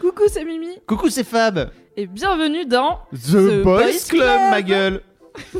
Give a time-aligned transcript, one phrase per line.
[0.00, 5.02] Coucou, c'est Mimi Coucou, c'est Fab et bienvenue dans The, Boys, Club, ma gueule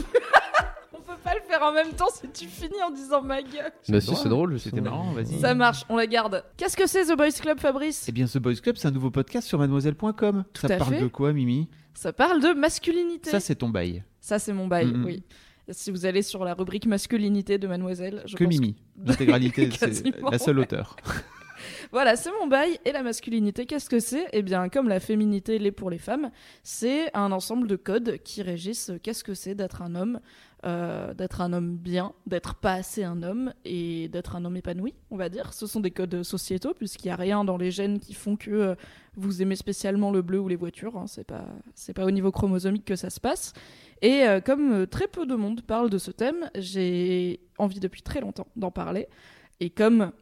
[0.95, 3.71] On peut pas le faire en même temps si tu finis en disant ma gueule.
[3.89, 4.59] Bah si, c'est drôle.
[4.59, 5.39] C'était marrant, vas-y.
[5.41, 6.43] Ça marche, on la garde.
[6.57, 9.11] Qu'est-ce que c'est The Boys Club, Fabrice Eh bien, The Boys Club, c'est un nouveau
[9.11, 10.45] podcast sur mademoiselle.com.
[10.55, 11.01] Ça à parle fait.
[11.03, 13.29] de quoi, Mimi Ça parle de masculinité.
[13.29, 14.03] Ça, c'est ton bail.
[14.21, 15.23] Ça, c'est mon bail, oui.
[15.69, 18.77] Si vous allez sur la rubrique masculinité de Mademoiselle, je Que pense Mimi.
[19.05, 20.65] L'intégralité, c'est la seule ouais.
[20.65, 20.97] auteur.
[21.93, 22.79] Voilà, c'est mon bail.
[22.85, 24.27] Et la masculinité, qu'est-ce que c'est?
[24.33, 26.31] Eh bien, comme la féminité l'est pour les femmes,
[26.63, 30.21] c'est un ensemble de codes qui régissent qu'est-ce que c'est d'être un homme,
[30.65, 34.95] euh, d'être un homme bien, d'être pas assez un homme et d'être un homme épanoui,
[35.11, 35.53] on va dire.
[35.53, 38.51] Ce sont des codes sociétaux, puisqu'il n'y a rien dans les gènes qui font que
[38.53, 38.75] euh,
[39.17, 40.97] vous aimez spécialement le bleu ou les voitures.
[40.97, 41.07] hein.
[41.09, 41.45] C'est pas,
[41.97, 43.53] pas au niveau chromosomique que ça se passe.
[44.01, 48.21] Et euh, comme très peu de monde parle de ce thème, j'ai envie depuis très
[48.21, 49.09] longtemps d'en parler.
[49.59, 50.13] Et comme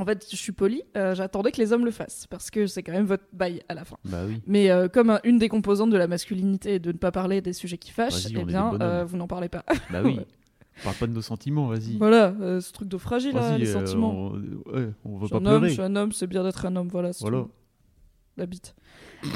[0.00, 2.82] en fait, je suis polie, euh, j'attendais que les hommes le fassent, parce que c'est
[2.82, 3.96] quand même votre bail à la fin.
[4.04, 4.40] Bah oui.
[4.46, 7.52] Mais euh, comme une des composantes de la masculinité est de ne pas parler des
[7.52, 9.64] sujets qui fâchent, eh bien, euh, vous n'en parlez pas.
[9.90, 10.18] Bah oui.
[10.18, 11.98] On parle pas de nos sentiments, vas-y.
[11.98, 14.32] voilà, ce truc de fragile, là, les sentiments.
[14.32, 14.72] on...
[14.72, 15.70] ouais, pas un homme, je pleurer.
[15.70, 17.10] suis un homme, c'est bien d'être un homme, voilà.
[17.20, 17.40] Voilà.
[17.42, 17.50] tout.
[18.38, 18.74] La bite.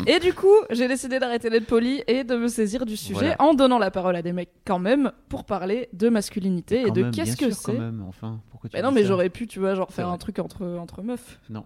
[0.06, 3.36] Et du coup, j'ai décidé d'arrêter d'être poli et de me saisir du sujet Voilà.
[3.42, 7.10] en donnant la parole à des mecs quand même pour parler de masculinité et de
[7.10, 7.78] qu'est-ce que c'est.
[8.08, 8.40] enfin.
[8.82, 11.38] Non, mais j'aurais pu, tu vois, genre faire un truc entre, entre meufs.
[11.50, 11.64] Non,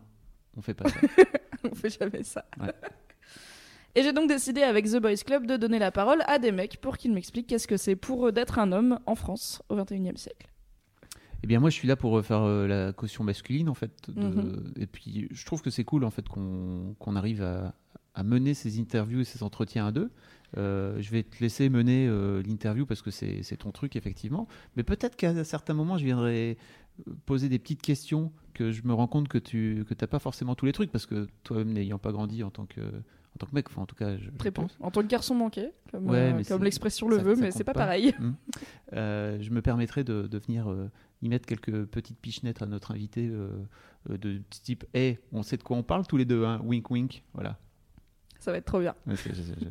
[0.57, 0.97] on fait pas ça.
[1.71, 2.45] On fait jamais ça.
[2.61, 2.73] Ouais.
[3.97, 6.81] Et j'ai donc décidé avec The Boys Club de donner la parole à des mecs
[6.81, 10.17] pour qu'ils m'expliquent qu'est-ce que c'est pour eux d'être un homme en France au 21e
[10.17, 10.47] siècle.
[11.43, 13.91] Eh bien, moi, je suis là pour euh, faire euh, la caution masculine, en fait.
[14.09, 14.73] de- Mhm.
[14.79, 17.75] Et puis, je trouve que c'est cool, en fait, qu'on qu'on arrive à,
[18.19, 20.11] à mener ces interviews et ces entretiens à deux.
[20.57, 24.49] Euh, je vais te laisser mener euh, l'interview parce que c'est ton truc, effectivement.
[24.77, 26.57] Mais peut-être qu'à certains moments, je viendrai
[27.07, 30.57] euh, poser des petites questions que je me rends compte que tu que pas forcément
[30.57, 33.55] tous les trucs parce que toi-même n'ayant pas grandi en tant que en tant que
[33.55, 34.77] mec, enfin en tout cas, je, Très pense.
[34.81, 37.51] En tant que garçon manqué, comme, Ouais, euh, comme l'expression le ça- veut, ça mais
[37.53, 37.81] c'est pas, pas.
[37.81, 38.13] pareil.
[38.21, 38.35] Hmm.
[38.91, 40.67] Je me permettrai de, de venir
[41.23, 43.31] y mettre quelques petites pichenettes à notre invité
[44.09, 47.23] de type Hey, on sait de quoi on parle tous les deux, hein wink wink.
[47.35, 47.59] Voilà.
[48.39, 48.95] Ça va être trop bien.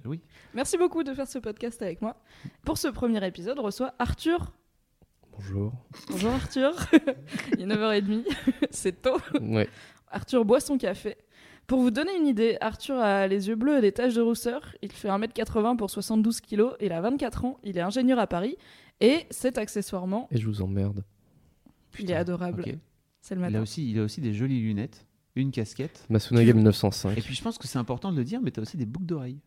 [0.05, 0.19] Oui.
[0.53, 2.17] Merci beaucoup de faire ce podcast avec moi.
[2.63, 4.51] Pour ce premier épisode, on reçoit Arthur.
[5.31, 5.73] Bonjour.
[6.09, 6.73] Bonjour Arthur.
[7.57, 8.25] Il est 9h30,
[8.71, 9.17] c'est tôt.
[9.41, 9.69] Ouais.
[10.09, 11.15] Arthur boit son café.
[11.65, 14.75] Pour vous donner une idée, Arthur a les yeux bleus et des taches de rousseur.
[14.81, 16.63] Il fait 1m80 pour 72 kg.
[16.81, 17.59] Il a 24 ans.
[17.63, 18.57] Il est ingénieur à Paris.
[18.99, 20.27] Et c'est accessoirement.
[20.31, 21.03] Et je vous emmerde.
[21.99, 22.63] il est adorable.
[23.21, 23.61] C'est le Il, a matin.
[23.61, 25.05] aussi, il a aussi des jolies lunettes,
[25.41, 26.05] une casquette.
[26.09, 27.17] Masunaga 1905.
[27.17, 28.85] Et puis je pense que c'est important de le dire, mais tu as aussi des
[28.85, 29.39] boucles d'oreilles.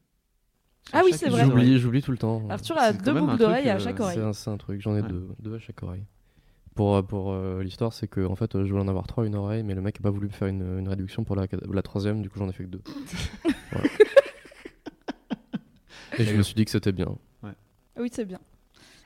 [0.93, 1.45] Ah oui, c'est vrai.
[1.45, 2.43] J'oublie, j'oublie tout le temps.
[2.49, 4.19] Arthur a deux boucles d'oreilles à euh, chaque oreille.
[4.33, 5.09] C'est un, truc, j'en ai Ouais.
[5.09, 6.05] deux, deux à chaque oreille.
[6.75, 9.27] Pour, euh, pour euh, l'histoire, c'est que en fait, je voulais en avoir trois à
[9.27, 11.47] une oreille, mais le mec a pas voulu me faire une, une réduction pour la,
[11.71, 12.83] la troisième, du coup j'en ai fait que deux.
[13.73, 13.89] Voilà.
[16.19, 17.17] Et je me suis dit que c'était bien.
[17.99, 18.41] Oui, c'est bien.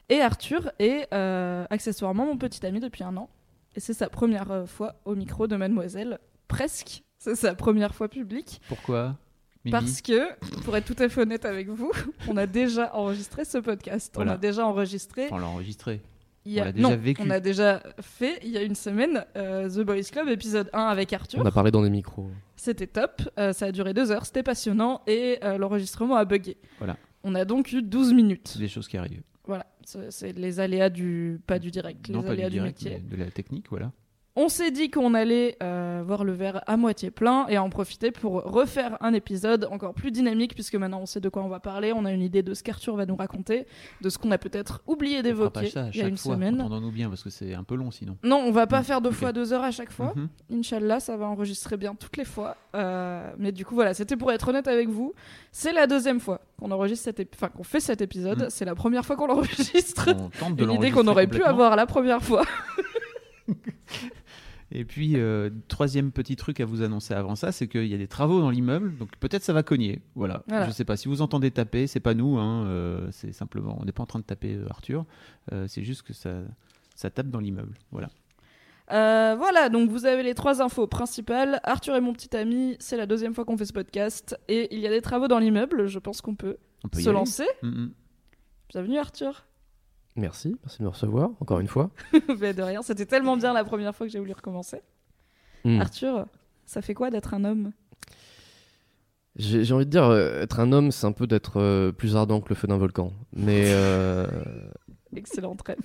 [0.08, 3.28] Et Arthur est euh, accessoirement mon petit ami depuis un an.
[3.76, 6.18] Et c'est sa première fois au micro de Mademoiselle.
[6.48, 7.02] Presque.
[7.18, 8.60] C'est sa première fois publique.
[8.68, 9.16] Pourquoi
[9.64, 10.28] Mimi Parce que,
[10.64, 11.90] pour être tout à fait honnête avec vous,
[12.28, 14.14] on a déjà enregistré ce podcast.
[14.18, 15.28] On a déjà enregistré.
[15.30, 16.02] On l'a enregistré.
[16.44, 16.64] il y a...
[16.64, 17.22] on l'a déjà non, vécu.
[17.24, 20.82] on a déjà fait il y a une semaine euh, The Boys Club épisode 1
[20.82, 21.40] avec Arthur.
[21.40, 22.28] On a parlé dans des micros.
[22.56, 23.22] C'était top.
[23.38, 24.26] Euh, ça a duré deux heures.
[24.26, 26.58] C'était passionnant et euh, l'enregistrement a bugué.
[26.78, 26.98] Voilà.
[27.22, 28.48] On a donc eu 12 minutes.
[28.52, 29.22] C'est des choses qui arrivent.
[29.46, 29.64] Voilà.
[30.10, 31.40] C'est les aléas du.
[31.46, 33.02] Pas du direct, les non, aléas du du, direct, métier.
[33.02, 33.92] mais de la technique, voilà.
[34.36, 38.10] On s'est dit qu'on allait euh, voir le verre à moitié plein et en profiter
[38.10, 41.60] pour refaire un épisode encore plus dynamique puisque maintenant on sait de quoi on va
[41.60, 43.64] parler, on a une idée de ce qu'Arthur va nous raconter,
[44.00, 46.34] de ce qu'on a peut-être oublié d'évoquer il y a une fois.
[46.34, 46.60] semaine.
[46.60, 48.16] Entendons-nous bien parce que c'est un peu long sinon.
[48.24, 50.12] Non, on va pas Mm, faire deux fois deux heures à chaque fois.
[50.16, 50.28] Mhm.
[50.58, 52.56] Inch'Allah, ça va enregistrer bien toutes les fois.
[52.74, 55.14] Euh, mais du coup, voilà, c'était pour être honnête avec vous.
[55.52, 58.46] C'est la deuxième fois qu'on enregistre cet enfin, qu'on fait cet épisode.
[58.46, 58.50] Mm.
[58.50, 60.08] C'est la première fois qu'on l'enregistre.
[60.10, 62.44] On tente de Une idée l'enregistrer qu'on aurait pu avoir la première fois.
[64.74, 67.98] Et puis, euh, troisième petit truc à vous annoncer avant ça, c'est qu'il y a
[67.98, 70.02] des travaux dans l'immeuble, donc peut-être ça va cogner.
[70.16, 70.42] Voilà.
[70.48, 70.66] Voilà.
[70.66, 73.84] Je sais pas si vous entendez taper, c'est pas nous, hein, euh, c'est simplement, on
[73.84, 75.06] n'est pas en train de taper euh, Arthur,
[75.52, 76.42] euh, c'est juste que ça,
[76.96, 77.78] ça tape dans l'immeuble.
[77.92, 78.10] Voilà.
[78.92, 81.60] Euh, voilà, donc vous avez les trois infos principales.
[81.62, 84.36] Arthur est mon petit ami, c'est la deuxième fois qu'on fait ce podcast.
[84.48, 86.56] Et il y a des travaux dans l'immeuble, je pense qu'on peut,
[86.92, 87.46] se lancer.
[87.62, 87.92] Mm, mm.
[88.70, 89.46] Bienvenue Arthur.
[90.16, 91.90] Merci, merci de me recevoir, encore une fois.
[92.40, 94.80] Mais de rien, c'était tellement bien la première fois que j'ai voulu recommencer.
[95.64, 95.80] Hmm.
[95.80, 96.26] Arthur,
[96.66, 97.72] ça fait quoi d'être un homme?
[99.36, 102.40] J'ai envie de dire, euh, être un homme, c'est un peu d'être euh, plus ardent
[102.40, 103.12] que le feu d'un volcan.
[103.32, 104.28] Mais euh,
[105.16, 105.78] Excellent rêve.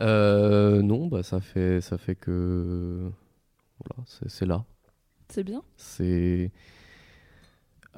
[0.00, 3.12] euh, non, bah, ça, fait, ça fait que.
[3.84, 4.64] Voilà, c'est c'est là.
[5.28, 5.62] C'est bien?
[5.76, 6.50] C'est.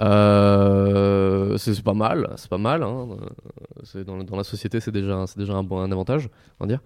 [0.01, 2.83] Euh, c'est pas mal, c'est pas mal.
[2.83, 3.09] Hein.
[3.85, 6.29] C'est dans, dans la société, c'est déjà, c'est déjà un, bon, un avantage,
[6.61, 6.81] on va dire.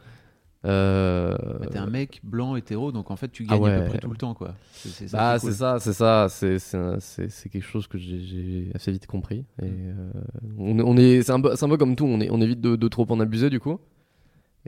[0.64, 3.87] Euh, Bah, T'es un mec blanc hétéro, donc en fait tu Ah gagnes à peu
[3.90, 4.55] près tout le temps, quoi.
[4.72, 5.52] C'est c'est ça Bah, cool.
[5.52, 9.44] ça, c'est ça, c'est quelque chose que j'ai- assez vite compris.
[9.62, 10.10] Et euh,
[10.58, 12.40] on, est- on est, c'est un peu, c'est un peu comme tout, on est, on
[12.40, 13.78] évite de, de trop en abuser du coup.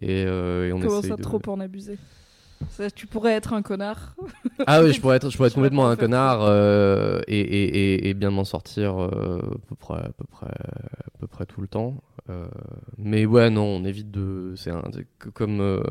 [0.01, 1.99] Et, euh, et on Comment ça, de- trop en abuser?
[2.69, 4.15] Ça, Tu pourrais être un connard.
[4.67, 8.09] Ah oui, je pourrais être, je pourrais être complètement un connard euh, et, et, et,
[8.11, 11.61] et bien m'en sortir euh, à peu près, à peu près, à peu près tout
[11.61, 12.03] le temps.
[12.29, 12.47] Euh,
[12.99, 14.55] mais ouais, non, on évite de.
[14.57, 15.83] C'est un, c'est que comme euh,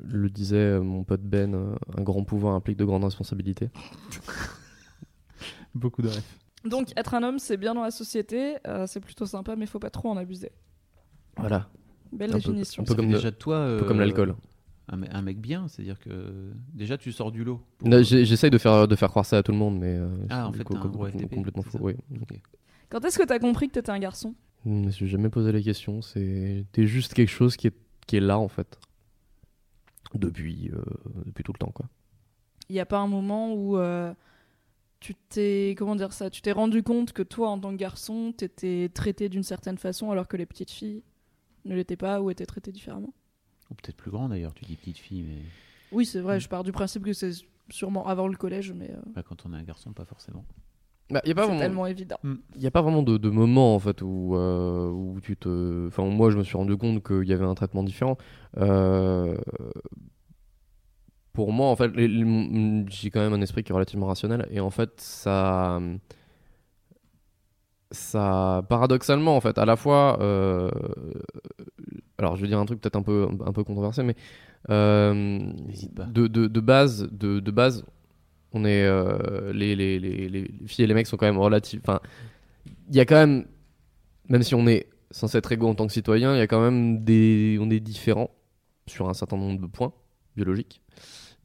[0.00, 3.70] le disait mon pote Ben, un grand pouvoir implique de grandes responsabilités.
[5.74, 6.22] Beaucoup de rêves.
[6.64, 9.78] Donc, être un homme, c'est bien dans la société, euh, c'est plutôt sympa, mais faut
[9.78, 10.50] pas trop en abuser.
[11.36, 11.68] Voilà.
[12.12, 12.82] Belle Un peu- définition.
[12.82, 14.34] un peu comme déjà de toi Un peu comme l'alcool.
[14.92, 17.60] Un, me- un mec bien, c'est-à-dire que déjà tu sors du lot.
[17.78, 19.94] pour- J'essaye de faire, de faire croire ça à tout le monde, mais.
[19.96, 21.78] euh, Ah, en fait, co- co- complètement faux.
[21.80, 21.94] Oui.
[22.88, 24.34] Quand est-ce que t'as compris que t'étais un garçon?
[24.66, 26.02] Je me suis jamais posé la question.
[26.02, 27.74] C'est t'es juste quelque chose qui est,
[28.06, 28.78] qui est là en fait.
[30.14, 30.82] Depuis, euh,
[31.24, 31.86] depuis tout le temps quoi.
[32.68, 34.12] Il n'y a pas un moment où euh,
[34.98, 36.30] tu t'es comment dire ça?
[36.30, 40.10] Tu t'es rendu compte que toi, en tant que garçon, t'étais traité d'une certaine façon
[40.10, 41.02] alors que les petites filles
[41.64, 43.12] ne l'étaient pas ou étaient traitées différemment?
[43.70, 45.42] Ou peut-être plus grand d'ailleurs, tu dis petite fille, mais
[45.92, 46.36] Oui, c'est vrai.
[46.36, 46.40] Mm.
[46.40, 47.32] Je pars du principe que c'est
[47.70, 50.44] sûrement avant le collège, mais euh, bah, quand on est un garçon, pas forcément.
[51.10, 52.18] Bah, y a pas c'est vraiment, tellement évident.
[52.56, 55.88] y a pas vraiment de, de moment en fait où, euh, où tu te.
[55.88, 58.16] Enfin moi je me suis rendu compte qu'il y avait un traitement différent.
[58.58, 59.36] Euh,
[61.32, 64.46] Pour moi en fait, les- les- j'ai quand même un esprit qui est relativement rationnel
[64.50, 65.80] et en fait ça.
[67.92, 70.70] Ça, paradoxalement, en fait, à la fois, euh,
[72.20, 74.14] alors je vais dire un truc peut-être un peu, un peu controversé, mais
[74.68, 75.40] euh,
[75.96, 76.04] pas.
[76.04, 77.84] de, de, de base, de, de base,
[78.52, 81.80] on est euh, les, les, les, les filles et les mecs sont quand même relatifs.
[81.82, 82.00] Enfin,
[82.90, 83.46] il y a quand même,
[84.28, 86.60] même si on est censé être égaux en tant que citoyen, il y a quand
[86.60, 88.30] même des, on est différents
[88.86, 89.94] sur un certain nombre de points
[90.36, 90.82] biologiques.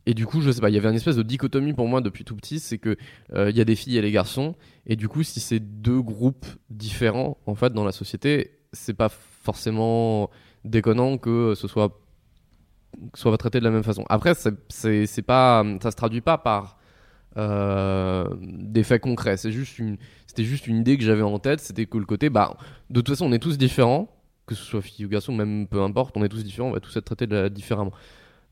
[0.07, 2.01] Et du coup, je sais pas, il y avait une espèce de dichotomie pour moi
[2.01, 2.97] depuis tout petit, c'est que
[3.33, 4.55] euh, il y a des filles et les garçons,
[4.85, 9.09] et du coup, si c'est deux groupes différents en fait dans la société, c'est pas
[9.09, 10.29] forcément
[10.65, 11.97] déconnant que ce soit
[13.13, 14.03] soit traité de la même façon.
[14.09, 16.77] Après, c'est c'est pas, ça se traduit pas par
[17.37, 19.37] euh, des faits concrets.
[19.37, 19.97] C'est juste une,
[20.27, 21.59] c'était juste une idée que j'avais en tête.
[21.59, 22.55] C'était que le côté, bah,
[22.89, 24.09] de toute façon, on est tous différents,
[24.45, 26.79] que ce soit fille ou garçon, même peu importe, on est tous différents, on va
[26.79, 27.91] tous être traités différemment.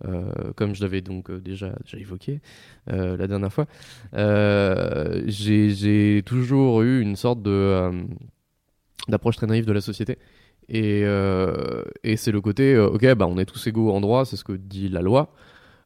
[0.06, 2.42] Euh, comme je l'avais donc euh, déjà, évoqué
[2.88, 3.68] la dernière fois,
[4.14, 7.42] j'ai j'ai toujours eu une sorte
[9.08, 10.18] d'approche très naïve de la société.
[10.70, 14.26] Et, euh, et c'est le côté, euh, ok, bah, on est tous égaux en droit,
[14.26, 15.34] c'est ce que dit la loi.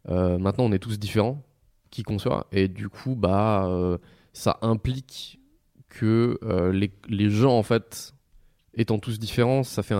[0.10, 1.44] Euh, maintenant, on est tous différents,
[1.90, 2.48] qui qu'on soit.
[2.52, 3.98] Et du coup, bah,
[4.34, 5.40] ça implique
[5.90, 6.38] que
[6.72, 8.14] les, les gens, en fait,
[8.76, 9.96] étant tous différents, ça fait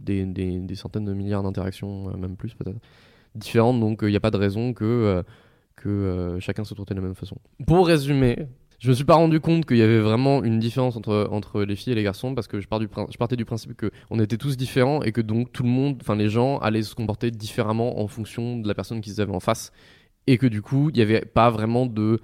[0.00, 2.78] des, des- centaines de milliards d'interactions, même plus peut-être,
[3.34, 3.78] différentes.
[3.78, 5.22] Donc, il n'y a pas de raison que,
[5.76, 7.36] que chacun se traite de la même façon.
[7.66, 8.48] Pour résumer,
[8.78, 11.74] je me suis pas rendu compte qu'il y avait vraiment une différence entre, entre les
[11.74, 15.02] filles et les garçons parce que je, partais du principe que on était tous différents
[15.02, 18.58] et que donc tout le monde, enfin les gens allaient se comporter différemment en fonction
[18.58, 19.72] de la personne qu'ils avaient en face
[20.28, 22.20] et que du coup il n'y avait pas vraiment de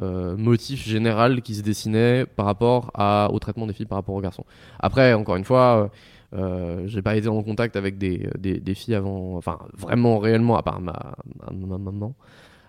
[0.00, 2.90] euh, motif général qui se dessinait par rapport
[3.30, 4.44] au traitement des filles par rapport aux garçons.
[4.78, 5.90] Après, encore une fois,
[6.34, 10.56] euh, euh, j'ai pas été en contact avec des, des, filles avant, enfin vraiment réellement
[10.56, 11.16] à part ma,
[11.50, 12.14] ma, ma maman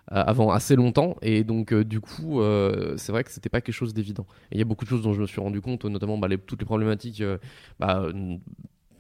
[0.10, 1.16] avant assez longtemps.
[1.22, 4.26] Et donc euh, du coup euh, c'est vrai que c'était pas quelque chose d'évident.
[4.52, 6.60] Il y a beaucoup de choses dont je me suis rendu compte notamment bah, toutes
[6.60, 7.38] les problématiques euh,
[7.80, 8.38] bah, euh,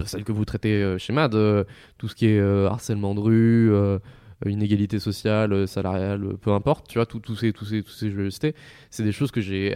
[0.05, 1.63] celles que vous traitez euh, chez MAD euh,
[1.97, 3.99] tout ce qui est euh, harcèlement de rue euh,
[4.45, 8.11] inégalité sociale euh, salariale euh, peu importe tu vois tous ces tous ces tous ces
[8.11, 9.75] jeux c'est des choses que j'ai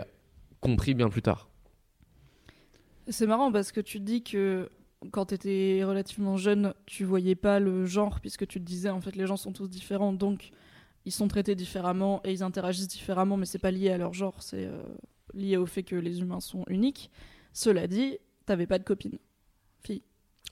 [0.62, 1.50] compris bien plus tard.
[3.10, 4.70] C'est marrant parce que tu dis que
[5.12, 9.02] quand tu étais relativement jeune, tu voyais pas le genre puisque tu te disais en
[9.02, 10.52] fait les gens sont tous différents donc
[11.06, 14.42] ils sont traités différemment et ils interagissent différemment mais c'est pas lié à leur genre,
[14.42, 14.82] c'est euh,
[15.34, 17.10] lié au fait que les humains sont uniques.
[17.54, 19.18] Cela dit, t'avais pas de copine.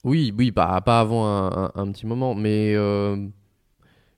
[0.03, 3.27] Oui, oui, pas, pas avant un, petit moment, mais euh,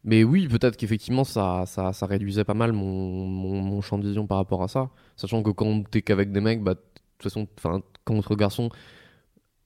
[0.05, 4.25] Mais oui, peut-être qu'effectivement, ça, ça, ça réduisait pas mal mon, mon, champ de vision
[4.25, 4.89] par rapport à ça.
[5.17, 6.79] Sachant que quand t'es qu'avec des mecs, bah, de
[7.17, 7.47] toute façon,
[8.05, 8.69] quand entre garçons,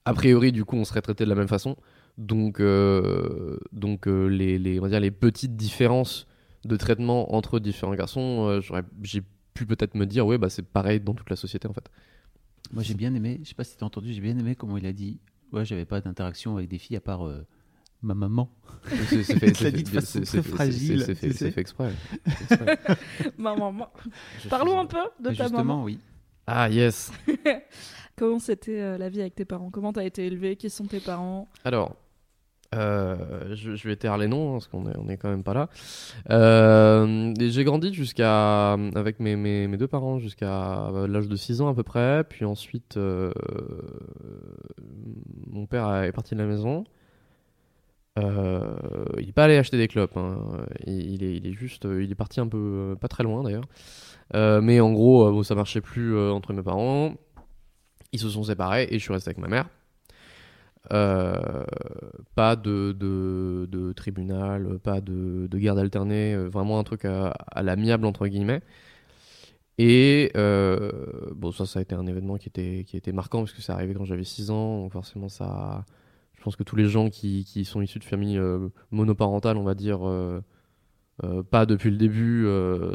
[0.06, 1.76] a priori, du coup, on serait traité de la même façon.
[2.18, 6.28] Donc, euh, donc les, les, on va dire, les petites différences
[6.66, 9.22] de traitement entre différents garçons, euh, j'aurais- j'ai
[9.54, 11.90] pu peut-être me dire, ouais, bah, c'est pareil dans toute la société, en fait.
[12.72, 14.86] Moi, j'ai bien aimé, je sais pas si t'as entendu, j'ai bien aimé comment il
[14.86, 15.20] a dit
[15.54, 17.46] Ouais, j'avais pas d'interaction avec des filles à part euh,
[18.02, 18.52] ma maman.
[19.06, 21.32] C'est fait, fait- fragile, c'est- fait- exprès.
[21.40, 21.96] C'est fait exprès.
[23.38, 23.90] Maman, maman.
[24.50, 25.84] Parlons un peu de ta Justement, maman.
[25.86, 26.00] oui.
[26.46, 27.12] Ah, yes.
[28.18, 29.70] Comment c'était euh, la vie avec tes parents?
[29.70, 31.48] Comment t'as été élevé Qui sont tes parents?
[31.64, 31.96] Alors,
[32.76, 35.70] euh, je, je vais taire les noms parce qu'on est, quand même pas là.
[36.30, 41.74] Euh, j'ai grandi jusqu'à avec mes, deux parents jusqu'à euh, l'âge de 6 ans à
[41.74, 42.24] peu près.
[42.28, 42.98] Puis ensuite,
[45.48, 46.84] mon père est parti de la maison.
[48.18, 50.18] Il est pas allé acheter des clopes.
[50.18, 50.66] hein.
[50.86, 54.62] Il, est, juste, il est parti un peu, pas très loin d'ailleurs.
[54.62, 57.14] Mais en gros, bon, ça marchait plus entre mes parents.
[58.12, 59.68] Ils se sont séparés et je suis resté avec ma mère.
[60.94, 61.66] Euh,
[62.36, 68.06] pas de, tribunal, pas de, de garde alternée, euh, vraiment un truc à, à l'amiable
[68.06, 68.62] entre guillemets.
[69.78, 70.92] Et euh,
[71.36, 74.06] bon, ça, ça a été un événement qui était, marquant parce que c'est arrivé quand
[74.06, 75.86] j'avais 6 ans, donc forcément ça.
[76.38, 78.40] Je pense que tous les gens qui, sont issus de familles
[78.92, 80.00] monoparentales, on va dire,
[81.52, 82.48] pas depuis le début,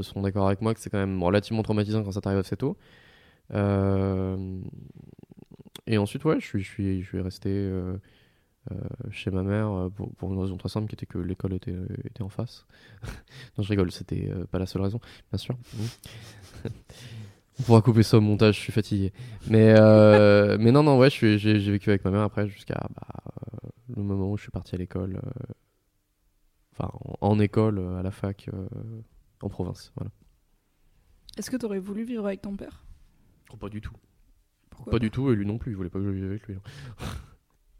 [0.02, 2.76] sont d'accord avec moi que c'est quand même relativement traumatisant quand ça t'arrive assez tôt.
[3.54, 4.61] Euh,
[5.87, 7.97] et ensuite, ouais, je suis, je suis, je suis resté euh,
[8.73, 8.77] euh,
[9.11, 11.77] chez ma mère euh, pour, pour une raison très simple qui était que l'école était,
[12.05, 12.67] était en face.
[13.59, 15.01] non, je rigole, c'était euh, pas la seule raison,
[15.33, 15.57] bien sûr.
[17.59, 19.12] On pourra couper ça au montage, je suis fatigué.
[19.49, 22.89] Mais, euh, mais non, non, ouais, je suis- j'ai vécu avec ma mère après jusqu'à
[22.95, 23.07] bah,
[23.65, 25.17] euh, le moment où je suis parti à l'école.
[25.25, 25.53] euh,
[26.73, 28.67] Enfin, en, en école, à la fac, euh,
[29.43, 29.93] en province.
[29.97, 30.11] Voilà.
[31.37, 32.83] Est-ce que t'aurais voulu vivre avec ton père?
[33.53, 33.93] Oh, pas du tout.
[34.76, 36.47] Pourquoi Pas du tout, et lui non plus, il voulait pas que je vive avec
[36.47, 36.57] lui.
[36.57, 37.05] hein.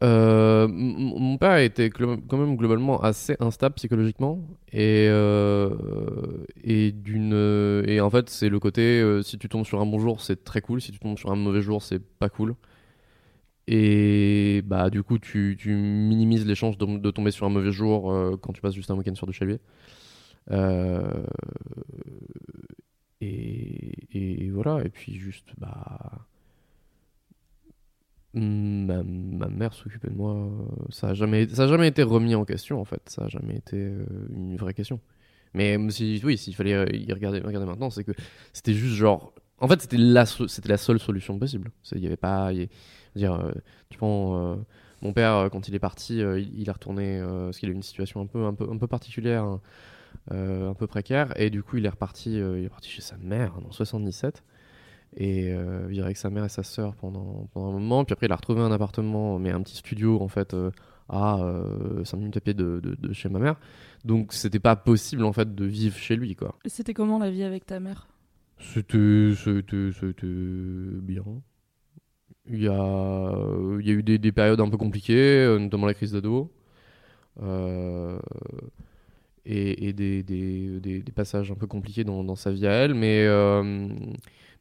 [0.03, 4.41] Euh, mon père était quand même globalement assez instable psychologiquement
[4.73, 5.69] et euh,
[6.61, 9.99] et d'une et en fait c'est le côté euh, si tu tombes sur un bon
[9.99, 12.55] jour c'est très cool si tu tombes sur un mauvais jour c'est pas cool
[13.67, 17.71] et bah du coup tu, tu minimises les chances de, de tomber sur un mauvais
[17.71, 19.33] jour euh, quand tu passes juste un week-end sur du
[20.51, 21.23] Euh,
[23.21, 26.27] et, et voilà et puis juste bah
[28.33, 30.33] ma, ma mère s'occupait de moi.
[30.33, 30.49] euh,
[30.89, 33.01] Ça a jamais, ça a jamais été remis en question en fait.
[33.07, 34.99] Ça a jamais été euh, une vraie question.
[35.53, 38.13] Mais euh, si, oui, s'il fallait y regarder, regarder maintenant, c'est que
[38.53, 39.33] c'était juste genre.
[39.59, 41.71] En fait, c'était la, c'était la seule solution possible.
[41.93, 42.51] Il y avait pas,
[43.15, 43.51] dire,
[43.89, 44.57] tu prends
[45.01, 48.19] mon père quand il est parti, il, est retourné parce qu'il a eu une situation
[48.19, 49.61] un peu, un peu, un peu particulière, hein,
[50.31, 53.53] un peu précaire, et du coup, il est reparti, il est parti chez sa mère
[53.65, 54.43] en 77
[55.17, 58.05] et euh, vivre avec sa mère et sa sœur pendant, pendant un moment.
[58.05, 60.71] Puis après, il a retrouvé un appartement, mais un petit studio en fait euh,
[61.09, 61.39] à
[62.03, 63.55] 5 minutes à pied de, de- de chez ma mère.
[64.05, 66.55] Donc c'était pas possible en fait de vivre chez lui quoi.
[66.65, 68.07] Et C'était comment la vie avec ta mère?
[68.59, 69.33] C'était
[71.01, 71.23] bien.
[72.49, 73.35] Il y a
[73.79, 75.13] il y a eu des, des périodes un peu compliquées,
[75.45, 76.51] euh, notamment la crise d'ado.
[77.41, 78.19] Euh,
[79.45, 82.93] et, et des, des, des- passages un peu compliqués dans, dans sa vie à elle,
[82.93, 83.87] mais, euh,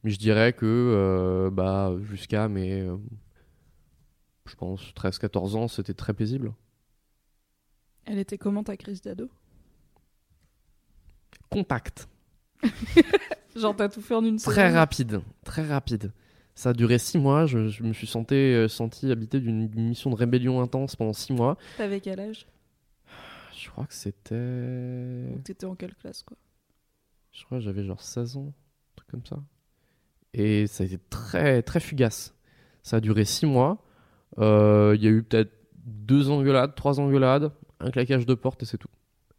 [0.02, 2.96] mais je dirais que euh, bah, jusqu'à mes, euh,
[4.46, 6.52] je pense, 13-14 ans, c'était très paisible.
[8.04, 9.30] Elle était comment ta crise d'ado?
[11.50, 12.08] Compact,
[13.56, 14.74] Genre t'as tout fait en une très semaine?
[14.74, 16.12] rapide, très rapide.
[16.54, 20.10] Ça a duré 6 mois, je, je me suis senti, euh, senti habité d'une mission
[20.10, 21.58] de rébellion intense pendant 6 mois.
[21.76, 22.46] T'avais quel âge?
[23.54, 25.38] Je crois que c'était...
[25.44, 26.36] T'étais en quelle classe quoi?
[27.32, 29.42] Je crois que j'avais genre 16 ans, un truc comme ça.
[30.34, 32.34] Et ça a été très, très fugace.
[32.82, 33.84] Ça a duré 6 mois.
[34.38, 35.52] Euh, Il y a eu peut-être
[35.84, 38.88] deux engueulades, trois engueulades, un claquage de porte et c'est tout.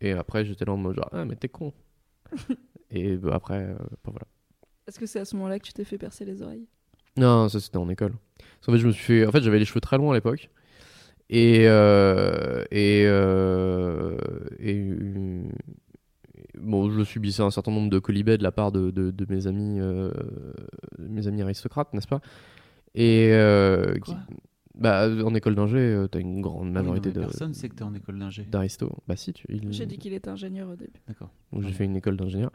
[0.02, 1.74] Et après, j'étais là en mode genre, ah, mais t'es con.
[2.92, 4.28] et bah, après, euh, bah, voilà.
[4.88, 6.68] Est-ce que c'est à ce moment-là que tu t'es fait percer les oreilles?
[7.16, 8.14] Non, ça c'était en école.
[8.38, 9.26] Parce qu'en fait, je me suis fait...
[9.26, 10.50] En fait, j'avais les cheveux très longs à l'époque.
[11.30, 14.18] Et, euh, et, euh,
[14.60, 14.92] et
[16.60, 19.48] bon, je subissais un certain nombre de colibets de la part de, de, de mes
[19.48, 20.12] amis, euh,
[21.00, 22.22] mes amis aristocrates, n'est-ce pas?
[22.96, 24.16] Et euh, Quoi?
[24.28, 24.36] Qui-
[24.76, 27.54] bah, en école d'ingé, euh, t'as une grande Ah oui, majorité non, mais de Personne
[27.54, 28.44] sait que t'es en école d'ingé.
[28.44, 28.92] d'aristo.
[29.08, 31.00] Bah si, tu, il- J'ai dit qu'il était ingénieur au début.
[31.08, 31.30] D'accord.
[31.52, 32.52] donc j'ai fait une école d'ingénieur.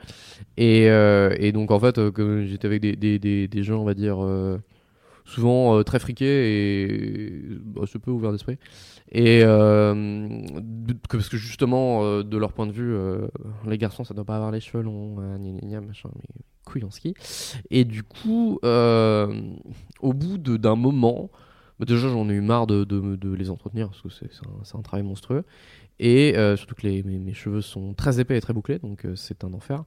[0.56, 3.84] Et, euh, et donc en fait, euh, j'étais avec des, des, des, des gens, on
[3.84, 4.58] va dire, euh,
[5.28, 8.58] souvent euh, très friqués et bah, peu ouverts d'esprit.
[9.12, 10.42] Et euh,
[11.08, 12.96] parce que justement, euh, de leur point de vue,
[13.66, 16.84] les garçons, ça doit pas avoir les cheveux longs, gna, gna, gna, machin, mais couilles
[16.90, 17.14] ski.
[17.70, 21.30] Et du coup, au bout d'un moment,
[21.78, 25.04] bah, déjà j'en ai eu marre de, de- les entretenir parce que c'est un, travail
[25.04, 25.44] monstrueux.
[26.00, 29.84] Et surtout que mes, cheveux sont très épais et très bouclés, donc c'est un enfer.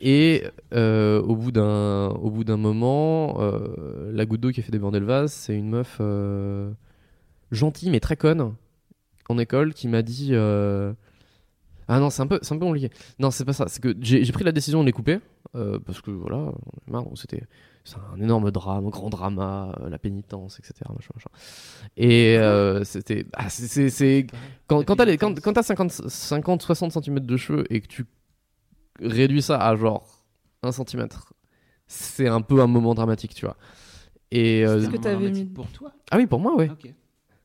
[0.00, 4.62] Et euh, au bout d'un au bout d'un moment, euh, la goutte d'eau qui a
[4.62, 6.70] fait déborder le vase, c'est une meuf euh,
[7.50, 8.54] gentille mais très conne
[9.28, 10.34] en école qui m'a dit
[11.90, 12.90] ah non c'est un peu c'est un peu compliqué.
[13.18, 13.64] Non c'est pas ça.
[13.68, 15.18] C'est que j'ai pris la décision de les couper
[15.52, 16.52] parce que voilà
[17.16, 17.42] c'était
[17.84, 21.30] c'est un énorme drame un grand drama la pénitence etc machin, machin.
[21.96, 22.38] et
[22.84, 24.26] c'était ah, c'est-
[24.68, 28.04] quand, quand t'as 50, 50 60 cm de cheveux et que tu
[29.00, 30.06] réduis ça à genre
[30.62, 31.08] 1 cm
[31.86, 33.56] c'est un peu un moment dramatique tu vois
[34.30, 36.84] et euh, Est-ce que t'avais mis- pour toi ah oui pour moi ouais Ok.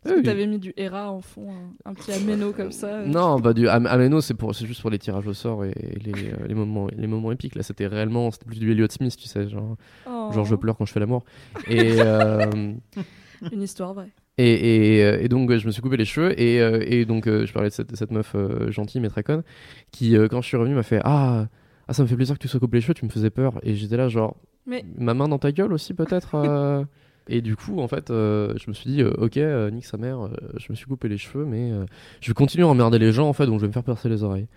[0.05, 0.25] Est-ce Oui, que oui.
[0.25, 1.49] t'avais mis du Hera en fond,
[1.85, 4.65] un, un petit améno comme ça euh, Non, bah du Am- Ameno, c'est pour, c'est
[4.65, 5.71] juste pour les tirages au sort et
[6.03, 7.55] les, euh, les moments, les moments épiques.
[7.55, 10.75] Là, c'était réellement, c'était plus du Elliott Smith, tu sais, genre, oh, genre je pleure
[10.75, 11.23] quand je fais l'amour.
[11.69, 12.73] Et, euh,
[13.53, 14.09] Une histoire vraie.
[14.37, 17.05] Et, et, euh, et donc, ouais, je me suis coupé les cheveux et, euh, et
[17.05, 19.43] donc, euh, je parlais de cette, meuf euh, gentille mais très conne
[19.91, 21.47] qui, euh, quand je suis revenu, m'a fait ah,
[21.87, 23.59] ah, ça me fait plaisir que tu sois coupé les cheveux, tu me faisais peur.
[23.63, 26.35] Et j'étais là, genre, Mais ma main dans ta gueule aussi peut-être.
[26.35, 26.83] euh.
[27.29, 29.95] Et du coup, en fait, euh, je me suis dit, euh, ok, euh, nique sa
[29.97, 31.85] mère, euh, je me suis coupé les cheveux, mais euh,
[32.19, 34.09] je vais continuer à emmerder les gens, en fait, donc je vais me faire percer
[34.09, 34.47] les oreilles.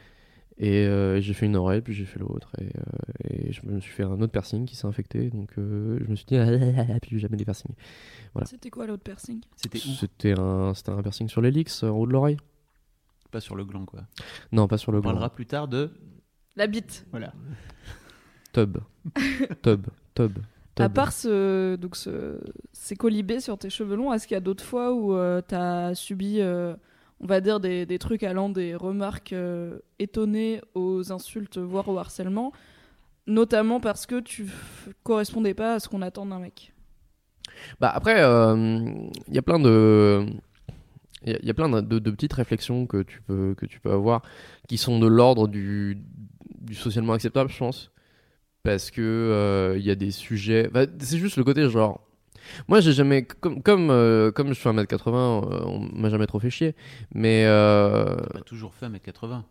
[0.59, 3.79] Et euh, j'ai fait une oreille, puis j'ai fait l'autre, et, euh, et je me
[3.79, 6.99] suis fait un autre piercing qui s'est infecté, donc euh, je me suis dit, ah,
[7.03, 7.75] puis jamais des piercings.
[8.33, 8.47] Voilà.
[8.47, 9.43] c'était quoi l'autre piercing?
[9.57, 12.39] C'était un, c'était un piercing sur l'hélix, en haut de l'oreille
[13.31, 14.05] Pas sur le gland, quoi.
[14.51, 15.11] Non, pas sur le On gland.
[15.11, 15.91] parlera plus tard de.
[16.57, 17.07] La bite.
[17.11, 17.35] Voilà.
[18.55, 18.79] Tub.
[19.63, 19.87] Tub.
[20.15, 20.39] Tub.
[20.79, 22.39] À part ce, donc ce,
[22.73, 25.95] ces colibés sur tes cheveux longs, est-ce qu'il y a d'autres fois où euh, t'as
[25.95, 26.75] subi, euh,
[27.21, 31.99] on va dire, des, des trucs allant des remarques euh, étonnées aux insultes, voire au
[31.99, 32.53] harcèlement,
[33.27, 34.47] notamment parce que tu
[35.05, 36.73] correspondais pas à ce qu'on attend d'un mec
[37.81, 38.15] Bah après,
[39.29, 40.27] il y a plein de,
[41.27, 44.23] il y, a- plein de, petites réflexions que tu peux que tu peux avoir
[44.69, 45.99] qui sont de l'ordre du,
[46.61, 47.91] du socialement acceptable, je pense,
[48.65, 50.69] parce que il y a des sujets.
[50.73, 52.06] bah, c'est juste le côté genre.
[52.69, 56.39] Moi, j'ai jamais comme comme euh, comme je fais 1m80, euh, on m'a jamais trop
[56.41, 56.75] fait chier,
[57.15, 59.43] mais euh, toujours fait 1m80.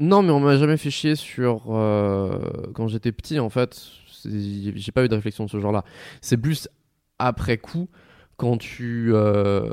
[0.00, 2.38] non, mais on m'a jamais fait chier sur euh,
[2.74, 3.80] quand j'étais petit en fait.
[4.24, 5.84] J'ai pas eu de réflexion de ce genre-là.
[6.22, 6.68] C'est plus
[7.18, 7.88] après coup
[8.36, 9.70] quand tu, euh,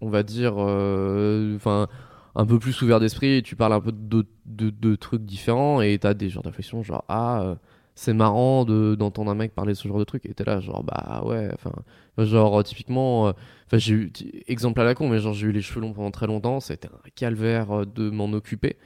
[0.00, 1.88] on va dire, enfin,
[2.34, 5.98] un peu plus ouvert d'esprit, tu parles un peu de, de, de trucs différents et
[5.98, 7.54] t'as des genres de réflexions genre ah euh,
[7.96, 10.60] c'est marrant de d'entendre un mec parler de ce genre de truc et t'es là
[10.60, 11.72] genre bah ouais enfin
[12.18, 13.32] genre typiquement euh,
[13.66, 14.12] Enfin, j'ai eu,
[14.46, 16.88] exemple à la con, mais genre j'ai eu les cheveux longs pendant très longtemps, c'était
[16.88, 18.76] un calvaire euh, de m'en occuper.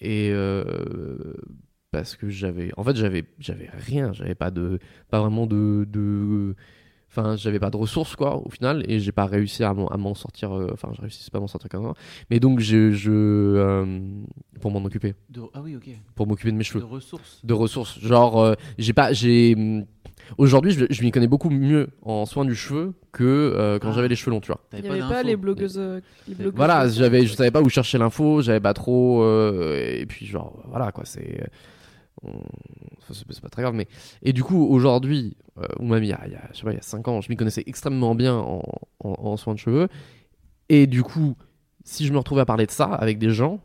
[0.00, 1.34] Et euh,
[1.90, 4.78] parce que j'avais, en fait, j'avais, j'avais rien, j'avais pas de,
[5.10, 6.56] pas vraiment de, de,
[7.16, 10.52] enfin, j'avais pas de ressources quoi, au final, et j'ai pas réussi à m'en, sortir,
[10.56, 11.94] euh, enfin, je réussissais pas à m'en sortir comme ça.
[12.30, 13.84] Mais donc, je, je euh,
[14.60, 15.42] pour m'en occuper, De...
[15.54, 15.88] Ah oui, ok.
[16.14, 17.40] pour m'occuper de mes De cheveux ressources.
[17.44, 17.98] de ressources.
[18.00, 19.54] Genre, euh, j'ai pas, j'ai.
[19.56, 19.84] hum,
[20.38, 23.92] Aujourd'hui, je, je m'y connais beaucoup mieux en soins du cheveu que euh, quand Ah.
[23.94, 24.60] j'avais les cheveux longs, tu vois.
[24.72, 25.78] Il T'avais n'y avait pas les blogueuses.
[26.26, 29.22] les blogueuses Voilà, de- j'avais, je savais pas où chercher l'info, j'avais pas trop.
[29.22, 31.46] euh, et puis, genre, voilà, quoi, c'est.
[32.24, 32.42] On-
[32.98, 33.86] enfin, c'est pas très grave, mais.
[34.22, 36.64] Et du coup, aujourd'hui, euh, ou même il y a, il y a, je sais
[36.64, 38.62] pas, il y a 5 ans, je m'y connaissais extrêmement bien en,
[39.00, 39.88] en, en soins de cheveux.
[40.68, 41.36] Et du coup,
[41.84, 43.60] si je me retrouvais à parler de ça avec des gens,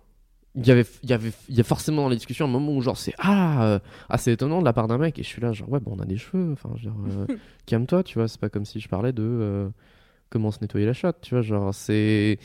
[0.56, 2.74] il y avait, il y avait, il y a forcément dans les discussions un moment
[2.76, 5.28] où genre c'est ah, euh, ah c'est étonnant de la part d'un mec et je
[5.28, 7.28] suis là genre ouais bon on a des cheveux, enfin dire, euh,
[7.68, 9.70] calme-toi tu vois, c'est pas comme si je parlais de euh,
[10.32, 12.40] comment se nettoyer la chatte, tu vois genre c'est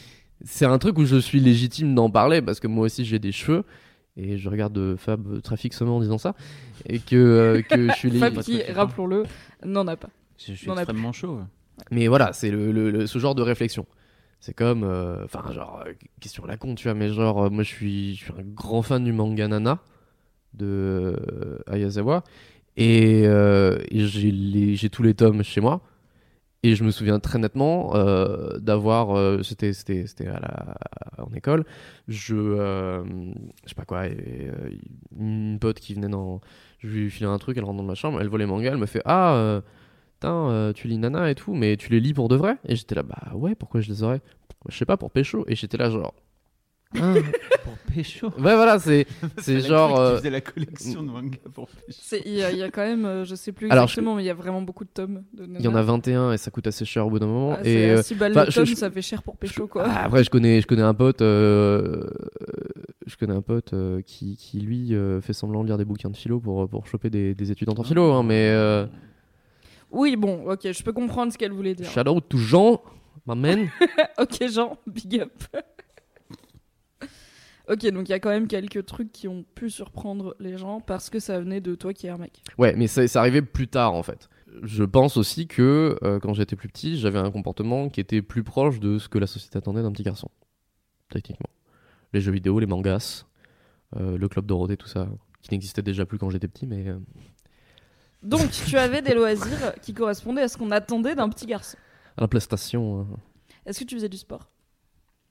[0.44, 3.32] c'est un truc où je suis légitime d'en parler parce que moi aussi j'ai des
[3.32, 3.64] cheveux
[4.16, 6.34] et je regarde euh, Fab très fixement en disant ça
[6.86, 8.60] et que euh, que je suis Fab légitime.
[8.64, 9.24] qui, rappelons-le,
[9.64, 10.10] n'en a pas.
[10.38, 11.40] Je suis extrêmement chaud.
[11.90, 13.86] Mais voilà, c'est le, le- le- ce genre de réflexion.
[14.40, 17.50] C'est comme, euh, enfin, genre, euh, question à la con, tu vois, mais genre, euh,
[17.50, 19.80] moi je suis, je suis un grand fan du manga Nana
[20.52, 22.22] de euh, Ayazawa
[22.76, 25.80] et, euh, et j'ai les- j'ai tous les tomes chez moi.
[26.66, 30.76] Et je me souviens très nettement euh, d'avoir, euh, c'était c'était c'était à la
[31.18, 31.64] en école,
[32.08, 33.04] je euh,
[33.64, 34.06] je sais pas quoi,
[35.18, 36.40] une pote qui venait dans,
[36.78, 38.78] je lui filais un truc, elle rentre dans ma chambre, elle voit les mangas, elle
[38.78, 39.60] me fait ah
[40.24, 42.56] euh, tu lis Nana et tout, mais tu les lis pour de vrai?
[42.66, 44.20] Et j'étais là, bah ouais, pourquoi je les aurais?
[44.68, 45.44] Je sais pas, pour pécho.
[45.48, 46.14] Et j'étais là, genre.
[47.00, 47.14] Ah,
[47.94, 48.28] pécho.
[48.38, 49.06] Ouais, voilà, c'est
[49.38, 49.94] c'est genre.
[49.94, 52.16] tu euh, faisais la collection de manga pour pécho.
[52.24, 54.22] Il y, a- il y a quand même, euh, je sais plus Alors, exactement, mais
[54.22, 55.22] il y a vraiment beaucoup de tomes.
[55.38, 57.54] Il y en a 21 et ça coûte assez cher au bout d'un moment.
[57.56, 59.36] Ah, et c'est euh, à 6 balles le je- tome, je- ça fait cher pour
[59.36, 59.84] pécho quoi.
[59.86, 62.04] Ah, après, je connais, je connais un pote, euh,
[63.06, 66.10] je connais un pote euh, qui, qui lui euh, fait semblant de lire des bouquins
[66.10, 68.86] de philo pour pour choper des, des étudiantes en philo, hein, mais euh,
[69.90, 71.88] Oui, bon, ok, je peux comprendre ce qu'elle voulait dire.
[71.90, 72.80] shout out to Jean,
[73.26, 73.68] my man.
[74.18, 75.32] ok, Jean, big up.
[77.68, 80.80] Ok, donc il y a quand même quelques trucs qui ont pu surprendre les gens
[80.80, 82.42] parce que ça venait de toi qui es un mec.
[82.58, 84.28] Ouais, mais c'est arrivé plus tard en fait.
[84.62, 88.44] Je pense aussi que euh, quand j'étais plus petit, j'avais un comportement qui était plus
[88.44, 90.28] proche de ce que la société attendait d'un petit garçon.
[91.10, 91.48] Techniquement.
[92.12, 93.24] Les jeux vidéo, les mangas,
[93.96, 95.08] euh, le club Dorothée, tout ça,
[95.42, 96.86] qui n'existait déjà plus quand j'étais petit, mais.
[96.88, 96.98] euh,
[98.22, 101.76] Donc tu avais des loisirs qui correspondaient à ce qu'on attendait d'un petit garçon.
[102.16, 103.00] à la PlayStation.
[103.00, 103.04] euh,
[103.66, 104.48] Est-ce que tu faisais du sport?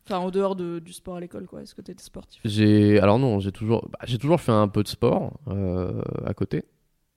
[0.06, 1.62] Enfin, en dehors de, du sport à l'école, quoi.
[1.62, 2.42] Est-ce que tu étais sportif?
[2.44, 6.34] J'ai alors non, j'ai toujours bah, j'ai toujours fait un peu de sport euh, à
[6.34, 6.66] côté.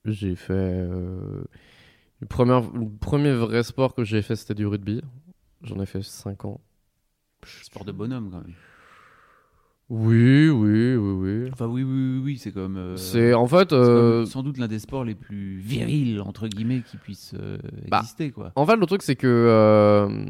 [0.05, 1.43] J'ai fait euh,
[2.21, 5.01] le premier le premier vrai sport que j'ai fait c'était du rugby.
[5.63, 6.61] J'en ai fait 5 ans.
[7.45, 8.53] Sport de bonhomme quand même.
[9.89, 11.11] Oui, oui, oui,
[11.43, 11.49] oui.
[11.53, 12.75] Enfin oui, oui, oui, oui, c'est comme.
[12.75, 16.19] euh, C'est en fait c'est euh, comme sans doute l'un des sports les plus virils
[16.21, 18.51] entre guillemets qui puissent euh, Bah, exister quoi.
[18.55, 20.25] en fait le truc c'est que euh,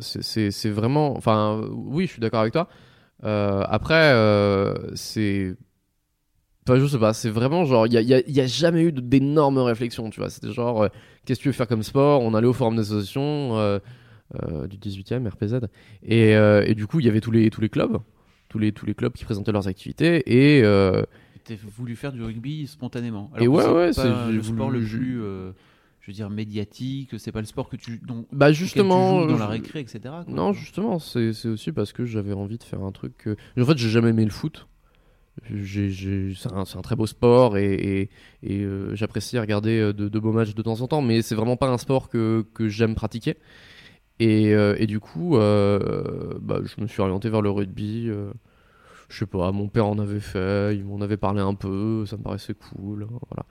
[0.00, 2.68] c'est- vraiment enfin oui, je suis d'accord avec toi.
[3.24, 5.56] Euh, après euh, c'est
[6.68, 8.46] Enfin, je sais pas, c'est vraiment genre, il y a, y a- il y a
[8.46, 10.28] jamais eu d'énormes réflexions, tu vois.
[10.28, 10.88] C'était genre, euh,
[11.24, 12.20] qu'est-ce que tu veux faire comme sport?
[12.20, 12.76] On allait au forum
[14.44, 15.60] euh, du 18e, RPZ.
[16.02, 16.32] Et,
[16.66, 17.96] et du coup, il y avait tous les, tous les clubs,
[18.50, 20.22] tous les, tous les clubs qui présentaient leurs activités.
[20.26, 21.02] Et euh,
[21.44, 23.30] T'as voulu faire du rugby spontanément.
[23.38, 25.22] Et ouais, ouais, c'est- le sport le plus,
[26.08, 27.10] je veux dire, médiatique.
[27.18, 29.16] C'est pas le sport que tu, dont, bah justement.
[29.18, 30.00] tu joues dans la récré, etc.
[30.02, 30.24] quoi.
[30.26, 33.14] Non, justement, c'est aussi parce que j'avais envie de faire un truc.
[33.18, 34.66] que- En fait, j'ai jamais aimé le foot.
[35.54, 38.10] C'est un, un très beau sport et, et,
[38.42, 41.34] et, euh, j'apprécie regarder euh, de, de beaux matchs de temps en temps, mais c'est
[41.36, 43.36] vraiment pas un sport que, que j'aime pratiquer.
[44.18, 48.06] Et, euh, et du coup, euh, bah, je me suis orienté vers le rugby.
[49.08, 52.16] je sais pas, mon père en avait fait, il m'en avait parlé un peu, ça
[52.16, 53.04] me paraissait cool.
[53.04, 53.46] hein, Voilà.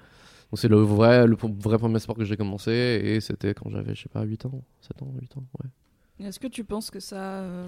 [0.52, 3.96] Donc c'est le vrai, le vrai premier sport que j'ai commencé et c'était quand j'avais,
[3.96, 6.26] je sais pas, 8 ans, 7 ans, 8 ans, ouais.
[6.26, 7.68] Est-ce que tu penses que ça a euh,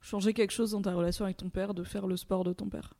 [0.00, 2.68] changé quelque chose dans ta relation avec ton père de faire le sport de ton
[2.68, 2.94] père?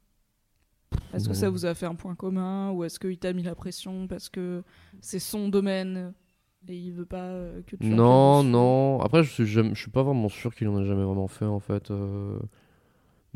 [1.15, 3.55] Est-ce que ça vous a fait un point commun ou est-ce qu'il t'a mis la
[3.55, 4.63] pression parce que
[5.01, 6.13] c'est son domaine
[6.69, 9.01] et il veut pas euh, que tu Non, non.
[9.01, 11.45] Après, je suis, jamais- je suis pas vraiment sûr qu'il en ait jamais vraiment fait,
[11.45, 11.91] en fait.
[11.91, 12.39] euh.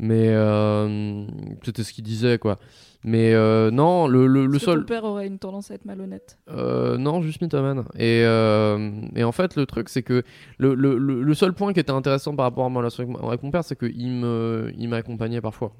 [0.03, 1.27] Mais euh,
[1.63, 2.57] c'était ce qu'il disait, quoi.
[3.03, 4.79] Mais euh, non, le, le, le seul.
[4.79, 6.39] ton père aurait une tendance à être malhonnête?
[6.49, 7.85] Euh, non, juste mythomane.
[7.95, 10.23] Et, euh, et en fait, le truc, c'est que
[10.57, 13.63] le, le, seul point qui était intéressant par rapport à ma relation avec, mon père,
[13.63, 15.75] c'est qu'il me, il m'accompagnait parfois.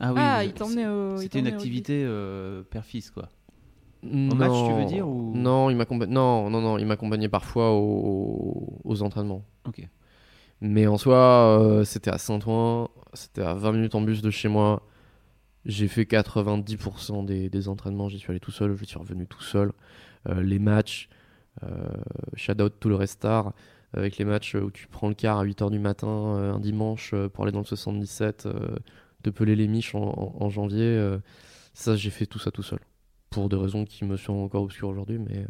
[0.00, 0.18] Ah oui.
[0.20, 1.14] Ah, mais il t'emmenait au.
[1.16, 3.28] il C'était une activité euh, père-fils quoi.
[4.02, 6.12] Au match, tu veux dire, ou- Non, il m'accompagnait.
[6.12, 9.44] Non, non, non, il m'accompagnait parfois aux, aux entraînements.
[9.68, 9.86] Ok.
[10.60, 14.48] Mais en soi, euh, c'était à Saint-Ouen, c'était à 20 minutes en bus de chez
[14.48, 14.82] moi.
[15.66, 19.42] J'ai fait 90% des, des entraînements, j'y suis allé tout seul, je suis revenu tout
[19.42, 19.72] seul.
[20.28, 21.08] Euh, les matchs,
[21.64, 21.88] euh,
[22.34, 23.52] shout out tout le restar,
[23.94, 27.14] avec les matchs où tu prends le car à 8h du matin euh, un dimanche
[27.34, 28.76] pour aller dans le 77, euh,
[29.24, 31.18] de peler les miches en, en- en janvier.
[31.74, 32.80] ça, j'ai fait tout ça tout seul.
[33.30, 35.46] Pour des raisons qui me sont encore obscures aujourd'hui, mais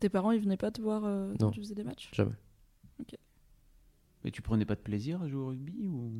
[0.00, 1.02] Tes parents, ils venaient pas te voir
[1.38, 2.10] quand tu faisais des matchs?
[2.12, 2.32] Jamais.
[4.26, 6.10] Mais tu prenais pas de plaisir à jouer au rugby ou?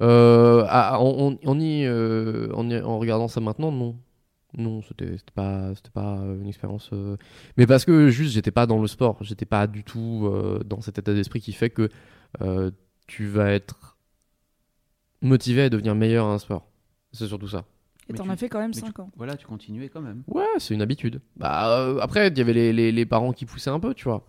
[0.00, 1.00] Euh, ah,
[1.58, 3.96] y, euh, en y- en regardant ça maintenant, non.
[4.58, 6.90] Non, c'était pas, c'était pas une expérience.
[6.92, 7.16] euh,
[7.56, 9.16] Mais parce que juste, j'étais pas dans le sport.
[9.22, 11.88] J'étais pas du tout euh, dans cet état d'esprit qui fait que
[12.42, 12.70] euh,
[13.06, 13.96] tu vas être
[15.22, 16.66] motivé à devenir meilleur à un sport.
[17.12, 17.64] C'est surtout ça.
[18.10, 19.10] Et t'en tu- as fait quand même mais tu- 5 ans.
[19.16, 20.24] Voilà, tu continuais quand même.
[20.28, 21.20] Ouais, c'est une habitude.
[21.36, 24.04] Bah, euh, après, il y avait les, les, les parents qui poussaient un peu, tu
[24.04, 24.26] vois.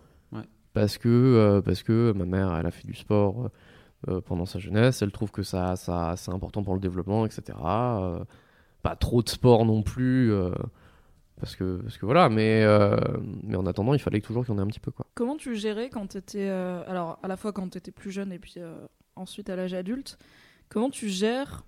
[0.72, 3.48] Parce que, euh, parce que ma mère, elle a fait du sport euh,
[4.08, 5.02] euh, pendant sa jeunesse.
[5.02, 7.58] Elle trouve que ça, ça, c'est important pour le développement, etc.
[8.82, 10.32] Pas trop de sport non plus.
[11.38, 12.64] parce, que, parce que voilà, mais,
[13.42, 15.06] mais en attendant, il fallait toujours qu'il y en ait un petit peu, quoi.
[15.14, 16.48] Comment tu gérais quand t'étais.
[16.48, 18.54] euh, alors, à la fois quand t'étais plus jeune et puis
[19.16, 20.18] ensuite à l'âge adulte,
[20.68, 21.64] comment tu gères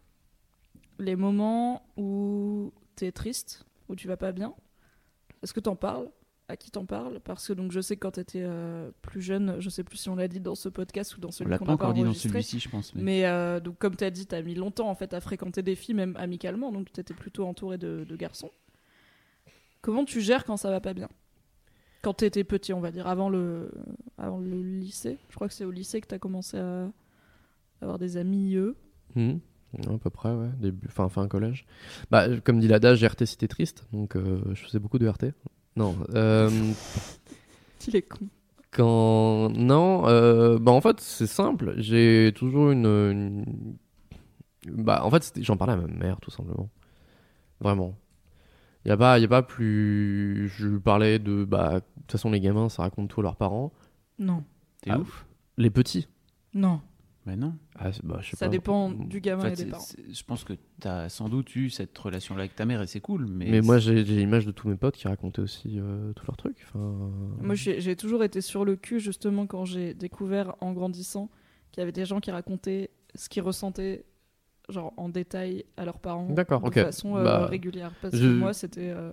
[0.98, 4.54] les moments où t'es triste, où tu vas pas bien?
[5.42, 6.08] Est-ce que t'en parles?
[6.48, 9.56] À qui t'en parles Parce que donc je sais que quand t'étais euh, plus jeune,
[9.60, 11.58] je sais plus si on l'a dit dans ce podcast ou dans On celui l'a
[11.58, 12.94] qu'on pas a pas encore dit dans celui-ci, je pense.
[12.94, 13.02] Mais...
[13.02, 15.62] Mais euh, donc comme tu as dit, tu as mis longtemps en fait à fréquenter
[15.62, 18.50] des filles, même amicalement, donc tu étais plutôt entouré de, de garçons.
[19.82, 21.08] Comment tu gères quand ça va pas bien?
[22.02, 23.70] Quand tu étais petit, on va dire, avant le,
[24.18, 25.18] avant le lycée.
[25.28, 26.90] Je crois que c'est au lycée que tu as commencé à,
[27.80, 28.76] avoir des amis eux.
[29.14, 29.40] Mhm.
[29.88, 30.50] À peu près, ouais.
[30.60, 31.64] Début, fin, fin collège.
[32.10, 35.32] Bah, comme dit l'adage, RT c'était triste, donc euh, je faisais beaucoup de RT.
[35.76, 35.96] Non.
[36.14, 36.50] euh,
[37.88, 38.26] Il est con.
[38.70, 39.50] quand.
[39.50, 41.74] Non, euh, bah en fait, c'est simple.
[41.78, 42.86] J'ai toujours une.
[42.86, 43.76] une-
[44.68, 46.68] Bah, en fait, j'en parlais à ma mère, tout simplement.
[47.60, 47.96] Vraiment.
[48.84, 50.48] Il n'y a, pas- y a pas plus.
[50.56, 51.44] Je lui parlais de.
[51.44, 53.72] Bah, de toute façon, les gamins, ça raconte tout à leurs parents.
[54.18, 54.44] Non,
[54.82, 56.08] T'es Ah, ouf Les petits.
[56.54, 56.80] non.
[57.24, 57.54] Mais non.
[57.78, 58.50] Ah, bah, je sais Ça pas.
[58.50, 59.84] dépend du En gamin fait, et des parents.
[60.10, 63.00] je pense que tu as sans doute eu cette relation-là avec ta mère et c'est
[63.00, 63.26] cool.
[63.28, 66.36] Mais, Mais moi, j'ai l'image de tous mes potes qui racontaient aussi euh, tous leurs
[66.36, 66.58] trucs.
[66.68, 66.80] Enfin...
[67.40, 71.30] Moi, j'ai toujours été sur le cul, justement, quand j'ai découvert en grandissant
[71.70, 74.04] qu'il y avait des gens qui racontaient ce qu'ils ressentaient,
[74.68, 76.28] genre en détail, à leurs parents.
[76.30, 77.92] D'accord, de façon euh, Bah, régulière.
[78.02, 78.90] Parce je- que moi, c'était.
[78.90, 79.12] euh,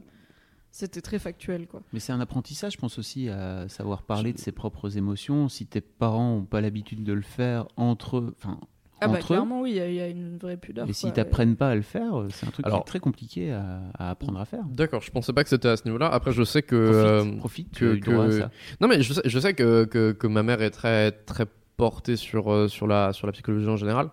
[0.71, 1.81] C'était très factuel, quoi.
[1.93, 5.49] Mais c'est un apprentissage, je pense aussi, à savoir parler de ses propres émotions.
[5.49, 8.59] Si tes parents n'ont pas l'habitude de le faire entre eux, enfin,
[9.01, 10.87] Ah bah entre eux, clairement, oui, il y a- il y, a une vraie pudeur.
[10.87, 13.81] et s'ils t'apprennent pas à le faire, c'est un truc qui est très compliqué à,
[13.97, 14.63] à apprendre à faire.
[14.69, 16.07] D'accord, je pensais pas que c'était à ce niveau-là.
[16.09, 16.85] Après, je sais que.
[16.85, 18.51] Profite, euh, profite, tu que- que- ça.
[18.81, 21.45] Non, mais je sais, je sais que, que, que ma mère est très, très
[21.77, 24.09] portée sur, euh, sur, la, sur la psychologie en général.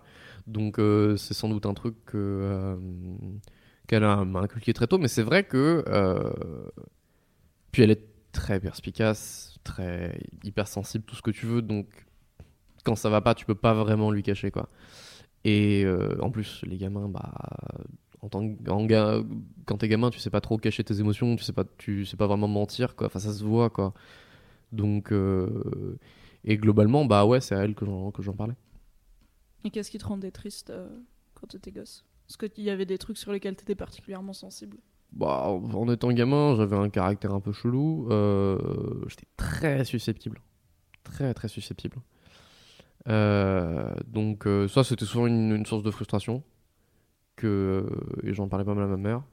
[0.47, 2.77] Donc, euh, c'est sans doute un truc que, euh,
[3.87, 4.97] qu'elle a- inculqué très tôt.
[4.97, 5.83] Mais c'est vrai que.
[5.87, 6.69] euh,
[7.71, 11.61] Puis elle est très perspicace, très hypersensible, tout ce que tu veux.
[11.61, 11.87] Donc,
[12.83, 14.67] quand ça va pas, tu peux pas vraiment lui cacher, quoi.
[15.43, 17.33] Et euh, en plus, les gamins, bah.
[18.21, 22.17] Quand t'es gamin, tu sais pas trop cacher tes émotions, tu sais pas, tu sais
[22.17, 23.07] pas vraiment mentir, quoi.
[23.07, 23.93] Enfin, ça se voit, quoi.
[24.71, 25.97] Donc, euh,
[26.43, 28.55] et globalement, bah ouais, c'est à elle que j'en, parlais.
[29.63, 30.73] Et qu'est-ce qui te rendait triste
[31.35, 32.05] quand t'étais gosse?
[32.29, 34.77] Est-ce qu'il y avait des trucs sur lesquels t'étais particulièrement sensible
[35.13, 38.07] Bah, en étant gamin, j'avais un caractère un peu chelou.
[38.11, 38.57] euh,
[39.07, 40.41] j'étais très susceptible.
[41.03, 41.97] Très, très susceptible.
[43.07, 46.43] Euh, donc, euh, ça, c'était souvent une, source de frustration.
[47.37, 47.87] Que,
[48.23, 49.23] et j'en parlais pas mal à ma mère.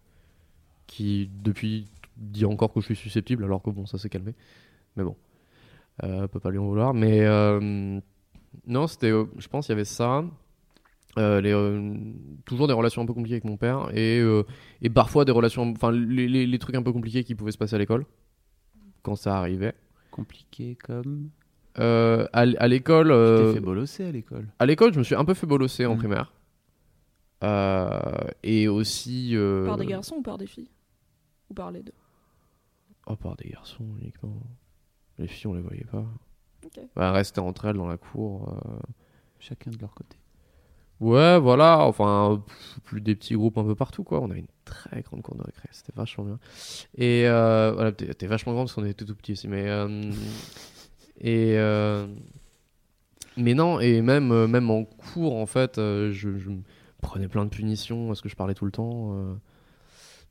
[0.87, 4.35] Qui, depuis, dit encore que je suis susceptible, alors que bon, ça s'est calmé.
[4.97, 5.17] Mais bon,
[6.05, 6.95] euh, peut pas lui en vouloir.
[6.95, 7.27] Mais
[8.69, 10.25] non, c'était, je pense, qu'il y avait ça.
[11.19, 11.95] Euh, les, euh,
[12.45, 13.89] toujours des relations un peu compliquées avec mon père.
[13.97, 14.19] Et.
[14.21, 14.43] euh,
[14.83, 17.59] et parfois des relations, enfin les, les- les trucs un peu compliqués qui pouvaient se
[17.59, 18.05] passer à l'école
[19.03, 19.75] quand ça arrivait.
[20.11, 21.31] Compliqué comme?
[21.79, 24.49] Euh, à, à l'école, Tu t'es fait bolosser à l'école.
[24.59, 25.99] à l'école, je me suis un peu fait bolosser en Mhm.
[25.99, 26.33] primaire.
[27.43, 27.89] Euh,
[28.43, 29.37] et aussi.
[29.37, 30.71] euh, Par des garçons ou par des filles?
[31.51, 31.93] Ou par les deux?
[33.07, 34.41] Oh, par des garçons uniquement.
[35.19, 36.07] Les filles, on les voyait pas.
[36.65, 36.81] Ok.
[36.97, 38.49] Bah, elles restaient entre elles dans la cour.
[38.49, 38.79] euh.
[39.41, 40.17] Chacun de leur côté.
[41.01, 41.81] Ouais, voilà.
[41.81, 42.43] Enfin,
[42.85, 44.21] plus des petits groupes un peu partout, quoi.
[44.21, 45.69] On avait une très grande cour de récré.
[45.73, 46.39] C'était vachement bien.
[46.97, 49.49] Et euh, voilà, t'es vachement grand parce qu'on était tout petits aussi.
[49.49, 49.69] Mais.
[49.69, 50.13] euh,
[51.21, 51.59] et.
[51.59, 52.07] euh,
[53.37, 56.51] mais non, et même, même en cours, en fait, je,
[57.01, 59.13] prenais plein de punitions parce que je parlais tout le temps.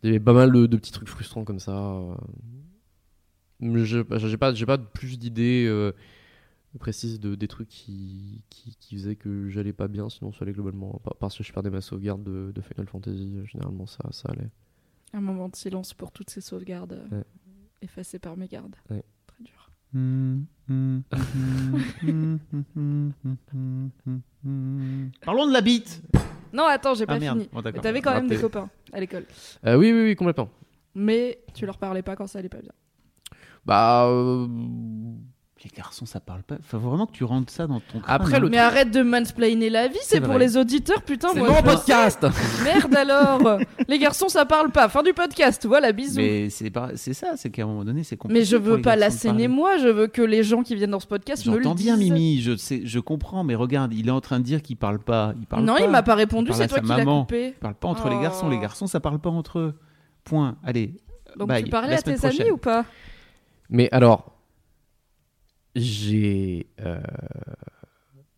[0.04, 2.00] Il y avait pas mal de, petits trucs frustrants comme ça.
[3.62, 5.92] J'ai pas, pas plus d'idées
[6.80, 10.54] précises de, des trucs qui, qui, qui faisaient que j'allais pas bien, sinon ça allait
[10.54, 11.00] globalement.
[11.04, 14.30] Pas- Parce que je perdais ma sauvegarde de, de Final Fantasy, euh, généralement ça, ça
[14.30, 14.50] allait.
[15.14, 17.24] Un moment de silence pour toutes ces sauvegardes euh, Ouais.
[17.82, 18.76] effacées par mes gardes.
[18.90, 19.04] Ouais.
[19.28, 19.70] Très dur.
[25.22, 26.02] Parlons de la bite.
[26.52, 27.40] Non, attends, j'ai Ah pas merde.
[27.40, 27.50] fini.
[27.52, 29.26] Bon, Mais t'avais quand même des copains à l'école.
[29.66, 30.50] Euh, oui, oui, oui, complètement.
[30.96, 32.72] Mais tu leur parlais pas quand ça allait pas bien.
[33.66, 34.06] Bah.
[34.08, 34.48] euh,
[35.64, 36.58] Les garçons, ça parle pas.
[36.62, 38.16] Faut vraiment que tu rentres ça dans ton crâne.
[38.22, 38.48] Après, hein.
[38.50, 40.40] Mais arrête de mansplainer la vie, c'est pour vrai.
[40.40, 41.30] les auditeurs, putain.
[41.34, 42.26] C'est mon je podcast.
[42.66, 44.90] Merde alors Les garçons, ça parle pas.
[44.90, 46.18] Fin du podcast, voilà, bisous.
[46.18, 46.90] Mais, Mais c'est pas...
[46.96, 48.44] c'est ça, c'est qu'à un moment donné, c'est compliqué.
[48.44, 51.08] je pour veux pas l'asséner moi, je veux que les gens qui viennent dans ce
[51.08, 51.86] podcast me le J'entends disent.
[51.86, 54.76] bien Mimi, je sais, je comprends, mais regarde, il est en train de dire qu'il
[54.76, 55.34] parle pas.
[55.40, 55.82] Il parle non, pas.
[55.82, 57.22] il m'a pas répondu, c'est toi qui l'as maman.
[57.22, 57.48] coupé.
[57.56, 58.22] Il parle pas entre les Oh.
[58.22, 58.50] garçons.
[58.50, 59.74] Les garçons, ça parle pas entre eux.
[60.26, 60.58] Point.
[60.66, 60.94] Allez.
[61.38, 61.64] Donc Bye.
[61.64, 62.84] tu parlais La à tes amis ou pas?
[63.70, 64.30] Mais alors.
[65.76, 66.68] J'ai.
[66.82, 67.00] euh,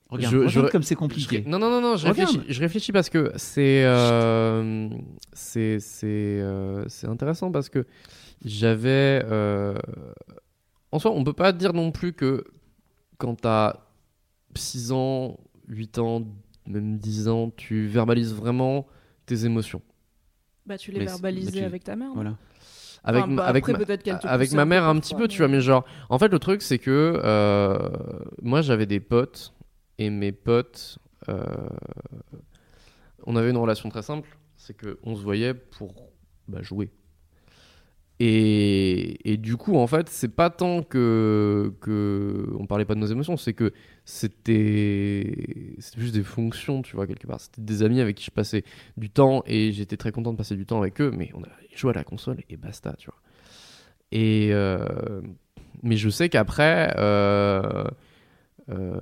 [0.08, 1.44] Regarde, Je- regarde je- comme c'est je- compliqué.
[1.48, 3.84] Non, non, non, non, je réfléchis, je réfléchis parce que c'est.
[3.84, 4.88] euh,
[5.34, 7.86] c'est c'est euh, c'est intéressant parce que
[8.44, 9.22] j'avais.
[9.26, 9.76] euh,
[10.92, 12.46] En soi, on peut pas dire non plus que
[13.18, 13.82] quand t'as
[14.56, 16.24] 6 ans, 8 ans,
[16.68, 18.86] même 10 ans, tu verbalises vraiment
[19.26, 19.82] tes émotions.
[20.66, 22.10] Bah tu les verbalisais mais tu- avec ta mère.
[22.10, 22.14] non?
[22.16, 22.38] Voilà.
[23.06, 23.74] Avec, Enfin, ma- bah, avec, après,
[24.28, 27.22] avec mère un petit peu, tu vois, mais genre, en fait, le truc, c'est que
[27.24, 27.78] euh,
[28.42, 29.54] moi, j'avais des potes,
[30.00, 30.98] et mes potes,
[31.30, 31.44] euh,
[33.26, 35.94] on avait une relation très simple, c'est qu'on se voyait pour
[36.48, 36.90] bah, jouer.
[38.20, 43.08] Et, du coup, en fait, c'est pas tant que, que on parlait pas de nos
[43.08, 43.74] émotions, c'est que
[44.06, 47.42] c'était c'était juste des fonctions, tu vois, quelque part.
[47.42, 48.64] C'était des amis avec qui je passais
[48.96, 51.50] du temps et j'étais très content de passer du temps avec eux, mais on a
[51.76, 53.20] joué à la console et basta, tu vois.
[54.12, 55.22] Et euh,
[55.84, 57.84] mais je sais qu'après, euh,
[58.70, 59.00] euh,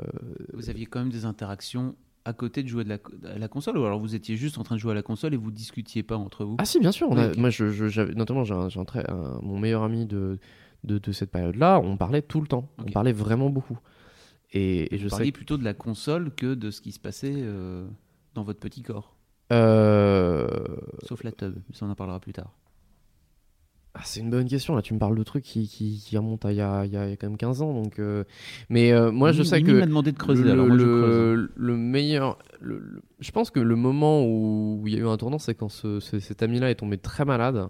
[0.53, 2.97] Vous aviez quand même des interactions à côté de jouer de la,
[3.33, 5.33] à la console ou alors vous étiez juste en train de jouer à la console
[5.33, 6.55] et vous discutiez pas entre vous?
[6.59, 7.07] Ah si, bien sûr.
[7.09, 7.37] On a- Ok.
[7.37, 10.39] Moi, je, notamment, j'ai un, j'ai un très- un- mon meilleur ami de,
[10.85, 12.69] de, de cette période-là, on parlait tout le temps.
[12.77, 13.77] On parlait vraiment beaucoup.
[14.51, 17.33] Et, et je sais que- plutôt de la console que de ce qui se passait
[17.35, 17.87] euh,
[18.35, 19.15] dans votre petit corps.
[19.51, 20.47] Euh,
[21.07, 22.53] Sauf la tub, mais ça on en parlera plus tard.
[23.95, 24.75] Ah, c'est une bonne question.
[24.75, 26.93] Là, tu me parles de trucs qui, qui, qui remontent à il y a, il
[26.93, 27.73] y quand même 15 ans.
[27.73, 28.23] Donc, euh,
[28.69, 30.83] Mais euh, moi, je Mimi- sais que m'a demandé de creuser, le, alors moi je
[30.83, 31.49] le- creuse.
[31.55, 32.37] le meilleur.
[32.59, 35.53] le- le- je pense que le moment où il y a eu un tournant, c'est
[35.55, 37.67] quand ce- ce- cet ami-là est tombé très malade.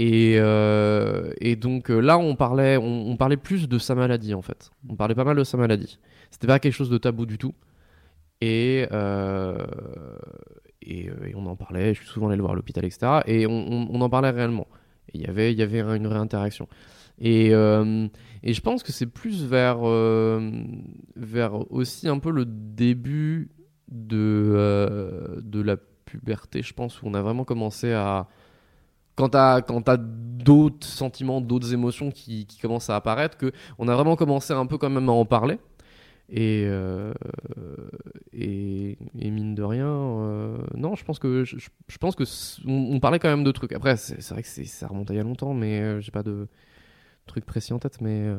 [0.00, 4.42] Et, euh, et donc là, on parlait, on, on parlait plus de sa maladie en
[4.42, 4.70] fait.
[4.88, 5.98] On parlait pas mal de sa maladie.
[6.32, 7.54] C'était pas quelque chose de tabou du tout.
[8.40, 8.86] Et,
[10.82, 11.94] et, et on en parlait.
[11.94, 13.20] Je suis souvent allé le voir à l'hôpital, etc.
[13.26, 14.66] Et on, on- on en parlait réellement.
[15.12, 16.68] Et il y avait, il y avait une réinteraction.
[17.20, 18.08] Et, euh,
[18.42, 20.50] et je pense que c'est plus vers, euh,
[21.16, 23.50] vers aussi un peu le début
[23.88, 28.28] de, euh, de la puberté, je pense, où on a vraiment commencé à.
[29.16, 34.16] Quand t'as d'autres sentiments, d'autres émotions qui, qui commencent à apparaître, que on a vraiment
[34.16, 35.58] commencé un peu quand même à en parler.
[36.30, 37.12] Et, euh,
[38.32, 42.24] et, et mine de rien, euh, non, je pense que je, je pense que
[42.66, 43.72] on, on parlait quand même de trucs.
[43.72, 46.22] Après, c'est vrai que ça remonte à il y a longtemps, mais euh, j'ai pas
[46.22, 46.48] de
[47.26, 48.00] truc précis en tête.
[48.00, 48.38] Mais euh,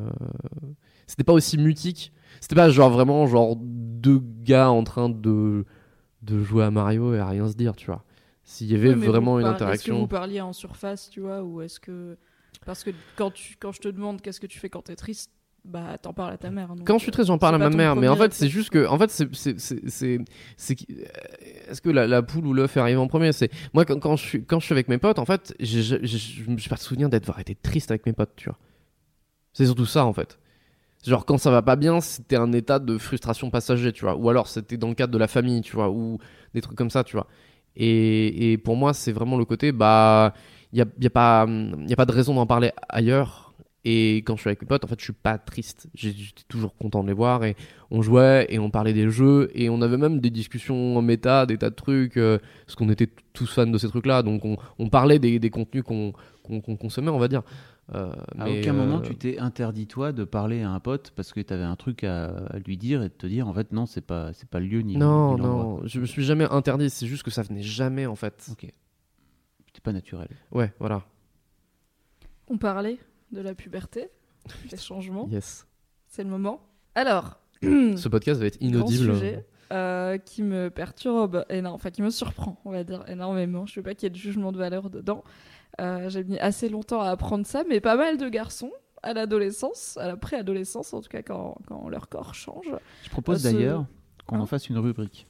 [1.08, 2.12] c'était pas aussi mutique.
[2.42, 5.66] C'était pas genre vraiment genre deux gars en train de
[6.24, 8.04] de jouer à Mario et à rien se dire, tu vois.
[8.44, 10.00] S'il y avait Ouais, vraiment une par- Est-ce que interaction.
[10.02, 12.18] vous parliez en surface, tu vois, ou est-ce que
[12.66, 15.32] parce que quand tu quand je te demande qu'est-ce que tu fais quand t'es triste,
[15.66, 16.76] bah t'en parles à ta mère.
[16.76, 18.70] donc, Quand je suis triste, j'en parle à ma mère, mais en fait, c'est juste
[18.70, 21.06] que, en fait, c'est, c'est, c'est, euh,
[21.70, 23.34] est-ce que la, la poule ou l'œuf arrive en premier?
[23.34, 25.82] C'est moi quand, quand je suis quand je suis avec mes potes, en fait, j'ai,
[25.82, 28.58] j'ai, j'ai, je me suis pas souvenir d'être été triste avec mes potes, tu vois.
[29.54, 30.38] C'est surtout ça, en fait.
[31.06, 34.16] Genre quand ça va pas bien, c'était un état de frustration passager, tu vois.
[34.16, 36.18] Ou alors c'était dans le cadre de la famille, tu vois, ou
[36.54, 37.28] des trucs comme ça, tu vois.
[37.76, 40.34] Et, et pour moi, c'est vraiment le côté, bah,
[40.72, 43.45] il y a, y a pas, y a pas de raison d'en parler ailleurs.
[43.88, 45.88] Et quand je suis avec mes potes, en fait, je suis pas triste.
[45.94, 47.56] J'étais toujours content de les voir et
[47.92, 51.46] on jouait et on parlait des jeux et on avait même des discussions en méta,
[51.46, 54.24] des tas de trucs, euh, parce qu'on était tous fans de ces trucs-là.
[54.24, 56.14] Donc on, on parlait des, des contenus qu'on
[56.78, 57.44] consommait, on va dire.
[57.94, 61.14] Euh, À mais, aucun moment euh, tu t'es interdit toi de parler à un pote
[61.16, 63.54] parce que tu avais un truc à, à lui dire et de te dire en
[63.54, 66.24] fait non c'est pas c'est pas le lieu ni Non, ni non, je me suis
[66.24, 66.90] jamais interdit.
[66.90, 68.48] C'est juste que ça venait jamais en fait.
[68.52, 68.62] Ok.
[69.68, 70.30] C'était pas naturel.
[70.52, 71.04] Ouais, voilà.
[72.50, 72.98] On parlait?
[73.32, 74.10] De la puberté,
[74.70, 75.28] des changements.
[75.30, 75.68] Yes.
[76.08, 76.62] C'est le moment.
[76.96, 79.14] Alors, Ce podcast va être grand inaudible.
[79.14, 83.66] sujet euh, qui me perturbe énormément, enfin qui me surprend, on va dire énormément.
[83.66, 85.24] Je veux pas qu'il y ait de jugement de valeur dedans.
[85.82, 88.72] Euh, J'ai mis assez longtemps à apprendre ça, mais pas mal de garçons
[89.04, 92.72] à l'adolescence, à la préadolescence en tout cas quand, quand leur corps change.
[93.04, 93.86] Je propose Euh, ce- d'ailleurs
[94.28, 95.28] qu'on Hein en fasse une rubrique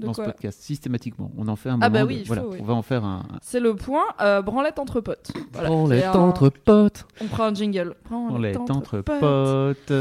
[0.00, 1.30] De dans ce podcast systématiquement.
[1.38, 1.86] On en fait un moment.
[1.86, 2.58] Ah bah de- oui, il voilà, faut, oui.
[2.60, 3.22] on va en faire un.
[3.42, 5.30] C'est le point euh, branlette entre potes.
[5.52, 7.06] Voilà, un- entre potes.
[7.20, 7.94] On prend un jingle.
[8.08, 9.92] Branlette entre potes.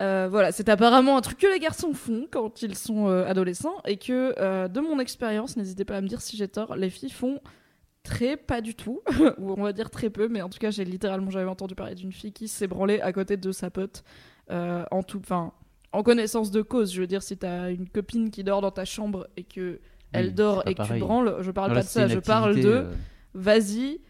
[0.00, 3.74] Euh, voilà, c'est apparemment un truc que les garçons font quand ils sont euh, adolescents
[3.84, 7.10] et que, de mon expérience, n'hésitez pas à me dire si j'ai tort, les filles
[7.10, 7.40] font
[8.04, 9.00] très pas du tout,
[9.38, 11.96] ou on va dire très peu, mais en tout cas, j'ai littéralement jamais entendu parler
[11.96, 14.04] d'une fille qui s'est branlée à côté de sa pote
[14.50, 15.52] en tout, enfin,
[15.92, 16.92] en connaissance de cause.
[16.92, 19.80] Je veux dire, si t'as une copine qui dort dans ta chambre et que
[20.12, 22.68] elle Oui, dort et que tu branles, je parle pas de ça, je parle de
[22.68, 22.90] euh,
[23.34, 24.00] vas-y,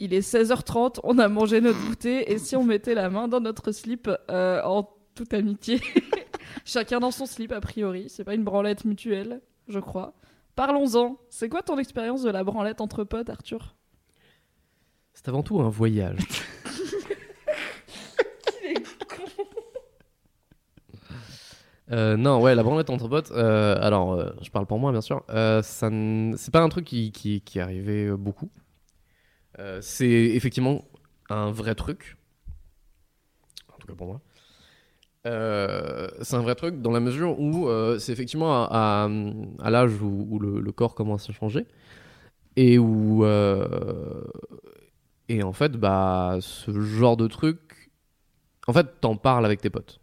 [0.00, 3.40] il est 16h30, on a mangé notre goûter, et si on mettait la main dans
[3.40, 5.80] notre slip euh, en toute amitié
[6.64, 8.06] Chacun dans son slip, a priori.
[8.08, 10.14] C'est pas une branlette mutuelle, je crois.
[10.56, 11.18] Parlons-en.
[11.28, 13.76] C'est quoi ton expérience de la branlette entre potes, Arthur?
[15.14, 16.18] C'est avant tout un voyage.
[21.92, 23.32] Euh, non, ouais, la branlette entre potes.
[23.32, 25.24] euh, alors, euh, je parle pour moi, bien sûr.
[25.28, 28.50] ça n- c'est pas un truc qui, qui, qui arrivait beaucoup.
[29.80, 30.84] C'est effectivement
[31.28, 32.16] un vrai truc.
[33.74, 34.20] En tout cas pour moi.
[36.22, 39.08] C'est un vrai truc dans la mesure où c'est effectivement à,
[39.70, 41.66] l'âge où, le, le corps commence à changer
[42.56, 43.24] et où
[45.28, 47.90] et en fait bah ce genre de truc
[48.68, 49.99] en fait t'en parles avec tes potes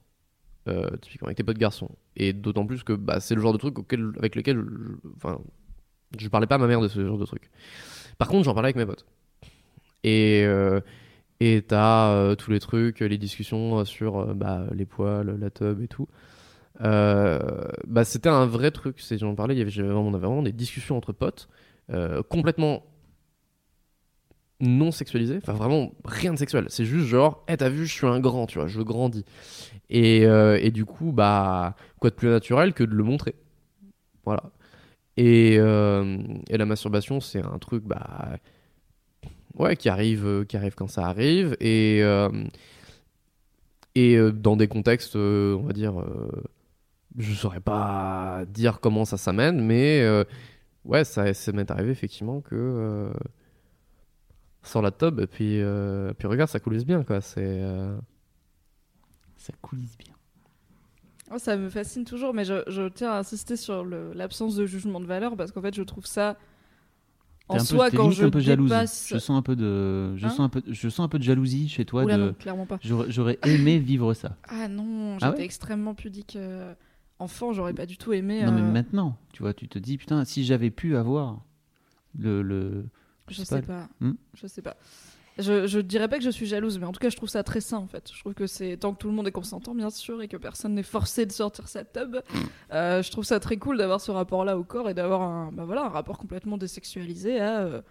[0.68, 3.58] euh, typiquement avec tes potes garçons et d'autant plus que bah, c'est le genre de
[3.58, 3.76] truc
[4.18, 5.40] avec lequel je, enfin
[6.18, 7.50] je parlais pas à ma mère de ce genre de truc
[8.18, 9.06] par contre j'en parlais avec mes potes
[10.04, 10.82] Et euh,
[11.40, 15.82] et t'as euh, tous les trucs, les discussions sur euh, bah, les poils, la tub
[15.82, 16.08] et tout.
[16.80, 19.04] Bah, c'était un vrai truc.
[19.18, 21.50] J'en parlais, y on avait vraiment des discussions entre potes,
[22.30, 22.84] complètement
[24.60, 25.38] non sexualisées.
[25.38, 26.66] Enfin, vraiment rien de sexuel.
[26.70, 29.26] C'est juste genre, eh, t'as vu, je suis un grand, tu vois, je grandis.
[29.90, 33.36] Et, euh, et du coup, bah, quoi de plus naturel que de le montrer.
[34.26, 34.44] Voilà.
[35.16, 36.18] Et, euh,
[36.50, 38.38] et la masturbation, c'est un truc, bah,
[39.56, 41.56] ouais, qui arrive, euh, qui arrive quand ça arrive.
[41.60, 42.02] Et,
[43.96, 46.04] et dans des contextes, on va dire,
[47.18, 50.06] je saurais pas dire comment ça s'amène, mais
[50.86, 53.12] ouais, ça, ça m'est arrivé effectivement que
[54.68, 57.22] sans la tub, et puis, euh, puis regarde, ça coulisse bien, quoi.
[57.22, 57.42] C'est.
[57.44, 57.98] euh,
[59.38, 60.14] Ça coulisse bien.
[61.32, 65.00] Oh, ça me fascine toujours, mais je, je tiens à insister sur l'absence de jugement
[65.02, 66.38] de valeur parce qu'en fait, je trouve ça
[67.50, 68.70] en T'es un peu- soi quand je un peu jalouse.
[68.70, 69.08] dépasse.
[69.10, 71.24] Je sens un peu de, je Hein sens un peu, je sens un peu de
[71.24, 72.04] jalousie chez toi.
[72.06, 72.80] Oula, de, non, clairement pas.
[72.82, 74.38] j'aurais, aimé vivre ça.
[74.48, 76.36] Ah non, j'étais Ah ouais extrêmement pudique.
[76.38, 76.74] euh,
[77.20, 78.44] Enfant, j'aurais pas du tout aimé.
[78.44, 81.42] Non mais maintenant, tu vois, tu te dis putain, si j'avais pu avoir
[82.18, 82.86] le, le,
[83.30, 83.88] Je sais sais pas.
[84.00, 84.76] Hmm Je sais pas.
[85.40, 87.44] Je, je dirais pas que je suis jalouse, mais en tout cas, je trouve ça
[87.44, 88.10] très sain en fait.
[88.12, 90.38] Je trouve que c'est tant que tout le monde est consentant, bien sûr, et que
[90.38, 92.18] personne n'est forcé de sortir sa tub.
[92.74, 95.64] euh, je trouve ça très cool d'avoir ce rapport-là au corps et d'avoir un, bah
[95.66, 97.60] voilà, un rapport complètement désexualisé à.
[97.60, 97.82] euh,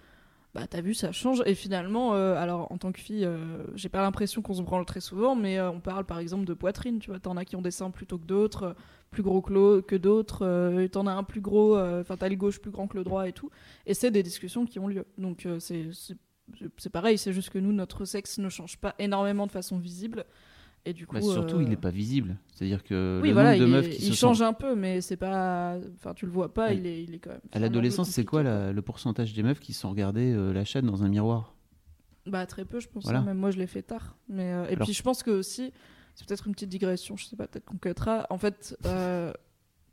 [0.57, 1.43] bah t'as vu, ça change.
[1.45, 4.87] Et finalement, euh, alors en tant que fille, euh, j'ai pas l'impression qu'on se branle
[4.87, 7.21] très souvent, mais euh, on parle par exemple de poitrine, tu vois.
[7.21, 8.75] T'en as qui ont des seins plutôt que d'autres,
[9.11, 12.87] plus gros que, d'autres, t'en as un plus gros, enfin t'as le gauche plus grand
[12.87, 13.51] que le droit et tout.
[13.85, 15.05] Et c'est des discussions qui ont lieu.
[15.19, 19.79] Donc c'est pareil, c'est juste que nous, notre sexe ne change pas énormément de façon
[19.79, 20.25] visible.
[20.89, 21.15] Et du coup.
[21.17, 22.37] Bah, surtout, euh, il n'est pas visible.
[22.55, 24.53] C'est-à-dire que Oui, le voilà, nombre de il, meufs est- qui il se change un
[24.53, 25.77] peu, mais c'est pas.
[25.97, 27.41] Enfin, tu le vois pas, À- il, est, il est quand même.
[27.53, 30.65] À l'adolescence, c'est quoi la- le pourcentage des meufs qui se sont regardées euh, la
[30.65, 31.55] chatte dans un miroir?
[32.27, 33.03] Bah, très peu, je pense.
[33.05, 33.19] Voilà.
[33.21, 34.17] hein, Même moi, je l'ai fait tard.
[34.29, 35.73] Mais, euh, et Alors- puis, je pense que aussi,
[36.15, 38.27] c'est peut-être une petite digression, je sais pas, peut-être qu'on cuttera.
[38.31, 39.33] En fait, euh,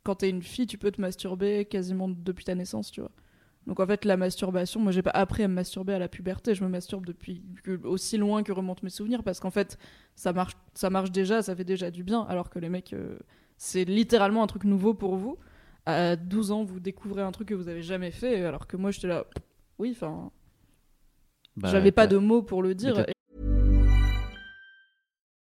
[0.03, 3.11] quand t'es une fille, tu peux te masturber quasiment depuis ta naissance, tu vois.
[3.67, 6.53] Donc, en fait, la masturbation, moi, j'ai pas appris à me masturber à la puberté.
[6.53, 9.77] Je me masturbe depuis que- aussi loin que remontent mes souvenirs parce qu'en fait,
[10.15, 12.21] ça marche, ça marche déjà, ça fait déjà du bien.
[12.23, 13.17] Alors que les mecs, euh,
[13.57, 15.37] c'est littéralement un truc nouveau pour vous.
[15.85, 18.91] À 12 ans, vous découvrez un truc que vous avez jamais fait, alors que moi,
[18.91, 19.25] j'étais là.
[19.79, 20.31] Oui, enfin,
[21.55, 22.95] Bah, j'avais pas de mots pour le dire.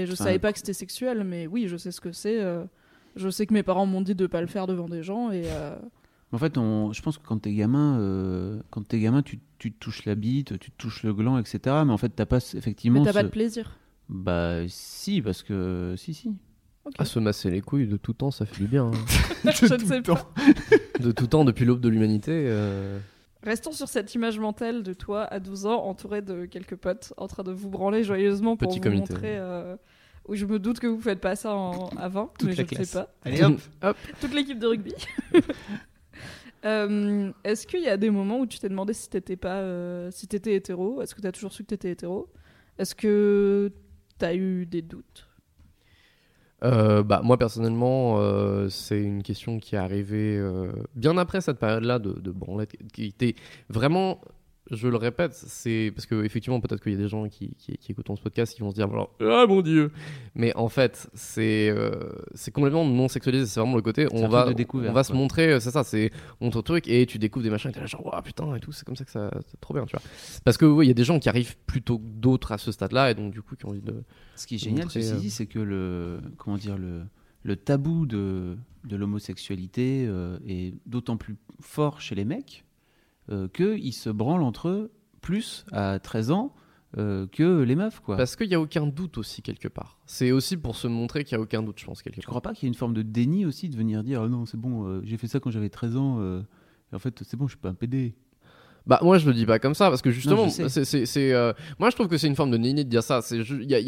[0.00, 2.40] Et je Enfin, savais pas que c'était sexuel, mais oui, je sais ce que c'est.
[2.40, 2.64] euh,
[3.16, 5.42] je sais que mes parents m'ont dit de pas le faire devant des gens et
[5.46, 5.76] euh,
[6.32, 9.72] En fait, on, je pense que quand t'es gamin, euh, quand t'es gamin, tu, tu
[9.72, 11.58] te touches la bite, tu te touches le gland, etc.
[11.84, 13.00] Mais en fait, t'as pas effectivement.
[13.00, 13.76] mais t'as pas de plaisir.
[14.08, 16.28] Bah si, parce que si, si.
[16.84, 16.94] Ok.
[16.98, 18.86] Ah, se masser les couilles de tout temps, ça fait du bien.
[18.86, 19.50] hein.
[19.52, 20.32] je ne sais pas.
[20.98, 22.32] de tout temps, depuis l'aube de l'humanité.
[22.46, 22.98] euh,
[23.42, 27.26] Restons sur cette image mentale de toi à 12 ans, entouré de quelques potes, en
[27.26, 29.12] train de vous branler joyeusement pour Petit vous comité.
[29.14, 29.38] montrer.
[29.38, 29.76] euh,
[30.28, 32.62] où je me doute que vous faites pas ça en, à 20, Toute mais je
[32.62, 33.14] ne sais pas.
[33.24, 33.96] Allez hop hop.
[34.20, 34.94] Toute l'équipe de rugby.
[36.66, 40.10] Euh, Est-ce qu'il y a des moments où tu t'es demandé si t'étais pas, euh,
[40.10, 41.00] si t'étais hétéro?
[41.00, 42.28] Est-ce que t'as toujours su que t'étais hétéro?
[42.76, 43.72] Est-ce que
[44.18, 45.26] t'as eu des doutes?
[46.62, 51.58] Euh, bah, moi personnellement, euh, c'est une question qui est arrivée euh, bien après cette
[51.58, 53.34] période-là de, de branlette, qui était
[53.68, 54.20] vraiment,
[54.70, 57.76] je le répète, c'est parce que effectivement peut-être qu'il y a des gens qui, qui,
[57.76, 59.90] qui écoutent ce podcast qui vont se dire genre, ah mon dieu,
[60.34, 64.46] mais en fait c'est euh, c'est complètement non sexualisé, c'est vraiment le côté on va
[64.74, 67.50] on va se montrer, euh, c'est ça, c'est on le truc et tu découvres des
[67.50, 69.60] machins et t'es là genre Ouah, putain et tout, c'est comme ça que ça c'est
[69.60, 70.02] trop bien tu vois,
[70.44, 72.70] parce que oui il y a des gens qui arrivent plutôt que d'autres à ce
[72.72, 74.02] stade-là et donc du coup qui ont envie de
[74.36, 77.02] Ce qui est génial, montrer, ceci euh, dit, c'est que le, comment dire, le,
[77.42, 82.64] le tabou de, de l'homosexualité euh, est d'autant plus fort chez les mecs
[83.54, 86.54] qu'ils se branlent entre eux plus à 13 ans
[86.98, 88.00] euh, que les meufs.
[88.00, 88.16] Quoi.
[88.16, 89.98] Parce qu'il n'y a aucun doute aussi quelque part.
[90.06, 92.26] C'est aussi pour se montrer qu'il n'y a aucun doute, je pense, quelque part.
[92.26, 94.46] crois pas qu'il y a une forme de déni aussi de venir dire Ah non,
[94.46, 96.42] c'est bon, euh, j'ai fait ça quand j'avais 13 ans, euh,
[96.92, 98.14] et en fait, c'est bon, je suis pas un PD.
[98.86, 101.32] Bah moi je le dis pas comme ça parce que justement, je c'est, c'est, c'est,
[101.32, 103.20] euh, moi je trouve que c'est une forme de nini de dire ça.
[103.20, 103.40] C'est,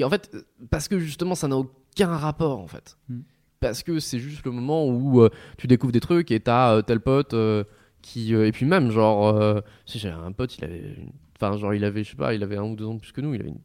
[0.04, 2.98] en fait, euh, parce que justement ça n'a aucun rapport en fait.
[3.08, 3.20] Hmm.
[3.58, 6.82] Parce que c'est juste le moment où euh, tu découvres des trucs et t'as euh,
[6.82, 7.64] tel pote euh,
[8.02, 10.96] qui euh, et puis même genre euh, si j'avais un pote il avait
[11.40, 13.12] enfin genre il avait je sais pas il avait un ou deux ans de plus
[13.12, 13.60] que nous il avait une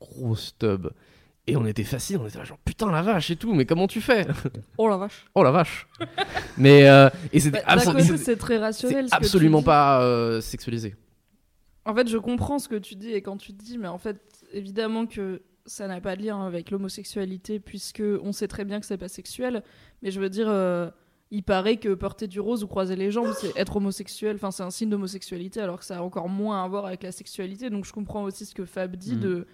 [0.00, 0.88] grosse tub
[1.46, 3.86] et on était fascinés on était là genre putain la vache et tout mais comment
[3.88, 4.26] tu fais?
[4.78, 5.26] Oh la vache.
[5.34, 5.86] oh la vache
[6.56, 9.04] mais euh, et c'était Bah, D'un absolu- côté, c'était- c'est très rationnel.
[9.06, 10.94] c'est ce absolument pas euh, sexualisé
[11.84, 14.18] En fait, je comprends ce que tu dis et quand tu dis, mais en fait,
[14.52, 18.86] évidemment que ça n'a pas de lien avec l'homosexualité puisque on sait très bien que
[18.86, 19.62] c'est pas sexuel.
[20.02, 20.48] Mais je veux dire,
[21.30, 24.34] il paraît que porter du rose ou croiser les jambes, c'est être homosexuel.
[24.36, 27.12] Enfin, c'est un signe d'homosexualité, alors que ça a encore moins à voir avec la
[27.12, 27.70] sexualité.
[27.70, 29.20] Donc, je comprends aussi ce que Fab dit Mhm.
[29.20, 29.46] de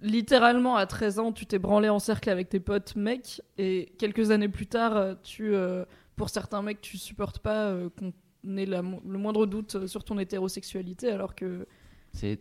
[0.00, 4.30] littéralement à 13 ans, tu t'es branlé en cercle avec tes potes mecs et quelques
[4.30, 5.84] années plus tard, tu euh,
[6.16, 10.18] pour certains mecs, tu supportes pas euh, qu'on ait la le moindre doute sur ton
[10.18, 11.66] hétérosexualité alors que
[12.12, 12.38] C'est,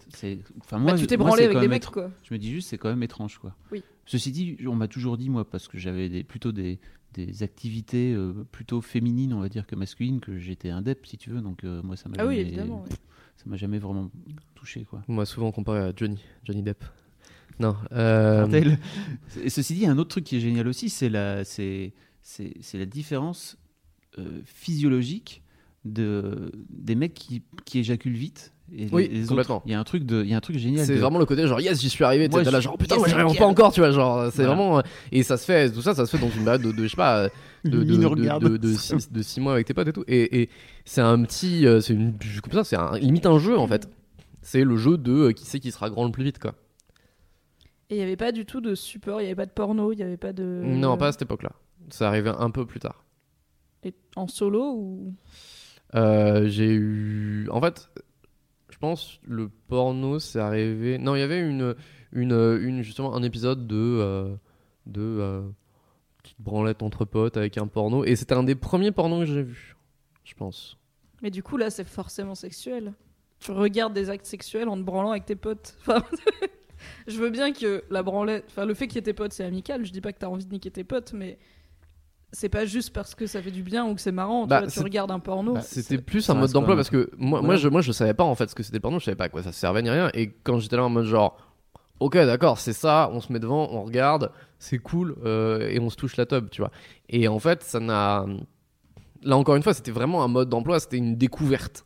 [0.60, 2.12] enfin, bah, moi, tu t'es branlé avec des mecs quoi.
[2.24, 3.56] Je me dis juste, c'est quand même étrange, quoi.
[3.72, 3.84] Oui.
[4.06, 6.80] Ceci dit, on m'a toujours dit, moi, parce que j'avais des, plutôt des,
[7.14, 11.30] des activités euh, plutôt féminines, on va dire, que masculines, que j'étais indep, si tu
[11.30, 11.42] veux.
[11.42, 12.84] Donc, euh, moi, ça m'a Ah oui, jamais, évidemment.
[12.84, 12.90] ouais.
[13.36, 14.12] ça m'a jamais vraiment
[14.56, 15.04] touché, quoi.
[15.08, 16.84] moi souvent comparé à Johnny Johnny Depp
[17.60, 18.48] non euh.
[19.44, 21.44] Et ceci dit, il y a un autre truc qui est génial aussi, c'est la,
[21.44, 23.58] c'est, c'est, c'est la différence
[24.20, 25.42] euh, physiologique
[25.84, 28.54] de, des mecs qui, qui éjaculent vite.
[28.76, 29.62] Et Oui, les- autres.
[29.66, 30.86] Il y a un truc de, il y a un truc génial.
[30.86, 32.96] C'est de- vraiment le côté genre yes j'y suis arrivé Moi, t'es là genre putain
[32.96, 33.40] yes, moi j'y arrive nickel.
[33.40, 34.56] pas encore tu vois genre c'est Voilà.
[34.56, 36.84] vraiment et ça se fait tout ça ça se fait dans une période de, de,
[36.84, 37.30] je sais pas
[37.64, 38.44] de, de, Mine de, regarde.
[38.44, 40.50] de, de six, de six mois avec tes potes et tout et, et
[40.84, 42.14] c'est un petit euh, c'est une
[42.44, 43.90] comme ça c'est un, limite un jeu en fait
[44.42, 46.56] c'est le jeu de euh, qui c'est qui sera grand le plus vite quoi
[47.90, 49.94] Et il y avait pas du tout de support, il y avait pas de porno,
[49.94, 51.52] il y avait pas de non pas à cette époque là
[51.90, 53.06] ça arrivait un peu plus tard
[53.84, 55.14] Et en solo ou?
[55.96, 57.48] Euh, j'ai eu.
[57.50, 57.90] En fait,
[58.78, 61.00] je pense le porno, c'est arrivé.
[61.00, 61.76] Non, il y avait une,
[62.12, 64.36] une, justement un épisode de euh,
[64.86, 65.42] de euh,
[66.22, 69.42] petite branlette entre potes avec un porno, et c'était un des premiers pornos que j'ai
[69.42, 69.76] vu,
[70.24, 70.78] je pense.
[71.24, 72.94] Mais du coup là, c'est forcément sexuel.
[73.40, 75.76] Tu regardes des actes sexuels en te branlant avec tes potes.
[77.08, 79.44] Je veux bien que la branlette, enfin le fait qu'il y ait tes potes, c'est
[79.44, 79.88] amical.
[79.88, 81.40] Je dis pas que t'as envie de niquer tes potes, mais
[82.32, 84.44] c'est pas juste parce que ça fait du bien ou que c'est marrant.
[84.44, 85.54] tu Bah, vois, tu c'est- regardes un porno.
[85.54, 88.36] bah, C'était plus un mode d'emploi parce que moi, je, moi, je savais pas en
[88.36, 90.10] fait ce que c'était le porno, je savais pas à quoi ça servait ni rien.
[90.14, 91.38] Et quand j'étais là en mode genre,
[92.00, 95.90] ok, d'accord, c'est ça, on se met devant, on regarde, c'est cool, euh, et on
[95.90, 96.72] se touche la tub, tu vois.
[97.10, 98.26] Et en fait, ça n'a.
[99.24, 101.86] Là encore une fois, c'était vraiment un mode d'emploi, c'était une découverte.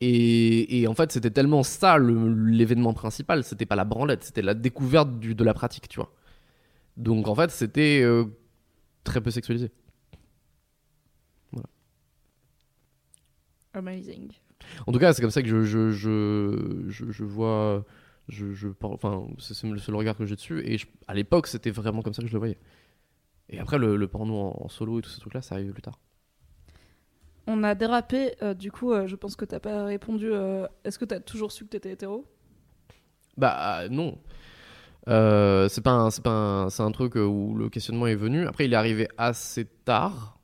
[0.00, 4.54] Et, et en fait, c'était tellement ça l'événement principal, c'était pas la branlette, c'était la
[4.54, 6.12] découverte du, de la pratique, tu vois.
[6.98, 8.24] Donc en fait, c'était euh,
[9.06, 9.70] très peu sexualisé.
[13.74, 14.32] Amazing.
[14.86, 17.84] En tout cas, c'est comme ça que je, je, je, je, je vois.
[18.28, 20.60] Je, je, enfin, c'est le seul regard que j'ai dessus.
[20.66, 22.58] Et je- à l'époque, c'était vraiment comme ça que je le voyais.
[23.50, 25.82] Et après, le, le porno en, en solo et tout ce truc-là, ça arrive plus
[25.82, 25.98] tard.
[27.46, 28.34] On a dérapé.
[28.42, 30.32] euh, du coup, euh, je pense que t'as pas répondu.
[30.32, 32.26] euh, Est-ce que t'as toujours su que t'étais hétéro?
[33.36, 34.18] Bah non.
[35.08, 36.30] Euh, c'est pas un, c'est pas
[36.64, 38.46] un, c'est un truc où le questionnement est venu.
[38.46, 40.38] Après, il est arrivé assez tard.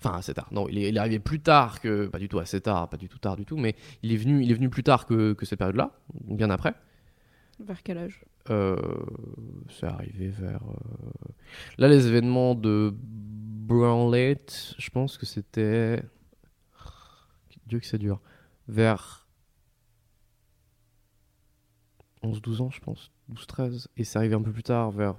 [0.00, 0.48] Enfin, assez tard.
[0.52, 2.96] Non, il est, il est arrivé plus tard que pas du tout assez tard, pas
[2.96, 3.74] du tout tard du tout, mais
[4.04, 5.90] il est venu, il est venu plus tard que, que cette période-là,
[6.24, 6.74] bien après.
[7.58, 8.24] Vers quel âge?
[8.50, 8.76] Euh,
[9.68, 10.62] c'est arrivé vers.
[10.62, 11.10] euh,
[11.78, 14.38] Là, les événements de Brownlet,
[14.78, 16.00] je pense que c'était.
[17.66, 18.20] Dieu que c'est dur.
[18.68, 19.17] Vers
[22.32, 23.10] 11-12 ans, je pense.
[23.32, 23.86] 12-13.
[23.96, 25.14] Et c'est arrivé un peu plus tard, vers.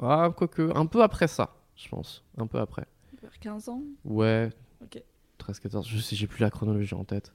[0.00, 0.70] Ah, quoique.
[0.74, 2.24] Un peu après ça, je pense.
[2.36, 2.86] Un peu après.
[3.20, 3.82] Vers 15 ans?
[4.04, 4.50] Ouais.
[4.82, 5.02] Ok.
[5.38, 5.86] 13-14.
[5.88, 7.32] Je sais, j'ai plus la chronologie en tête.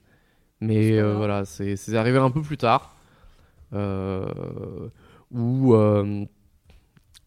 [0.60, 2.94] Mais euh, voilà, c'est c'est arrivé un peu plus tard.
[3.72, 4.88] Euh,
[5.30, 6.24] où, euh,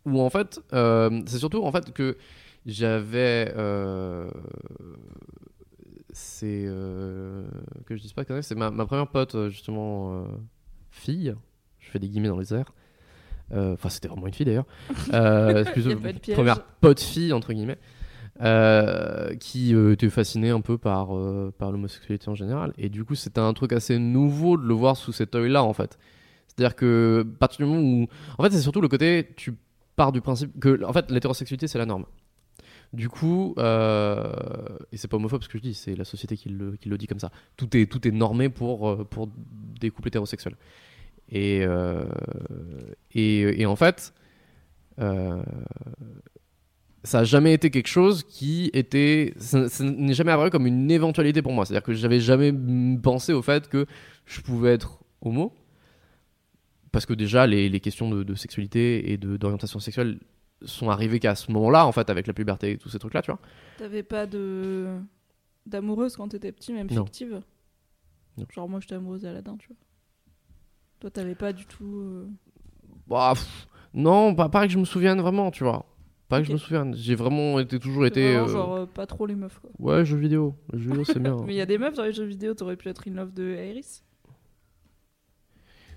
[0.06, 2.18] où en fait, euh, c'est surtout en fait que
[2.66, 3.54] j'avais.
[3.56, 4.30] euh,
[6.12, 6.66] c'est.
[6.68, 7.48] euh,
[7.86, 10.26] que je dise pas que c'est ma, ma première pote, justement,
[10.90, 11.34] fille.
[11.92, 12.74] Je fais des guillemets dans les airs.
[13.54, 14.66] Euh, Enfin, c'était vraiment une fille d'ailleurs.
[15.14, 15.66] Euh,
[16.34, 17.78] première pote fille, entre guillemets.
[18.42, 22.72] euh, qui euh, était fasciné un peu par, euh, par l'homosexualité en général.
[22.78, 25.74] Et du coup, c'était un truc assez nouveau de le voir sous cet œil-là, en
[25.74, 26.00] fait.
[26.48, 28.08] C'est-à-dire que, à partir du moment où.
[28.38, 29.54] En fait, c'est surtout le côté, tu
[29.98, 32.06] pars du principe que, en fait, l'hétérosexualité, c'est la norme.
[32.94, 36.78] Du coup, et c'est pas homophobe ce que je dis, c'est la société qui le,
[36.78, 37.32] qui le dit comme ça.
[37.58, 39.30] Tout est, tout est normé pour, pour
[39.80, 40.56] des couples hétérosexuels.
[41.32, 42.04] Et, euh,
[43.14, 44.14] et, et en fait,
[45.00, 45.42] euh,
[47.04, 49.34] ça a jamais été quelque chose qui était.
[49.38, 51.66] Ça, ça n'est jamais apparu comme une éventualité pour moi.
[51.66, 52.54] C'est-à-dire que j'avais jamais
[53.02, 53.86] pensé au fait que
[54.26, 55.54] je pouvais être homo.
[56.92, 60.20] Parce que déjà, les, les questions de, de sexualité et d'orientation sexuelle
[60.64, 63.32] sont arrivées qu'à ce moment-là, en fait, avec la puberté et tous ces trucs-là, tu
[63.32, 63.40] vois.
[63.78, 64.98] T'avais pas de.
[65.66, 67.06] d'amoureuse quand t'étais petit, même Non.
[67.06, 67.42] fictive?
[68.38, 68.46] Non.
[68.54, 69.78] Genre, moi, j'étais amoureuse d'Aladin, tu vois.
[71.02, 71.84] Toi, t'avais pas du tout.
[72.00, 72.28] euh,
[73.08, 75.86] Bah, pff, non, pas, pas que je me souvienne vraiment, tu vois.
[76.30, 76.54] Pas que je Ok.
[76.54, 76.96] me souvienne.
[76.96, 78.22] J'ai vraiment été toujours été.
[78.36, 79.70] vraiment, euh, genre, euh, pas trop les meufs, quoi.
[79.80, 80.56] Ouais, jeux vidéo.
[80.72, 81.36] Les jeux vidéo, c'est bien.
[81.46, 83.34] Mais il y a des meufs dans les jeux vidéo, t'aurais pu être in love
[83.34, 84.04] de Iris?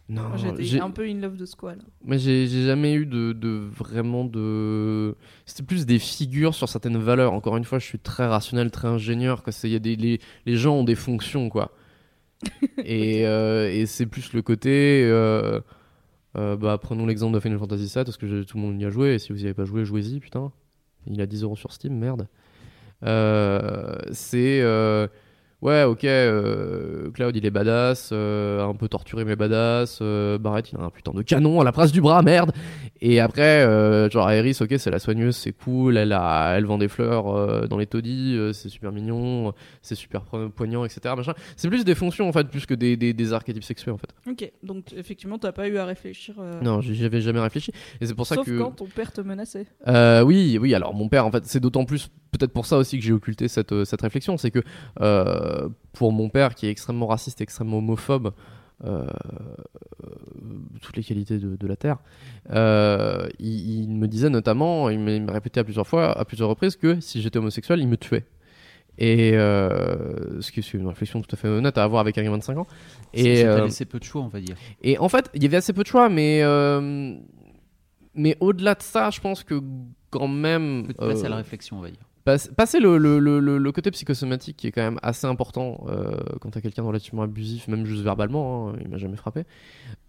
[0.09, 1.79] Non, Moi, j'étais un peu in love de Squall.
[2.05, 5.15] Mais j'ai j'ai jamais eu de, de vraiment de.
[5.47, 7.33] C'était plus des figures sur certaines valeurs.
[7.33, 9.43] Encore une fois, je suis très rationnel, très ingénieur.
[9.43, 9.51] Quoi.
[9.53, 11.71] C'est- il Y a des, les, les gens ont des fonctions, quoi.
[12.85, 15.03] et euh, et c'est plus le côté.
[15.05, 15.61] euh,
[16.37, 18.91] euh, bah, prenons l'exemple de Final Fantasy VII, parce que tout le monde y a
[18.91, 19.15] joué.
[19.15, 20.53] Et si vous y avez pas joué, jouez-y, putain.
[21.07, 22.29] Il a 10 euros sur Steam, merde.
[24.13, 24.63] C'est.
[25.65, 29.99] Ouais, ok, euh, Cloud il est badass, euh, un peu torturé mais badass.
[30.03, 32.53] euh, Barrett il a un putain de canon à la place du bras, merde.
[33.01, 36.77] Et après, euh, genre Aeris, ok, c'est la soigneuse, c'est cool, elle, a, elle vend
[36.77, 41.15] des fleurs dans les taudis, c'est super mignon, c'est super po- poignant, etc.
[41.17, 41.33] Machin.
[41.57, 44.11] C'est plus des fonctions en fait, plus que des, des, des archétypes sexuels en fait.
[44.31, 46.35] Ok, donc effectivement, t'as pas eu à réfléchir.
[46.63, 47.73] Non, j'y j'y avais jamais réfléchi.
[48.03, 48.59] Et c'est pour ça Sauf que.
[48.59, 49.67] quand ton père te menaçait.
[49.87, 50.75] Oui, oui.
[50.75, 53.47] Alors mon père, en fait, c'est d'autant plus peut-être pour ça aussi que j'ai occulté
[53.47, 54.59] cette, cette réflexion, c'est que
[55.01, 55.54] euh,
[55.93, 58.33] pour mon père, qui est extrêmement raciste, extrêmement homophobe,
[58.85, 59.07] euh,
[60.03, 60.09] euh,
[60.83, 61.99] toutes les qualités de, de la terre,
[62.51, 66.77] euh, il, il me disait notamment, il me, répétait à plusieurs fois, à plusieurs reprises,
[66.77, 68.25] que si j'étais homosexuel, il me tuait.
[68.97, 72.23] Et euh, ce qui est une réflexion tout à fait honnête à avoir avec un
[72.23, 72.67] gamin de 5 ans.
[73.13, 74.57] Et ça t'a euh, laissé peu de choix, on va dire.
[74.83, 77.17] et en fait, il y avait assez peu de choix, mais, euh,
[78.15, 79.61] mais au-delà de ça, je pense que
[80.11, 80.87] quand même.
[80.87, 82.07] Peut te placer à la euh, réflexion, on va dire.
[82.25, 86.83] Passe- passer le, côté psychosomatique qui est quand même assez important euh, quand t'as quelqu'un
[86.83, 89.45] relativement abusif, même juste verbalement, hein, il m'a jamais frappé.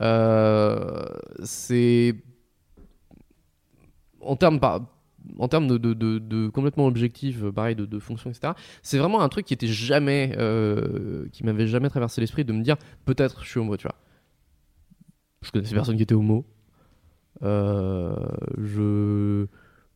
[0.02, 1.06] Euh,
[1.44, 2.16] c'est.
[4.22, 4.60] En termes
[5.40, 9.54] en termes de, complètement objectif, pareil, de, de fonction, etc., c'est vraiment un truc qui
[9.54, 13.78] était jamais, euh, qui m'avait jamais traversé l'esprit de me dire peut-être je suis homo,
[13.78, 13.96] tu vois.
[15.42, 16.46] Je connaissais personne qui était homo.
[17.44, 18.16] Euh,
[18.58, 19.48] je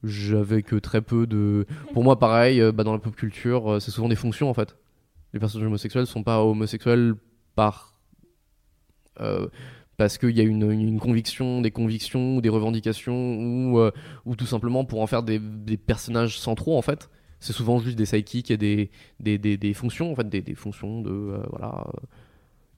[0.04, 1.66] j'avais que très peu de.
[1.93, 4.54] Pour moi, pareil, euh, bah, dans la pop culture, euh, c'est souvent des fonctions en
[4.54, 4.78] fait.
[5.34, 7.16] Les personnages homosexuels sont pas homosexuels
[7.56, 7.93] par
[9.20, 9.47] euh,
[9.97, 13.91] parce qu'il y a une, conviction, des convictions, ou des revendications, ou, euh,
[14.26, 17.10] ou tout simplement pour en faire des, des personnages centraux en fait.
[17.41, 21.41] C'est souvent juste des sidekicks et des, des, des, fonctions, en fait, des, fonctions de.
[21.50, 21.86] voilà.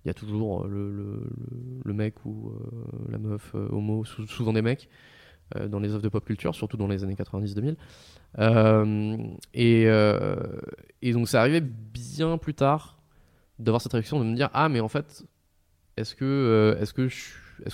[0.03, 1.23] Il y a toujours le, le,
[1.83, 2.51] le- mec ou
[3.09, 4.89] la meuf homo, sou- souvent des mecs,
[5.69, 7.75] dans les œuvres de pop culture, surtout dans les années 90-2000.
[8.39, 9.17] Euh,
[9.53, 10.35] et, euh,
[11.01, 12.97] et donc, c'est arrivé bien plus tard
[13.59, 15.23] d'avoir cette réflexion, de me dire Ah, mais en fait,
[15.97, 17.15] est-ce que, euh, est-ce que, je,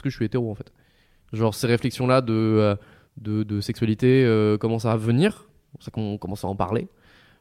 [0.09, 0.71] suis- hétéro en fait?
[1.33, 2.75] Genre, ces réflexions-là de, euh,
[3.17, 5.47] de, de sexualité euh, commencent à venir,
[5.79, 6.87] ça qu'on commence à en parler.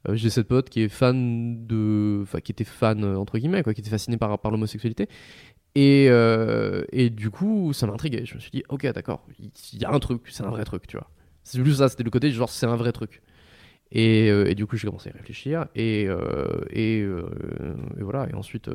[0.08, 2.20] Euh, J'ai cette pote qui est fan de.
[2.22, 5.08] Enfin, qui était fan, euh, entre guillemets, quoi, qui était fascinée par, par l'homosexualité.
[5.74, 8.24] Et, euh, et du coup, ça m'intriguait.
[8.24, 10.86] Je me suis dit, ok, d'accord, il y a un truc, c'est un vrai truc,
[10.86, 11.10] tu vois.
[11.44, 13.22] C'est juste ça, c'était le côté genre, c'est un vrai truc.
[13.92, 15.66] Et, et du coup, j'ai commencé à y réfléchir.
[15.76, 16.08] Et,
[16.70, 17.06] et,
[18.00, 18.26] voilà.
[18.30, 18.70] Et ensuite,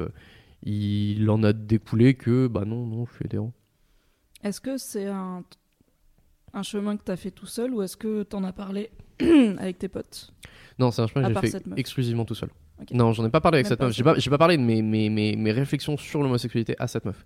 [0.64, 3.52] il en a découlé que, bah non, non, je suis hétéro.
[4.44, 5.44] Est-ce que c'est un,
[6.54, 8.92] un chemin que t'as fait tout seul ou est-ce que t'en as parlé
[9.58, 10.34] avec tes potes?
[10.80, 12.50] Non, c'est un chemin que j'ai fait exclusivement tout seul.
[12.92, 14.20] Non, j'en ai pas parlé avec Même cette pas meuf.
[14.20, 17.26] J'ai pas, parlé de mes, mes, mes, mes réflexions sur l'homosexualité à cette meuf.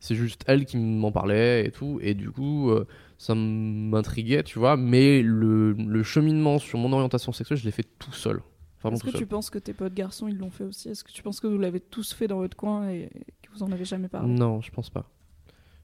[0.00, 2.00] C'est juste elle qui m'en parlait et tout.
[2.02, 4.76] Et du coup, euh, ça m'intriguait, tu vois.
[4.76, 8.40] Mais le, le cheminement sur mon orientation sexuelle, je l'ai fait tout seul.
[8.84, 9.20] Est-ce que seul.
[9.20, 10.88] tu penses que tes potes garçons ils l'ont fait aussi?
[10.88, 13.10] Est-ce que tu penses que vous l'avez tous fait dans votre coin et
[13.42, 14.32] que vous en avez jamais parlé?
[14.32, 15.10] Non, je pense pas.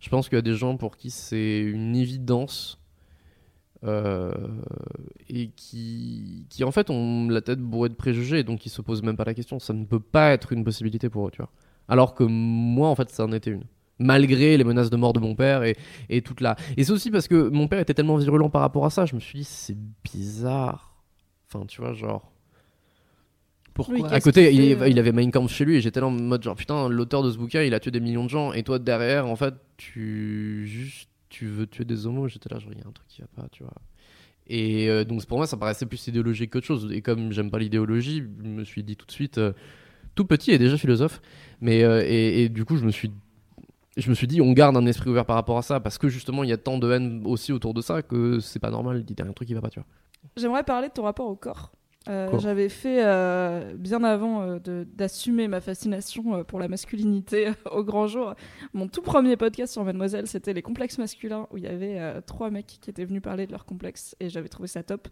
[0.05, 2.79] Je pense qu'il y a des gens pour qui c'est une évidence
[3.85, 4.35] euh,
[5.31, 9.03] et qui, qui en fait ont la tête bourrée de préjugés donc qui se posent
[9.03, 9.59] même pas la question.
[9.59, 11.51] Ça ne peut pas être une possibilité pour eux, tu vois.
[11.89, 13.65] Alors que moi, en fait, ça en était une.
[13.99, 15.75] Malgré les menaces de mort de mon père et,
[16.11, 16.57] et toute la.
[16.77, 19.15] Et c'est aussi parce que mon père était tellement virulent par rapport à ça, je
[19.15, 21.03] me suis dit, c'est bizarre.
[21.49, 22.31] Enfin, tu vois, genre.
[23.73, 23.95] Pourquoi?
[23.95, 25.01] Oui, À côté, il, il euh?
[25.01, 27.39] avait Mein Kampf chez lui et j'étais là en mode genre putain, l'auteur de ce
[27.39, 31.09] bouquin, il a tué des millions de gens et toi derrière, en fait, tu juste
[31.29, 32.29] tu veux tuer des homos.
[32.29, 33.75] J'étais là genre il y a un truc qui va pas, tu vois.
[34.47, 36.91] Et euh, donc pour moi, ça paraissait plus idéologique qu'autre chose.
[36.93, 39.53] Et comme j'aime pas l'idéologie, je me suis dit tout de suite, euh,
[40.15, 41.21] tout petit et déjà philosophe,
[41.61, 43.11] mais euh, et, du coup je me suis
[43.97, 46.09] je me suis dit, on garde un esprit ouvert par rapport à ça, parce que
[46.09, 49.05] justement, il y a tant de haine aussi autour de ça que c'est pas normal.
[49.09, 49.87] Il y a un truc qui va pas, tu vois.
[50.37, 51.71] J'aimerais parler de ton rapport au corps.
[52.09, 58.07] Euh, J'avais fait, euh, bien avant euh, d'assumer ma fascination pour la masculinité au grand
[58.07, 58.35] jour,
[58.75, 62.51] mon tout premier podcast sur Mademoiselle, c'était les complexes masculins, où il y avait trois
[62.51, 65.09] mecs qui étaient venus parler de leurs complexes, et j'avais trouvé ça top,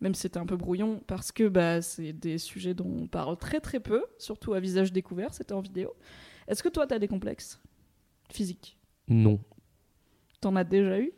[0.00, 3.36] même si c'était un peu brouillon, parce que bah, c'est des sujets dont on parle
[3.38, 5.94] très très peu, surtout à visage découvert, c'était en vidéo.
[6.46, 7.60] Est-ce que toi, t'as des complexes
[8.30, 8.78] physiques?
[9.08, 9.40] Non.
[10.40, 11.10] T'en as déjà eu?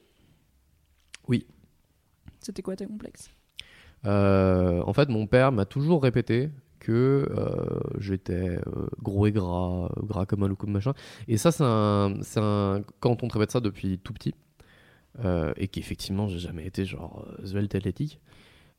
[1.27, 1.47] Oui.
[2.41, 3.31] C'était quoi tes complexes?
[4.05, 10.03] En fait, mon père m'a toujours répété que euh, j'étais euh, gros et gras, euh,
[10.07, 10.95] gras comme un loup, comme machin.
[11.27, 12.81] Et ça, c'est un, un.
[13.01, 14.35] Quand on te répète ça depuis tout petit,
[15.25, 18.21] euh, et qu'effectivement, j'ai jamais été genre euh, svelte athlétique.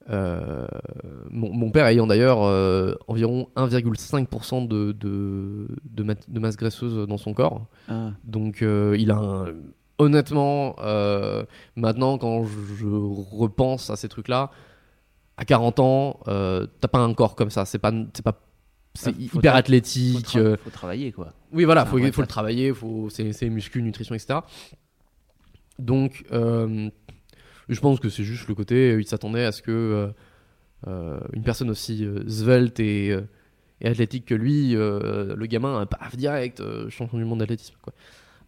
[0.09, 0.65] euh,
[1.29, 7.05] mon, mon père ayant d'ailleurs euh, environ 1,5% de, de, de, ma- de masse graisseuse
[7.07, 7.65] dans son corps.
[7.89, 9.47] Ah, Donc euh, il a un...
[9.97, 11.43] Honnêtement, euh,
[11.75, 14.49] maintenant quand je repense à ces trucs-là,
[15.39, 17.63] à 40 ans, euh, t'as pas un corps comme ça.
[17.63, 18.39] C'est pas, c'est pas,
[18.93, 20.25] c'est Ah, faut hyper faut, athlétique.
[20.27, 21.33] tra- euh, faut travailler quoi.
[21.53, 24.39] oui, voilà, faut, faut le travailler, faut, c'est, c'est muscu, nutrition, etc.
[25.77, 26.89] Donc, euh,
[27.69, 30.11] je pense que c'est juste le côté, il s'attendait à ce que
[30.87, 33.15] euh, une personne aussi svelte et,
[33.81, 37.75] et athlétique que lui, le gamin, paf, direct, champion du monde d'athlétisme.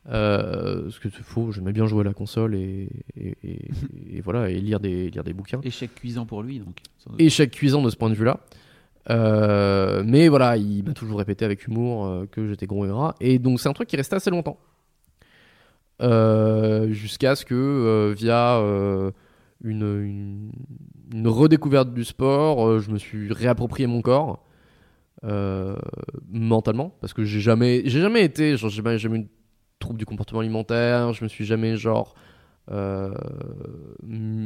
[0.09, 3.69] Euh, ce que c'est faux, j'aimais bien jouer à la console et, et, et-
[4.17, 5.59] et voilà, et lire des, lire des bouquins.
[5.63, 6.77] Échec cuisant pour lui donc.
[7.19, 8.39] Échec cuisant de ce point de vue-là.
[9.09, 13.15] Euh, mais voilà, il m'a toujours répété avec humour euh, que j'étais gros et gras.
[13.19, 14.59] Et donc c'est un truc qui restait assez longtemps.
[16.01, 18.57] Euh, Jusqu'à ce que, via
[19.63, 20.51] une, une,
[21.13, 24.43] une redécouverte du sport, je me suis réapproprié mon corps.
[26.31, 29.27] mentalement parce que j'ai jamais j'ai jamais été j'ai jamais, jamais eu
[29.81, 32.15] de trouble du comportement alimentaire je me suis jamais genre
[32.69, 33.13] euh,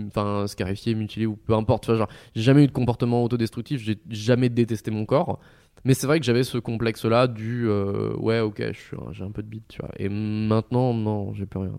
[0.07, 4.49] enfin scarifié mutilé ou peu importe genre j'ai jamais eu de comportement autodestructif, j'ai jamais
[4.49, 5.39] détesté mon corps.
[5.83, 8.63] Mais c'est vrai que j'avais ce complexe-là du euh, ouais, ok,
[9.11, 9.91] j'ai un peu de bite, tu vois.
[9.97, 11.77] Et maintenant, non, j'ai plus rien.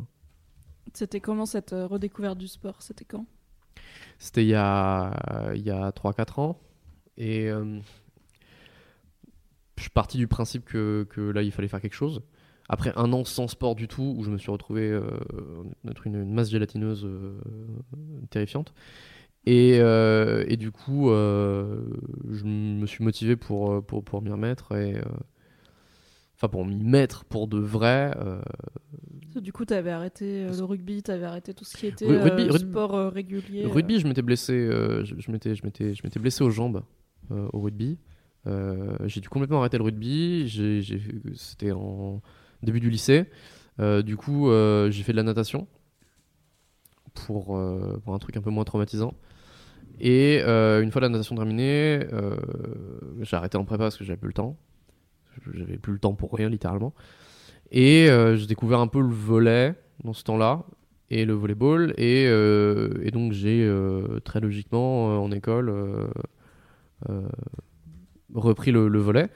[0.95, 2.83] C'était comment cette euh, redécouverte du sport?
[2.83, 3.27] C'était quand?
[4.19, 5.13] C'était il y a,
[5.57, 6.61] il y a 3-4 ans.
[7.17, 7.81] Et euh,
[9.77, 12.23] je suis parti du principe que, que là, il fallait faire quelque chose.
[12.69, 15.03] Après un an sans sport du tout, où je me suis retrouvé euh,
[15.89, 17.39] être une, une masse gélatineuse euh,
[18.31, 18.75] terrifiante.
[19.45, 21.81] Et, euh, et du coup, euh,
[22.31, 24.73] je me suis motivé pour, pour, pour m'y remettre.
[24.73, 24.97] Et,
[26.35, 28.13] enfin, pour m'y mettre pour de vrai.
[29.41, 32.59] Du coup, t'avais arrêté euh, le rugby, t'avais arrêté tout ce qui était Ru- rugby-
[32.59, 33.67] sport régulier.
[33.67, 34.69] Rugby, je m'étais blessé,
[35.05, 36.83] je, je m'étais, je m'étais, je m'étais blessé aux jambes
[37.31, 37.99] au rugby.
[39.05, 40.49] J'ai dû complètement arrêter le rugby.
[40.49, 41.01] J'ai, j'ai-
[41.35, 42.21] c'était en
[42.63, 43.27] début du lycée.
[43.81, 45.67] Euh, du coup, euh, j'ai fait de la natation
[47.15, 49.15] pour, euh, pour un truc un peu moins traumatisant.
[49.99, 52.07] Et une fois la natation terminée,
[53.23, 54.59] j'ai arrêté en prépa parce que j'avais plus le temps.
[55.55, 56.93] J'avais plus le temps pour rien, littéralement.
[57.71, 60.65] Et euh, j'ai découvert un peu le volet dans ce temps-là
[61.09, 61.95] et le volleyball.
[61.97, 63.67] Et, et donc j'ai
[64.25, 65.73] très logiquement en école
[68.35, 69.31] repris le, le volet.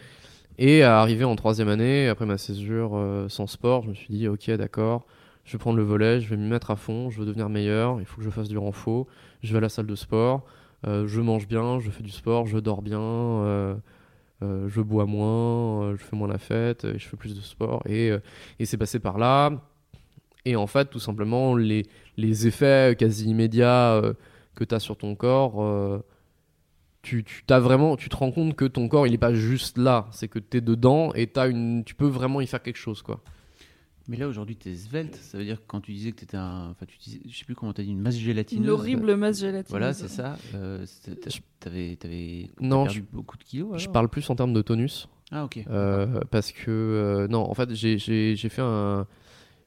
[0.62, 4.28] Et arrivé en troisième année, après ma césure euh, sans sport, je me suis dit
[4.28, 5.06] ok d'accord,
[5.46, 7.98] je vais prendre le volet, je vais m'y mettre à fond, je veux devenir meilleur,
[7.98, 9.06] il faut que je fasse du renfort,
[9.42, 10.44] je vais à la salle de sport,
[10.86, 13.74] euh, je mange bien, je fais du sport, je dors bien, euh,
[14.42, 17.82] je bois moins, je fais moins la fête, et je fais plus de sport.
[17.86, 18.10] Et,
[18.58, 19.52] et c'est passé par là.
[20.44, 21.86] Et en fait, tout simplement, les,
[22.18, 24.02] les effets quasi immédiats
[24.54, 26.02] que tu as sur ton corps,
[27.02, 29.78] tu, tu, t'as vraiment, tu te rends compte que ton corps, il est pas juste
[29.78, 30.06] là.
[30.12, 33.02] C'est que tu es dedans et t'as une, tu peux vraiment y faire quelque chose.
[33.02, 33.20] quoi.
[34.08, 36.24] Mais là aujourd'hui tu es svelte, ça veut dire que quand tu disais que tu
[36.24, 36.70] étais un.
[36.70, 38.64] Enfin, tu disais, je sais plus comment tu as dit, une masse gélatineuse.
[38.64, 39.70] Une horrible masse gélatineuse.
[39.70, 40.36] Voilà, c'est ça.
[40.54, 40.84] Euh,
[41.60, 43.80] T'avais t'avais Non, perdu beaucoup de kilos.
[43.80, 45.08] Je parle plus en termes de tonus.
[45.30, 45.60] Ah, ok.
[45.70, 49.06] euh, parce que, euh, non, en fait, j'ai- j'ai j'ai fait un,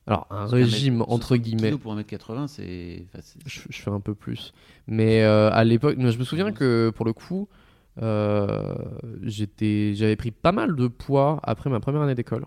[0.08, 1.78] alors, un régime, mètre- entre 70 guillemets.
[1.78, 3.06] pour 1m80, c'est.
[3.08, 4.54] enfin, c'est- je, je fais un peu plus.
[4.88, 7.48] Mais euh, à l'époque, je me souviens que pour le coup,
[8.02, 8.76] euh,
[9.22, 12.46] j'avais pris pas mal de poids après ma première année d'école.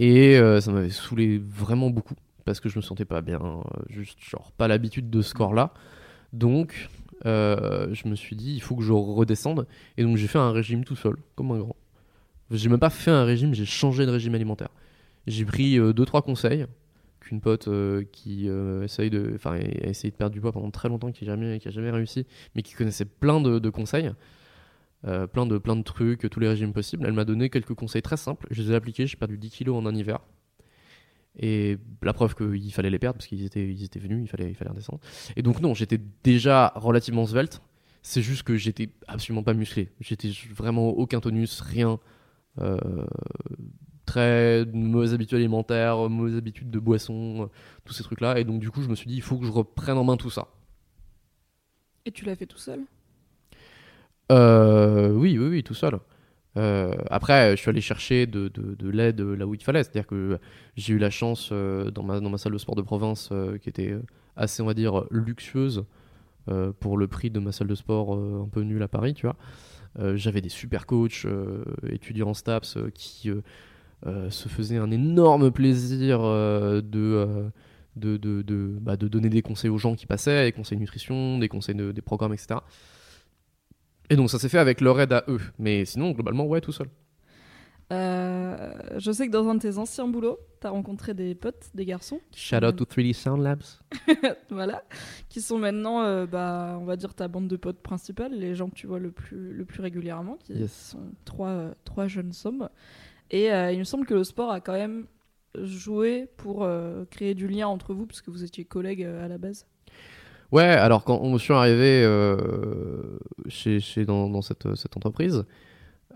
[0.00, 2.14] Et euh, ça m'avait saoulé vraiment beaucoup
[2.44, 3.40] parce que je me sentais pas bien,
[3.90, 5.72] juste genre pas l'habitude de ce corps-là.
[6.32, 6.88] Donc,
[7.24, 9.66] je me suis dit, il faut que je redescende.
[9.96, 11.76] Et donc, j'ai fait un régime tout seul, comme un grand.
[12.50, 14.68] J'ai même pas fait un régime, j'ai changé de régime alimentaire.
[15.28, 16.66] J'ai pris 2-3 conseils
[17.20, 20.70] qu'une pote euh, qui euh, essaye de, enfin, a essayé de perdre du poids pendant
[20.70, 24.10] très longtemps, qui n'a jamais, qui jamais réussi, mais qui connaissait plein de, de conseils,
[25.06, 27.04] euh, plein, de, plein de trucs, tous les régimes possibles.
[27.06, 28.46] Elle m'a donné quelques conseils très simples.
[28.50, 30.20] Je les ai appliqués, j'ai perdu 10 kilos en un hiver.
[31.40, 34.48] Et la preuve qu'il fallait les perdre parce qu'ils étaient, ils étaient venus, il fallait,
[34.48, 35.00] il fallait redescendre.
[35.36, 37.62] Et donc, non, j'étais déjà relativement svelte.
[38.02, 39.90] C'est juste que j'étais absolument pas musclé.
[40.00, 42.00] J'étais vraiment aucun tonus, rien.
[42.60, 42.78] Euh,
[44.08, 47.46] très mauvaises habitudes alimentaires, mauvaises habitudes de boisson, euh,
[47.84, 48.38] tous ces trucs-là.
[48.40, 50.16] Et donc, du coup, je me suis dit, il faut que je reprenne en main
[50.16, 50.48] tout ça.
[52.04, 52.86] Et tu l'as fait tout seul?
[54.30, 55.98] Euh, oui, oui, oui, tout seul.
[56.56, 59.82] Euh, après, je suis allé chercher de, de- de l'aide là où il fallait.
[59.84, 60.38] C'est-à-dire que
[60.76, 63.30] j'ai eu la chance euh, dans, ma, dans ma salle de sport de province,
[63.62, 63.96] qui était
[64.36, 65.84] assez, on va dire, luxueuse
[66.80, 69.36] pour le prix de ma salle de sport un peu nulle à Paris, tu vois.
[70.16, 71.26] J'avais des super coachs
[71.90, 73.30] étudiants en STAPS qui
[74.30, 77.48] se faisaient un énorme plaisir euh, de, euh,
[77.96, 81.38] de, de, de, bah, de donner des conseils aux gens qui passaient, des conseils nutrition,
[81.38, 82.60] des conseils de, des programmes, etc.
[84.10, 85.40] Et donc ça s'est fait avec leur aide à eux.
[85.58, 86.88] Mais sinon, globalement, ouais, tout seul.
[87.90, 91.86] Euh, Je sais que dans un de tes anciens boulots, t'as rencontré des potes, des
[91.86, 93.62] garçons, Shout out to 3D Sound Labs.
[94.50, 94.82] voilà,
[95.30, 98.68] qui sont maintenant, euh, bah, on va dire, ta bande de potes principale, les gens
[98.68, 100.90] que tu vois le plus, le plus régulièrement, qui Yes.
[100.92, 102.68] sont trois, euh, trois jeunes sommes.
[103.30, 105.06] Et euh, il me semble que le sport a quand même
[105.62, 109.28] joué pour euh, créer du lien entre vous, parce que vous étiez collègues euh, à
[109.28, 109.66] la base.
[110.50, 112.02] Ouais, alors quand on suis arrivé
[113.48, 114.66] chez, dans, cette,
[114.96, 115.44] entreprise,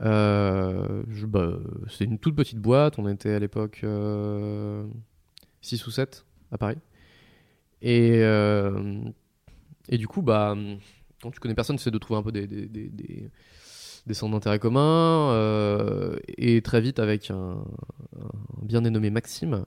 [0.00, 1.58] je- bah,
[1.90, 2.98] c'est une toute petite boîte.
[2.98, 3.84] On était à l'époque
[5.60, 6.78] 6 ou 7 à Paris.
[7.82, 8.20] Et,
[9.90, 10.56] et du coup, bah,
[11.22, 12.46] quand tu connais personne, essaies de trouver un peu des-
[14.06, 15.32] des centres d'intérêt communs.
[15.32, 17.64] euh, et très vite, avec un,
[18.62, 19.64] bien dénommé Maxime,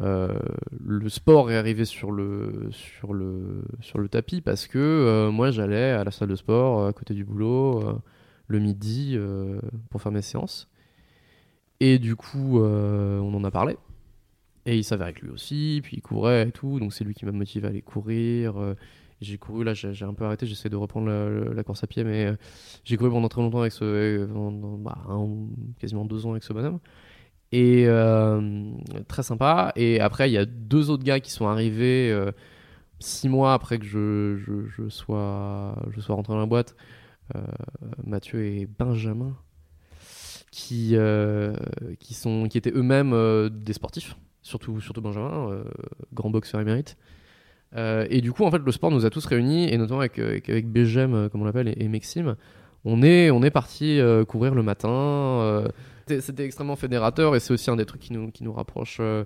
[0.00, 0.38] euh,
[0.84, 5.50] le sport est arrivé sur le, sur le, sur le tapis parce que euh, moi
[5.50, 8.02] j'allais à la salle de sport à côté du boulot
[8.48, 9.18] le midi
[9.90, 10.68] pour faire mes séances.
[11.80, 13.76] Et du coup, on en a parlé.
[14.68, 17.24] Et il s'avère avec lui aussi, puis il courait et tout, donc c'est lui qui
[17.24, 18.74] m'a motivé à aller courir.
[19.20, 22.26] J'ai couru, là j'ai un peu arrêté, j'essaie de reprendre la, course à pied, mais
[22.26, 22.36] euh,
[22.84, 23.84] j'ai couru pendant très longtemps avec ce.
[23.84, 24.26] euh,
[24.78, 24.98] bah,
[25.78, 26.80] quasiment deux ans avec ce bonhomme.
[27.52, 28.72] Et euh,
[29.08, 29.72] très sympa.
[29.76, 32.14] Et après, il y a deux autres gars qui sont arrivés
[32.98, 36.76] six mois après que je, sois, je sois rentré dans la boîte.
[38.04, 39.36] Mathieu et Benjamin,
[40.50, 40.96] qui,
[42.00, 45.64] qui, sont, qui étaient eux-mêmes des sportifs, surtout, surtout Benjamin,
[46.12, 46.96] grand boxeur émérite.
[47.74, 50.18] Euh, et du coup, en fait, le sport nous a tous réunis, et notamment avec,
[50.18, 52.36] avec, avec Begem, euh, comme on l'appelle, et, et Maxime.
[52.84, 54.88] On est, on est parti euh, courir le matin.
[54.90, 55.68] euh,
[56.06, 58.98] c'était- extrêmement fédérateur, et c'est aussi un des trucs qui nous, qui nous rapproche.
[59.00, 59.24] euh,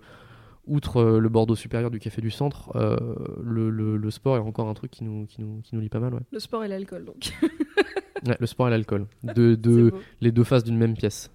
[0.66, 2.96] outre euh, le Bordeaux supérieur du Café du Centre, euh,
[3.42, 5.88] le, le- le sport est encore un truc qui nous, qui nous, qui nous lie
[5.88, 6.14] pas mal.
[6.14, 6.20] Ouais.
[6.32, 7.32] Le sport et l'alcool, donc.
[8.26, 9.06] Ouais, le sport et l'alcool.
[9.22, 11.30] De, de, les deux faces d'une même pièce.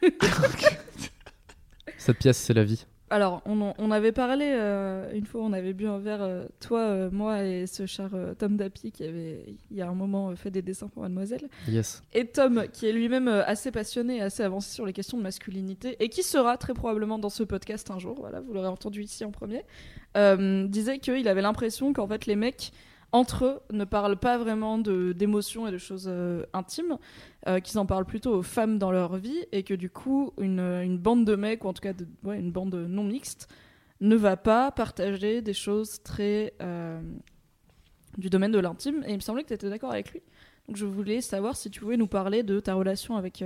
[1.98, 2.86] Cette pièce, c'est la vie.
[3.10, 6.44] Alors, on, en- on avait parlé, euh, une fois, on avait bu un verre, euh,
[6.60, 10.34] toi, euh, moi et ce cher Tom Dapi qui avait, il y a un moment,
[10.36, 11.48] fait des dessins pour Mademoiselle.
[11.68, 12.02] Yes.
[12.12, 15.96] Et Tom, qui est lui-même assez passionné et assez avancé sur les questions de masculinité,
[16.00, 19.24] et qui sera très probablement dans ce podcast un jour, voilà, vous l'aurez entendu ici
[19.24, 19.64] en premier,
[20.68, 22.72] disait qu'il avait l'impression qu'en fait les mecs,
[23.12, 26.98] entre eux, ne parlent pas vraiment d'émotions et de choses euh, intimes,
[27.46, 30.60] euh, qu'ils en parlent plutôt aux femmes dans leur vie, et que du coup, une,
[30.60, 33.48] une bande de mecs, ou en tout cas de- ouais, une bande non mixte,
[34.00, 37.00] ne va pas partager des choses très euh,
[38.18, 40.20] du domaine de l'intime, et il me semblait que tu étais d'accord avec lui.
[40.66, 43.42] Donc je voulais savoir si tu pouvais nous parler de ta relation avec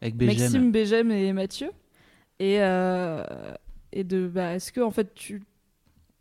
[0.00, 0.26] Avec BGM.
[0.38, 1.70] Maxime, Bégem et Mathieu.
[2.38, 2.54] Et,
[3.92, 5.42] et de, bah, est-ce que en fait tu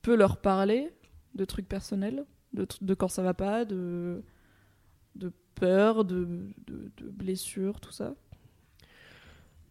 [0.02, 0.90] peux leur parler
[1.36, 4.24] de trucs personnels, de, de quand ça va pas, de,
[5.56, 6.28] peur, de,
[6.68, 8.16] de, de blessures, tout ça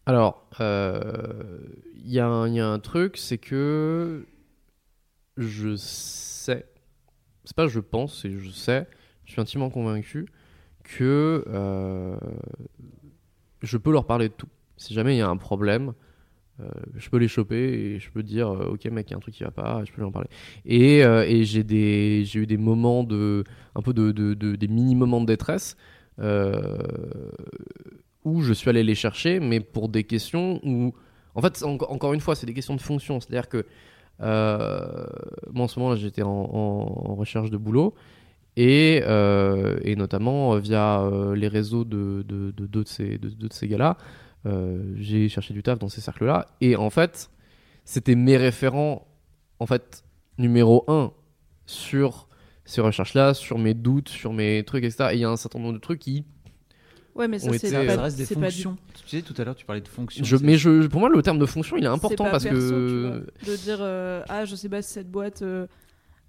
[0.07, 1.59] Alors, euh,
[1.95, 4.27] il y, a un- il y a un truc, c'est que
[5.37, 6.67] je sais,
[7.45, 8.89] c'est pas je pense, c'est je sais,
[9.27, 10.29] je suis intimement convaincu
[10.85, 12.17] que euh,
[13.63, 14.49] je peux leur parler de tout.
[14.77, 15.93] Si jamais il y a un problème, euh,
[16.97, 19.21] je peux les choper et je peux dire euh, ok mec il y a un
[19.21, 20.29] truc qui va pas, je peux leur en parler.
[20.67, 21.61] Et, euh, j'ai
[22.41, 23.45] eu des moments de
[23.75, 25.77] un peu de, de- de- des mini moments de détresse.
[26.21, 26.79] euh,
[28.25, 30.93] où je suis allé les chercher, mais pour des questions où,
[31.35, 33.21] en fait, en- encore une fois, c'est des questions de fonction.
[33.21, 33.65] C'est-à-dire que
[34.21, 35.07] euh,
[35.53, 36.45] moi, en ce moment, j'étais en,
[37.15, 37.95] recherche de boulot.
[38.57, 43.97] Et, euh, notamment euh, via euh, les réseaux de, de, de deux de ces, gars-là,
[43.99, 44.28] euh,
[44.97, 46.47] j'ai cherché du taf dans ces cercles-là.
[46.61, 47.31] Et en fait,
[47.85, 49.07] c'était mes référents,
[49.59, 50.05] en fait,
[50.39, 51.13] numéro un
[51.67, 52.29] sur
[52.65, 55.11] ces recherches-là, sur mes doutes, sur mes trucs, etc.
[55.13, 56.25] Et il y a un certain nombre de trucs qui
[57.15, 58.77] Ouais, mais ça ont c'est été- pas, Ça reste des c'est pas du- fonctions.
[58.95, 60.25] Tu sais, tout à l'heure, tu parlais de fonctions.
[60.25, 62.31] Je, c'est- mais je, pour moi, le terme de fonction, il est c'est important pas
[62.31, 63.07] parce perso, tu que.
[63.45, 63.53] vois.
[63.53, 65.67] de dire euh, ah je sais pas si cette boîte euh,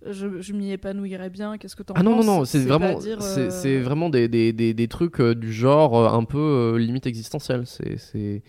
[0.06, 1.58] je, je m'y épanouirais bien.
[1.58, 2.26] Qu'est-ce que t'en Ah non, non, penses?
[2.26, 6.10] non, c'est vraiment, euh, c'est vraiment des, des, des, des trucs euh, du genre euh,
[6.18, 7.66] un peu euh, limite existentiel.
[7.66, 8.42] C'est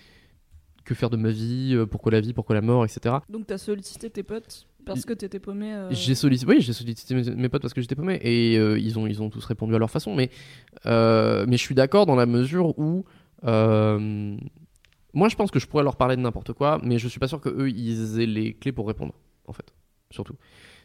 [0.85, 3.17] que faire de ma vie, pourquoi la vie, pourquoi la mort, etc.
[3.29, 5.89] Donc t'as sollicité tes potes parce que t'étais paumé.
[5.91, 9.07] J'ai sollicité, oui, j'ai sollicité mes, mes potes parce que j'étais paumé et ils, ont,
[9.07, 10.15] ils ont tous répondu à leur façon.
[10.17, 10.31] Mais,
[10.85, 13.05] mais je suis d'accord dans la mesure où.
[15.13, 17.29] moi, je pense que je pourrais leur parler de n'importe quoi, mais je suis pas
[17.29, 19.15] sûr que eux ils aient les clés pour répondre,
[19.47, 19.73] en fait,
[20.11, 20.35] surtout.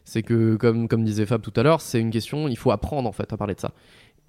[0.06, 3.10] C'est que, comme, comme disait Fab tout à l'heure, c'est une question, il faut apprendre
[3.10, 3.74] en fait à parler de ça.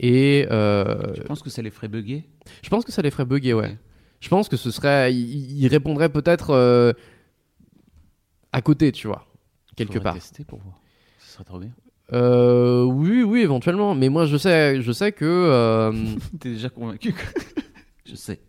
[0.00, 2.24] Et euh, Je pense que ça les ferait bugger?
[2.62, 3.76] je pense que ça les ferait bugger, ouais.
[4.20, 5.12] Je pense que ce serait.
[5.14, 6.92] Ils, répondraient peut-être euh,
[8.52, 9.26] à côté, tu vois,
[9.76, 10.14] quelque Faudrait part.
[10.14, 10.80] tester pour voir.
[11.18, 11.70] Ce serait trop bien.
[12.12, 13.94] Euh, oui, oui, éventuellement.
[13.94, 15.24] Mais moi, je sais, je sais que.
[15.24, 15.92] euh,
[16.40, 17.40] T'es déjà convaincu que-
[18.06, 18.40] Je sais.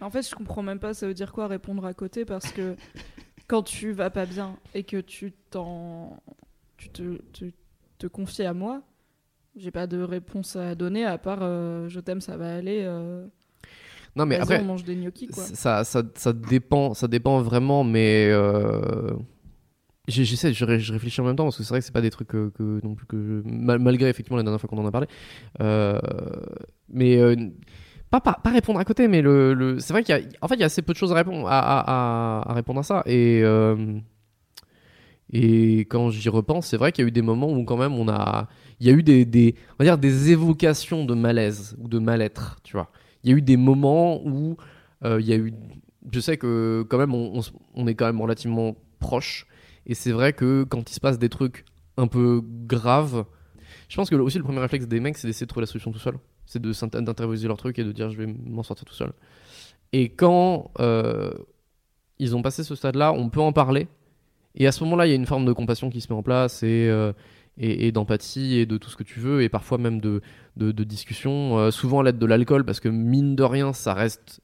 [0.00, 2.76] En fait, je comprends même pas ça veut dire quoi répondre à côté parce que
[3.48, 6.20] quand tu vas pas bien et que tu t'en
[6.76, 7.44] tu te, te,
[7.98, 8.82] te confies à moi,
[9.56, 12.82] j'ai pas de réponse à donner à part euh, je t'aime, ça va aller.
[12.84, 13.26] euh,
[14.14, 15.42] Non, mais après, on mange des gnocchis quoi.
[15.44, 17.82] ça, ça, ça dépend, ça dépend vraiment.
[17.84, 19.12] Mais euh,
[20.08, 22.00] j'essaie, je, ré- je réfléchis en même temps parce que c'est vrai que c'est pas
[22.02, 24.78] des trucs que, que- non plus que je- mal- malgré effectivement la dernière fois qu'on
[24.78, 25.06] en a parlé.
[25.60, 25.98] Euh,
[26.88, 27.16] mais
[28.10, 30.54] pas, pas, répondre à côté, mais le, le- c'est vrai qu'il y a, en fait,
[30.54, 33.02] il y a assez peu de choses à répondre à, répondre à ça.
[33.06, 33.98] Et euh,
[35.32, 37.94] et quand j'y repense, c'est vrai qu'il y a eu des moments où quand même
[37.94, 38.48] on a,
[38.80, 42.58] il y a eu des, on va dire des évocations de malaise ou de mal-être,
[42.62, 42.90] tu vois.
[43.24, 44.56] Il y a eu des moments où
[45.04, 45.52] euh, il y a eu,
[46.12, 47.40] je sais que quand même on,
[47.74, 49.46] on est quand même relativement proches.
[49.86, 51.64] Et c'est vrai que quand il se passe des trucs
[51.96, 53.24] un peu graves,
[53.88, 55.90] je pense que aussi le premier réflexe des mecs, c'est d'essayer de trouver la solution
[55.90, 56.16] tout seul.
[56.46, 59.12] C'est d'intérioriser leur truc et de dire je vais m'en sortir tout seul.
[59.92, 61.30] Et quand euh,
[62.18, 63.88] ils ont passé ce stade-là, on peut en parler.
[64.54, 66.22] Et à ce moment-là, il y a une forme de compassion qui se met en
[66.22, 67.12] place et, euh,
[67.58, 70.22] et, et d'empathie et de tout ce que tu veux, et parfois même de,
[70.56, 73.92] de, de discussion, euh, souvent à l'aide de l'alcool, parce que mine de rien, ça
[73.92, 74.40] reste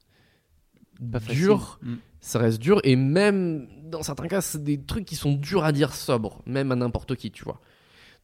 [1.11, 1.95] Pas dur Mm.
[2.21, 5.71] ça reste dur et même dans certains cas c'est des trucs qui sont durs à
[5.71, 7.59] dire sobre même à n'importe qui tu vois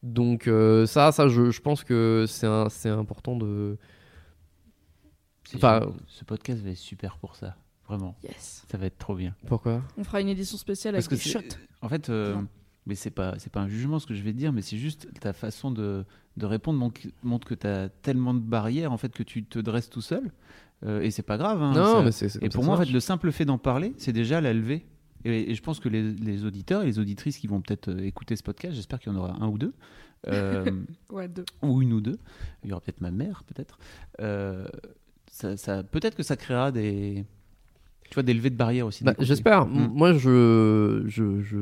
[0.02, 3.78] donc euh, ça ça je, je pense que c'est important de
[5.56, 7.56] Enfin, ce podcast va être super pour ça.
[7.88, 8.16] Vraiment.
[8.22, 8.64] Yes.
[8.70, 9.34] Ça va être trop bien.
[9.48, 9.82] pourquoi?
[9.98, 11.56] On fera une édition spéciale Parce avec que des c'est- shots.
[11.82, 12.36] En fait, euh,
[12.86, 14.76] mais c'est pas c'est pas un jugement ce que je vais te dire, mais c'est
[14.76, 16.04] juste ta façon de,
[16.36, 16.78] de répondre
[17.24, 20.30] montre, que tu as tellement de barrières en fait que tu te dresses tout seul.
[20.84, 21.60] Euh, et c'est pas grave.
[21.62, 23.92] hein, non ça- mais c'est Et pour moi, en fait, le simple fait d'en parler,
[23.98, 24.86] c'est déjà la lever.
[25.24, 28.04] Et, et je pense que les, les auditeurs et les auditrices qui vont peut-être euh,
[28.06, 29.72] écouter ce podcast, j'espère qu'il y en aura un ou deux,
[30.28, 30.64] euh,
[31.10, 31.44] Ouais, deux.
[31.62, 32.18] ou une ou deux.
[32.64, 33.78] Il y aura peut-être ma mère, peut-être.
[34.20, 34.66] Euh,
[35.30, 37.24] ça, ça- peut-être que ça créera des,
[38.08, 39.04] tu vois, des levées de barrières aussi.
[39.04, 39.14] Bah.
[39.18, 39.66] J'espère.
[39.66, 39.88] Mm.
[39.94, 41.56] Moi, je, je, je,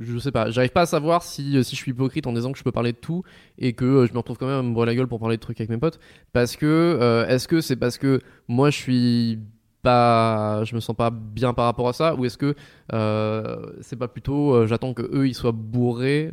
[0.00, 0.50] je sais pas.
[0.50, 2.92] J'arrive pas à savoir si, si je suis hypocrite en disant que je peux parler
[2.92, 3.22] de tout
[3.58, 5.42] et que je me retrouve quand même à me brûler la gueule pour parler de
[5.42, 5.98] trucs avec mes potes.
[6.32, 9.38] Parce que, euh, est-ce que c'est parce que moi, je suis
[9.82, 12.54] pas, je me sens pas bien par rapport à ça, ou est-ce que
[12.92, 16.32] euh, c'est pas plutôt, euh, j'attends que eux ils soient bourrés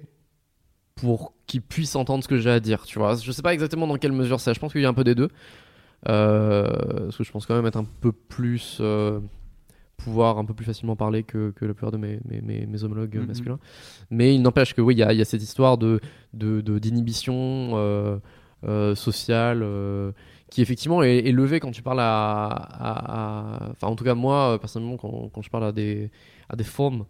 [0.95, 3.15] pour qu'ils puissent entendre ce que j'ai à dire, tu vois?
[3.15, 4.53] Je sais pas exactement dans quelle mesure c'est.
[4.53, 5.29] Je pense qu'il y a un peu des deux.
[6.07, 8.81] Euh, parce que je pense quand même être un peu plus
[9.97, 12.83] pouvoir un peu plus facilement parler que, que la plupart de mes, mes, mes, mes
[12.83, 13.27] homologues Mhm.
[13.27, 13.59] masculins.
[14.11, 15.99] Mais il n'empêche que oui, il y y a cette histoire de
[16.33, 18.17] de- de- d'inhibition euh,
[18.67, 20.11] euh, sociale euh,
[20.51, 24.15] qui effectivement est, est levée quand tu parles à, à- à- enfin en tout cas
[24.15, 26.11] moi euh, personnellement quand, quand je parle à des
[26.49, 27.05] à des femmes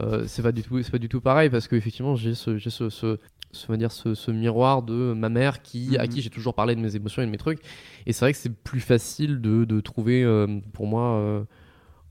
[0.00, 2.58] euh, c'est pas du tout c'est pas du tout pareil parce que effectivement j'ai ce
[2.58, 3.18] j'ai ce, ce
[3.52, 6.08] ce, on va dire, ce, ce miroir de ma mère qui, à Mhm.
[6.08, 7.58] qui j'ai toujours parlé de mes émotions et de mes trucs.
[8.06, 11.42] Et c'est vrai que c'est plus facile de, de trouver, euh, pour moi, euh,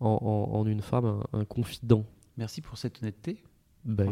[0.02, 2.04] en, en- en une femme, un, un confident.
[2.36, 3.42] Merci pour cette honnêteté.
[3.86, 4.04] Bah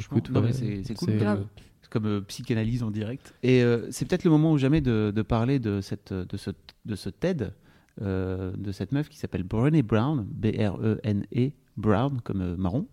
[0.86, 1.48] c'est cool.
[1.90, 3.34] Comme euh, psychanalyse en direct.
[3.44, 6.52] Et euh, c'est peut-être le moment ou jamais de, parler de, cette, de, ce,
[6.86, 7.54] de ce TED,
[8.02, 12.88] euh, de cette meuf qui s'appelle Brené Brown, B-R-E-N-E, Brown, comme marron,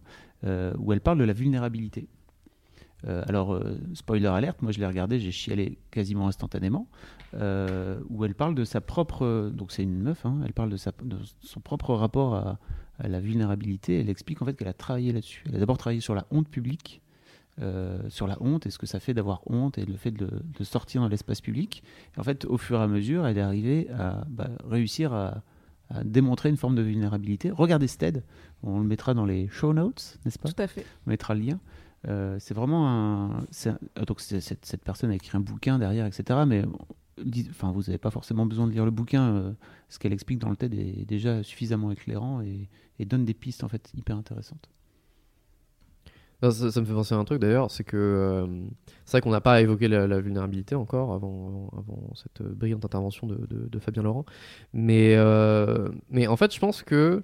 [0.78, 2.06] où elle parle de la vulnérabilité.
[3.06, 6.88] Alors, spoiler alerte, moi je l'ai regardé, j'ai chialé quasiment instantanément,
[7.34, 9.50] où elle parle de sa propre.
[9.54, 13.20] Donc c'est une meuf, hein, elle parle de, sa, de son propre rapport à la
[13.20, 14.00] vulnérabilité.
[14.00, 15.44] Elle explique en fait qu'elle a travaillé là-dessus.
[15.48, 17.02] Elle a d'abord travaillé sur la honte publique,
[17.62, 20.28] euh, sur la honte et ce que ça fait d'avoir honte et le fait de,
[20.42, 21.82] de sortir dans l'espace public.
[22.16, 25.42] Et en fait, au fur et à mesure, elle est arrivée à bah, réussir à,
[25.90, 27.50] à démontrer une forme de vulnérabilité.
[27.50, 28.24] Regardez ce TED,
[28.62, 30.48] on le mettra dans les show notes, n'est-ce pas?
[30.50, 30.84] Tout à fait.
[31.06, 31.60] on mettra le lien.
[32.08, 33.44] Euh, c'est vraiment un.
[33.66, 36.40] euh, donc cette, cette personne a écrit un bouquin derrière, etc.
[36.46, 36.64] Mais
[37.50, 39.22] enfin, vous n'avez pas forcément besoin de lire le bouquin.
[39.22, 39.52] euh,
[39.88, 43.64] ce qu'elle explique dans le TED est déjà suffisamment éclairant et, et donne des pistes
[43.64, 44.68] en fait hyper intéressantes.
[46.50, 48.46] Ça, me fait penser à un truc d'ailleurs, c'est que euh,
[49.04, 51.70] c'est vrai qu'on n'a pas évoqué la, vulnérabilité encore avant,
[52.14, 54.24] cette euh, brillante intervention de, Fabien Laurent.
[54.72, 57.22] Mais, euh, mais en fait, je pense que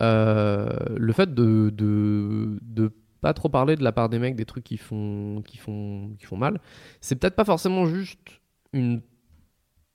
[0.00, 4.76] le fait de, de, pas trop parler de la part des mecs des trucs qui
[4.76, 6.60] font, qui font, qui font mal,
[7.00, 8.40] c'est peut-être pas forcément juste
[8.72, 9.00] une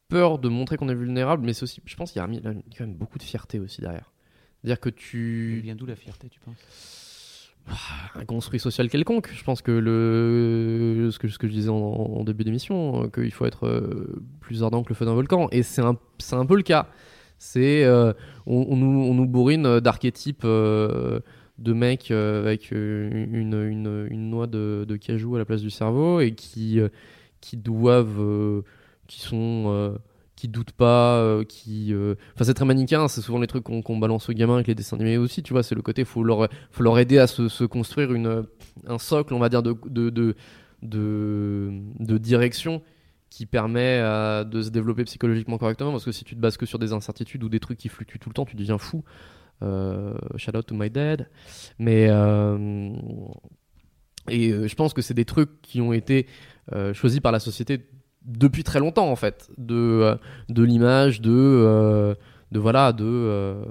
[0.07, 2.41] peur de montrer qu'on est vulnérable, mais c'est aussi, je pense qu'il y a il
[2.77, 4.11] quand même beaucoup de fierté aussi derrière.
[4.61, 6.57] C'est-à-dire que Il tu, vient d'où la fierté, tu penses?
[8.15, 9.29] Un construit social quelconque.
[9.33, 13.67] Je pense que le ce que, je disais en, début d'émission, euh, qu'il faut être
[13.67, 15.47] euh, plus ardent que le feu d'un volcan.
[15.51, 15.97] Et c'est un,
[16.31, 16.87] un peu le cas.
[17.37, 18.13] C'est euh,
[18.45, 25.35] on, nous, on nous bourrine d'archétypes de mecs avec une, une, noix de, de cajou
[25.35, 26.79] à la place du cerveau et qui,
[27.39, 28.63] qui doivent,
[29.07, 29.97] qui sont,
[30.41, 33.07] qui doutent pas, euh, qui, euh, enfin c'est très manichéen.
[33.07, 35.43] C'est souvent les trucs qu'on balance aux gamins avec les dessins animés aussi.
[35.43, 38.47] Tu vois, c'est le côté faut leur, faut leur aider à se, construire une,
[38.87, 40.35] un socle, on va dire de, de,
[40.81, 42.81] de, direction
[43.29, 46.79] qui permet de se développer psychologiquement correctement parce que si tu te bases que sur
[46.79, 49.03] des incertitudes ou des trucs qui fluctuent tout le temps tu deviens fou
[49.61, 51.29] euh, shout out to my dad
[51.79, 52.07] mais
[54.27, 56.27] et je pense que c'est des trucs qui ont été
[56.93, 57.85] choisis par la société
[58.25, 60.15] depuis très longtemps en fait de euh,
[60.49, 62.13] de l'image de euh,
[62.51, 63.63] de voilà de euh,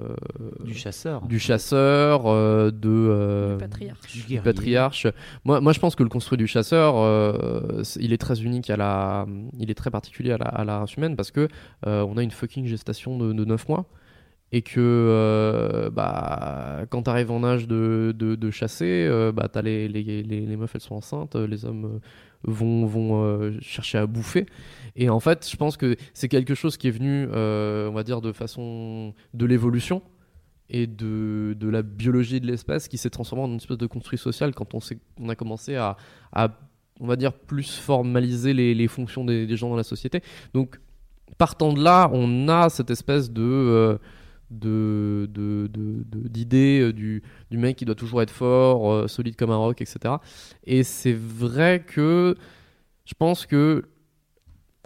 [0.65, 1.21] Du chasseur.
[1.27, 3.99] du chasseur euh, de euh, Du patriarche.
[4.11, 4.41] Du du guerrier.
[4.41, 5.07] patriarche.
[5.45, 8.77] Moi, moi, je pense que le construit du chasseur, euh, il est très unique à
[8.77, 9.27] la,
[9.59, 11.47] il est très particulier à la, à la race humaine parce que
[11.85, 13.85] euh, on a une fucking gestation de, de 9 mois
[14.51, 19.87] et que euh, bah quand t'arrives en âge de, de, chasser, euh, bah t'as les,
[19.87, 21.99] les, les, meufs elles sont enceintes, les hommes euh,
[22.43, 24.45] vont vont chercher à bouffer
[24.95, 28.21] et en fait je pense que c'est quelque chose qui est venu on va dire
[28.21, 30.01] de façon de l'évolution
[30.69, 34.17] et de, de la biologie de l'espèce qui s'est transformé en une espèce de construit
[34.17, 34.79] social quand on,
[35.19, 35.97] on a commencé à,
[36.31, 36.47] à,
[37.01, 40.21] on va dire, plus formaliser les, les fonctions des, des gens dans la société.
[40.53, 40.79] Donc,
[41.37, 43.99] partant de là, on a cette espèce de...
[44.51, 50.15] de, euh, du, mec qui doit toujours être fort, euh, solide comme un roc, etc.
[50.65, 52.35] Et c'est vrai que
[53.05, 53.85] je pense que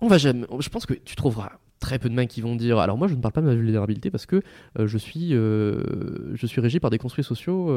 [0.01, 2.97] on va je pense que tu trouveras très peu de mecs qui vont dire alors
[2.97, 4.41] moi je ne parle pas de ma vulnérabilité parce que
[4.79, 7.73] euh, je suis je suis régi par des construits sociaux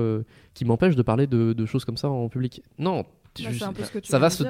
[0.54, 2.62] qui m'empêchent de parler de, de choses comme ça en public.
[2.78, 3.04] Non,
[3.44, 4.42] Bah, je- un peu ce que tu ça va se-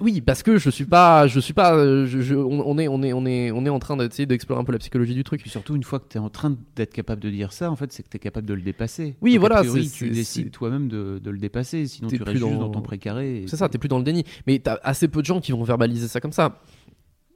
[0.00, 3.02] oui parce que je suis pas je suis pas je- je- on, on est on
[3.02, 5.40] est on est on est en train d'essayer d'explorer un peu la psychologie du truc.
[5.40, 7.76] Puis surtout, une fois que tu es en train d'être capable de dire ça, en
[7.76, 9.16] fait, c'est que tu es capable de le dépasser.
[9.22, 12.38] Oui, Donc, a voilà, priori, tu décides toi-même de, de le dépasser, sinon tu restes
[12.38, 13.42] juste dans- dans ton précaré.
[13.42, 14.24] et C'est ça, t'es plus dans le déni.
[14.46, 16.60] Mais t'as assez peu de gens qui vont verbaliser ça comme ça.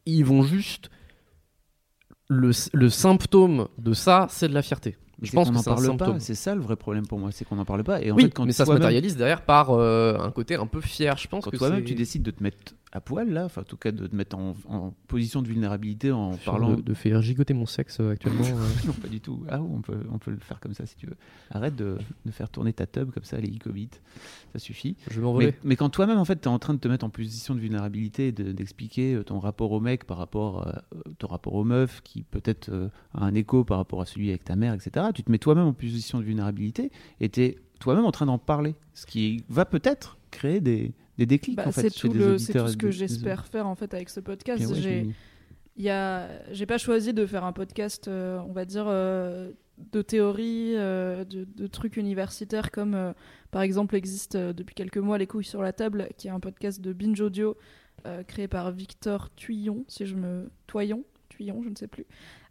[0.06, 0.90] Ils vont juste.
[2.28, 4.96] Le, le symptôme de ça, c'est de la fierté.
[5.22, 6.12] Mais Je pense qu'on n'en parle symptôme.
[6.14, 6.20] pas.
[6.20, 8.02] C'est ça le vrai problème pour moi, c'est qu'on n'en parle pas.
[8.02, 10.66] Et en oui, fait, quand mais ça se matérialise derrière par euh, un côté un
[10.66, 11.16] peu fier.
[11.16, 13.64] Je pense Quand que toi-même tu décides de te mettre à poil là, enfin en
[13.64, 16.66] tout cas de te mettre en, en position de vulnérabilité en Je suis en parlant.
[16.72, 18.44] train de, de faire gigoter mon sexe euh, actuellement.
[18.46, 18.86] euh.
[18.86, 19.44] non, pas du tout.
[19.48, 21.16] Ah, on peut, on peut le faire comme ça si tu veux.
[21.50, 21.96] Arrête de,
[22.26, 23.88] de faire tourner ta tub comme ça, les icobits,
[24.52, 24.96] ça suffit.
[25.08, 25.46] je vais m'envoler.
[25.46, 27.54] Mais, mais quand toi-même, en fait, tu es en train de te mettre en position
[27.54, 30.82] de vulnérabilité, de- d'expliquer ton rapport au mec par rapport à
[31.18, 34.44] ton rapport aux meufs, qui peut-être euh, a un écho par rapport à celui avec
[34.44, 36.90] ta mère, etc., tu te mets toi-même en position de vulnérabilité
[37.20, 38.74] et tu es toi-même en train d'en parler.
[38.94, 42.38] Ce qui va peut-être créer des, des déclics, Bah, en fait, c'est tout, des le-
[42.38, 44.64] c'est tout ce que des- j'espère faire en fait avec ce podcast.
[44.66, 45.10] Ouais, J'ai-
[45.76, 49.52] y a, j'ai pas choisi de faire un podcast, euh, on va dire, euh,
[49.92, 53.14] de théorie, euh, de, de trucs universitaires comme,
[53.50, 56.80] par exemple, existe depuis quelques mois Les couilles sur la table, qui est un podcast
[56.80, 57.56] de binge audio
[58.26, 62.04] créé par Victor Tuyon, si je me Toyon, Tuyon, je ne sais plus.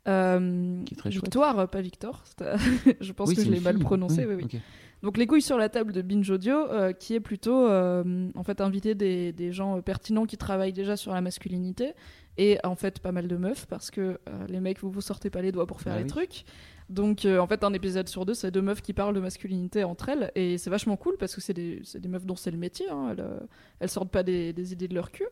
[0.08, 1.14] Euh, chouette.
[1.14, 2.24] Victoire, pas Victor.
[3.02, 4.26] je pense Oui, que je l'ai mal prononcé.
[4.26, 4.44] Oui, oui.
[4.46, 4.62] ok.
[5.04, 8.44] Donc les couilles sur la table de Binge Audio, euh, qui est plutôt euh, en
[8.44, 11.94] fait inviter des, des gens euh, pertinents qui travaillent déjà sur la masculinité
[12.38, 15.32] et en fait pas mal de meufs parce que euh, les mecs vous vous sortez
[15.32, 16.44] pas les doigts pour faire Bah les trucs.
[16.90, 20.10] Donc en fait un épisode sur deux c'est deux meufs qui parlent de masculinité entre
[20.10, 23.08] elles et c'est vachement cool parce que c'est des, meufs dont c'est le métier, hein,
[23.12, 23.26] elles,
[23.80, 25.26] elles sortent pas des, des idées de leur cul.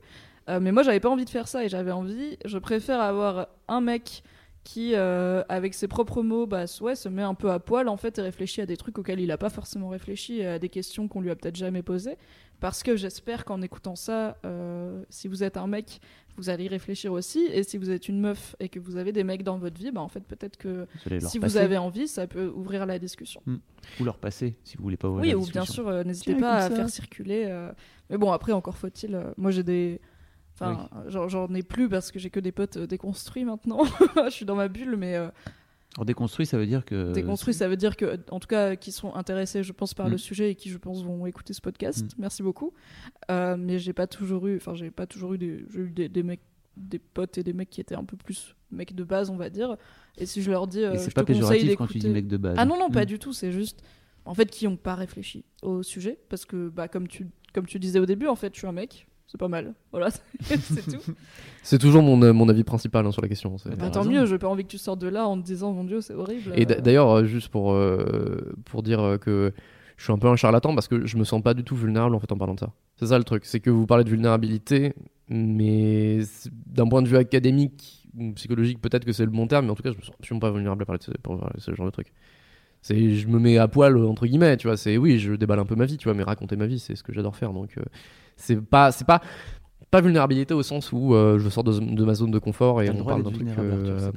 [0.47, 3.81] Mais moi j'avais pas envie de faire ça et j'avais envie, je préfère avoir un
[3.81, 4.23] mec
[4.63, 7.97] qui, euh, avec ses propres mots, bah, ouais, se met un peu à poil en
[7.97, 10.69] fait et réfléchit à des trucs auxquels il a pas forcément réfléchi, et à des
[10.69, 12.17] questions qu'on lui a peut-être jamais posées.
[12.59, 16.01] Parce que j'espère qu'en écoutant ça, euh, si vous êtes un mec,
[16.35, 17.39] vous allez y réfléchir aussi.
[17.53, 19.91] Et si vous êtes une meuf et que vous avez des mecs dans votre vie,
[19.91, 22.99] bah, en fait, peut-être que Vous si passer, vous avez envie, ça peut ouvrir la
[22.99, 23.41] discussion.
[23.99, 25.83] ou leur passer si vous voulez pas ouvrir Oui, la ou bien discussion.
[25.83, 26.75] sûr, euh, n'hésitez pas à ça.
[26.75, 27.45] faire circuler.
[27.47, 27.71] euh,
[28.09, 29.15] Mais bon, après, encore faut-il.
[29.15, 30.01] euh, Moi, j'ai des.
[30.61, 33.83] Enfin, j'en- j'en ai plus parce que j'ai que des potes euh, déconstruits maintenant.
[34.25, 35.29] Je suis dans ma bulle, mais euh,
[35.95, 37.11] Alors déconstruit, ça veut dire que.
[37.13, 40.11] Déconstruit, ça veut dire que, en tout cas, qui sont intéressés, je pense, par Mm.
[40.11, 42.03] le sujet et qui, je pense, vont écouter ce podcast.
[42.03, 42.21] Mm.
[42.21, 42.73] Merci beaucoup.
[43.31, 46.09] Euh, mais j'ai pas toujours eu, enfin, j'ai pas toujours eu des, j'ai eu des,
[46.09, 46.41] des mecs,
[46.77, 49.49] des potes et des mecs qui étaient un peu plus mecs de base, on va
[49.49, 49.75] dire.
[50.17, 52.55] Et si je leur dis, euh, c'est pas péjoratif quand tu dis mec de base.
[52.57, 53.05] Ah non, non, pas Mm.
[53.05, 53.33] du tout.
[53.33, 53.81] C'est juste,
[54.25, 56.19] en fait, qui ont pas réfléchi au sujet.
[56.29, 58.71] Parce que, bah, comme tu, comme tu disais au début, en fait, je suis un
[58.71, 59.07] mec.
[59.29, 59.75] C'est pas mal.
[59.91, 60.09] Voilà,
[60.41, 61.13] c'est tout.
[61.61, 63.55] C'est toujours mon, euh, mon avis principal hein, sur la question.
[63.77, 65.83] Bah, tant mieux, j'ai pas envie que tu sortes de là en te disant, mon
[65.83, 66.53] dieu, c'est horrible.
[66.55, 69.53] Et d'ailleurs, euh, juste pour, euh, pour dire que
[69.97, 72.15] je suis un peu un charlatan parce que je me sens pas du tout vulnérable
[72.15, 72.71] en fait en parlant de ça.
[72.95, 74.93] C'est ça le truc, c'est que vous parlez de vulnérabilité,
[75.27, 76.19] mais
[76.65, 79.75] d'un point de vue académique ou psychologique, peut-être que c'est le bon terme, mais en
[79.75, 81.61] tout cas, je me sens absolument pas vulnérable à parler de ce, pour parler de
[81.61, 82.11] ce genre de truc.
[82.81, 84.77] C'est, je me mets à poil entre guillemets, tu vois.
[84.77, 86.95] C'est oui, je déballe un peu ma vie, tu vois, mais raconter ma vie, c'est
[86.95, 87.53] ce que j'adore faire.
[87.53, 87.83] Donc, euh,
[88.39, 89.21] c'est pas, c'est pas,
[89.91, 92.89] pas vulnérabilité au sens où euh, je sors de, de ma zone de confort et
[92.89, 93.47] on parle d'un truc.
[93.57, 94.11] euh,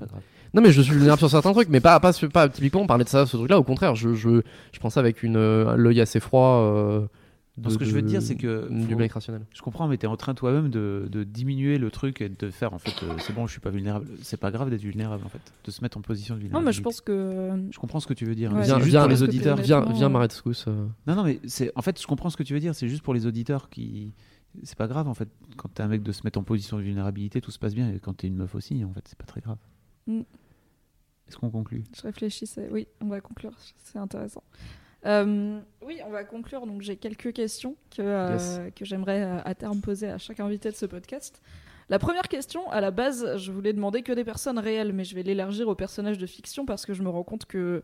[0.55, 2.13] non mais je suis vulnérable sur certains trucs, mais pas pas
[2.49, 3.59] typiquement parler de ça, ce truc-là.
[3.59, 4.43] Au contraire, je je
[4.73, 7.09] je prends ça avec une euh, l'œil assez froid.
[7.59, 9.45] De- ce que je veux te de- dire, c'est que du faut- mec rationnel.
[9.55, 12.73] Je comprends, mais t'es en train toi-même de, de diminuer le truc et de faire
[12.73, 14.07] en fait, euh, c'est bon, je suis pas vulnérable.
[14.23, 16.67] C'est pas grave d'être vulnérable en fait, de se mettre en position de Non, vulnérabilité.
[16.71, 17.69] mais je pense que.
[17.71, 18.53] Je comprends ce que tu veux dire.
[18.53, 18.61] Ouais.
[18.61, 19.57] mais Viens, viens, pour les auditeurs.
[19.59, 20.87] viens, viens, Maret Scous, euh.
[21.07, 22.75] Non, non, mais c'est en fait, je comprends ce que tu veux dire.
[22.75, 24.15] C'est juste pour les auditeurs qui.
[24.63, 25.29] C'est pas grave en fait.
[25.59, 27.91] Quand t'es un mec de se mettre en position de vulnérabilité, tout se passe bien.
[27.93, 29.59] Et quand t'es une meuf aussi, en fait, c'est pas très grave.
[30.07, 30.21] Mm.
[31.29, 31.85] Est-ce qu'on conclut?
[31.97, 32.69] Je réfléchissais.
[32.71, 33.53] Oui, on va conclure.
[33.85, 34.43] C'est intéressant.
[35.05, 36.67] Euh, oui, on va conclure.
[36.67, 38.61] Donc, j'ai quelques questions que, euh, Yes.
[38.77, 41.41] que j'aimerais euh, à terme poser à chaque invité de ce podcast.
[41.89, 45.15] La première question, à la base, je voulais demander que des personnes réelles, mais je
[45.15, 47.83] vais l'élargir aux personnages de fiction parce que je me rends compte que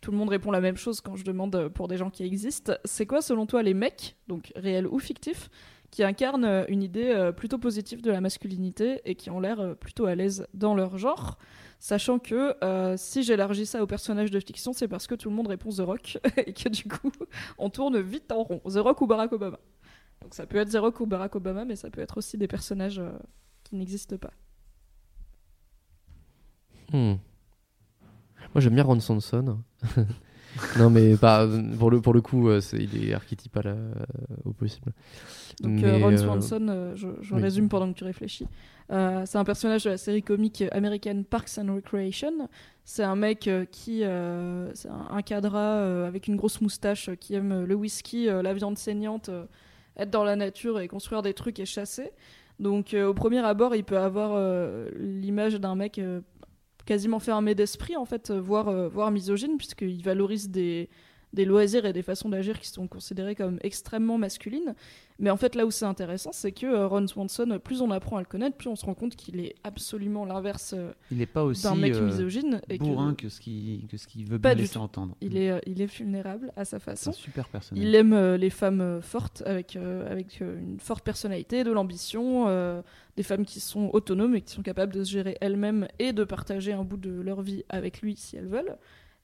[0.00, 2.72] tout le monde répond la même chose quand je demande pour des gens qui existent.
[2.84, 5.48] C'est quoi, selon toi, les mecs, donc réels ou fictifs,
[5.90, 9.60] qui incarnent euh, une idée euh, plutôt positive de la masculinité et qui ont l'air
[9.60, 11.38] euh, plutôt à l'aise dans leur genre
[11.78, 12.54] Sachant que
[12.96, 15.80] si j'élargis ça aux personnages de fiction, c'est parce que tout le monde répond The
[15.80, 17.12] Rock et que du coup,
[17.58, 18.62] on tourne vite en rond.
[18.64, 19.60] The Rock ou Barack Obama.
[20.22, 22.48] Donc ça peut être The Rock ou Barack Obama, mais ça peut être aussi des
[22.48, 23.02] personnages
[23.62, 24.32] qui n'existent pas.
[26.92, 27.16] Hmm.
[28.54, 29.62] Moi j'aime bien Ron Swanson.
[30.78, 31.46] non mais pas
[31.78, 33.94] pour le pour le coup euh, il est archétypal euh,
[34.44, 34.92] au possible.
[35.60, 37.42] Donc Mais, euh, Ron Swanson, je, je oui.
[37.42, 38.46] résume pendant que tu réfléchis.
[38.88, 42.48] C'est un personnage de la série comique américaine Parks and Recreation.
[42.84, 47.74] C'est un mec qui, c'est un, un cadra avec une grosse moustache qui aime le
[47.74, 49.30] whisky, la viande saignante,
[49.96, 52.12] être dans la nature et construire des trucs et chasser.
[52.58, 56.20] Donc euh, au premier abord, il peut avoir euh, l'image d'un mec euh,
[56.86, 60.88] quasiment fermé d'esprit en fait, euh, voire, euh, voire misogyne puisqu'il valorise des
[61.36, 64.74] des loisirs et des façons d'agir qui sont considérées comme extrêmement masculines.
[65.18, 68.16] Mais en fait, là où c'est intéressant, c'est que euh, Ron Swanson, plus on apprend
[68.16, 71.26] à le connaître, plus on se rend compte qu'il est absolument l'inverse euh, Il est
[71.26, 72.60] pas aussi d'un mec euh, misogyne.
[72.68, 74.80] Et bourrin que que ce qu'il veut Pas bien du laisser tout.
[74.80, 75.14] entendre.
[75.20, 77.12] il est, euh, il est vulnérable à sa un façon.
[77.12, 77.82] super personnage.
[77.82, 81.70] Il aime euh, les femmes euh, fortes, avec, euh, avec euh, une forte personnalité, de
[81.72, 82.82] l'ambition, euh,
[83.16, 86.24] des femmes qui sont autonomes et qui sont capables de se gérer elles-mêmes et de
[86.24, 88.76] partager un bout de leur vie avec lui si elles veulent.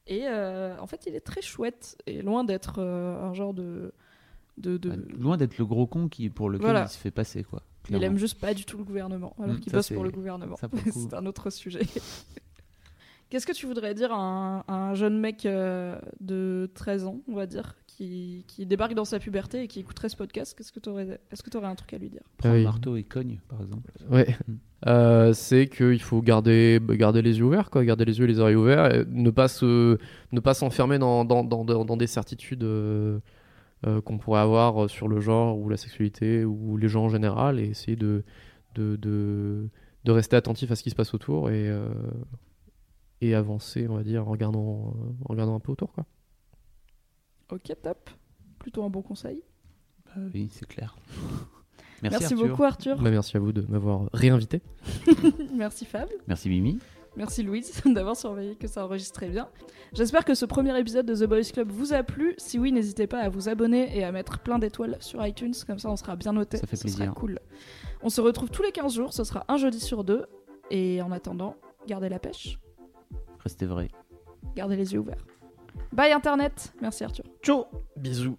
[0.06, 3.92] Et euh, en fait, il est très chouette et loin d'être euh, un genre de.
[4.58, 6.82] de, de- Loin d'être le gros con qui pour lequel Voilà.
[6.84, 7.62] il se fait passer quoi.
[7.90, 10.56] Il aime juste pas du tout le gouvernement, alors Mm, qu'il bosse pour le gouvernement.
[10.92, 11.80] C'est un autre sujet.
[13.30, 17.20] Qu'est-ce que tu voudrais dire à un, à un jeune mec euh, de 13 ans,
[17.28, 20.72] on va dire, qui, qui débarque dans sa puberté et qui écouterait ce podcast Qu'est-ce
[20.72, 22.22] que tu aurais, Est-ce que tu aurais un truc à lui dire?
[22.38, 22.64] Prends oui.
[22.64, 23.90] marteau et cogne par exemple.
[24.10, 24.36] Ouais.
[24.48, 24.52] Mm.
[24.88, 28.40] Euh, c'est qu'il faut garder, garder les yeux ouverts, quoi, garder les yeux et les
[28.40, 29.98] oreilles ouverts, et ne pas se,
[30.32, 33.20] ne pas s'enfermer dans, dans, dans, dans- dans des certitudes euh,
[33.86, 37.60] euh, qu'on pourrait avoir sur le genre ou la sexualité ou les gens en général,
[37.60, 38.24] et essayer de,
[38.74, 39.68] de, de,
[40.04, 41.88] de rester attentif à ce qui se passe autour et, euh,
[43.20, 44.94] et avancer, on va dire, en regardant,
[45.24, 46.06] en regardant un peu autour, quoi.
[47.52, 48.10] Ok, top.
[48.58, 49.42] Plutôt un bon conseil.
[50.06, 50.96] Bah oui, c'est clair.
[52.02, 52.48] Merci, Arthur.
[52.48, 52.96] beaucoup Arthur.
[53.00, 54.60] Bah, merci à vous de m'avoir réinvité.
[55.54, 56.08] Merci Fab.
[56.26, 56.80] Merci Mimi.
[57.16, 59.48] Merci Louise d'avoir surveillé que ça enregistrait bien.
[59.92, 62.34] J'espère que ce premier épisode de The Boys Club vous a plu.
[62.38, 65.78] Si oui, n'hésitez pas à vous abonner et à mettre plein d'étoiles sur iTunes, comme
[65.78, 66.56] ça on sera bien noté.
[66.56, 67.14] Ça fait Ce sera plaisir.
[67.14, 67.38] cool.
[68.02, 70.24] On se retrouve tous les 15 jours, ce sera un jeudi sur deux.
[70.70, 71.54] Et en attendant,
[71.86, 72.58] gardez la pêche,
[73.40, 73.88] Restez vrai.
[74.56, 75.24] gardez les yeux ouverts.
[75.92, 77.24] Bye Internet, merci Arthur.
[77.42, 77.66] Ciao
[77.96, 78.36] Bisous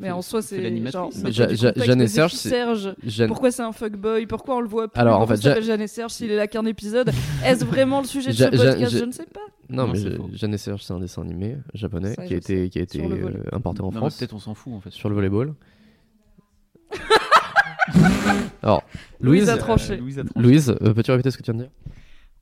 [0.00, 0.60] Mais en soi, c'est
[0.90, 2.94] Ja- contexte Jeanne et Serge, Défi c'est- Serge.
[3.04, 4.26] Jeanne- Pourquoi c'est un fuckboy?
[4.26, 5.00] Pourquoi on le voit plus?
[5.00, 7.10] Alors, en fait, Ja- Jeanne et Serge s'il est là qu'un épisode?
[7.44, 8.92] Est-ce vraiment le sujet de Ja- ce podcast?
[8.92, 9.40] Ja- Je ne sais pas.
[9.70, 10.36] Non, Non, mais c'est.
[10.36, 13.42] Jeanne et Serge, c'est un dessin animé japonais qui a été, qui a été euh,
[13.52, 14.90] importé en Non, France Peut-être on s'en fout en fait.
[14.90, 15.54] sur le volleyball.
[18.62, 18.82] Alors,
[19.20, 19.96] Louise Louise, a tranché.
[20.36, 21.72] Louise euh, peux-tu répéter ce que tu viens de dire?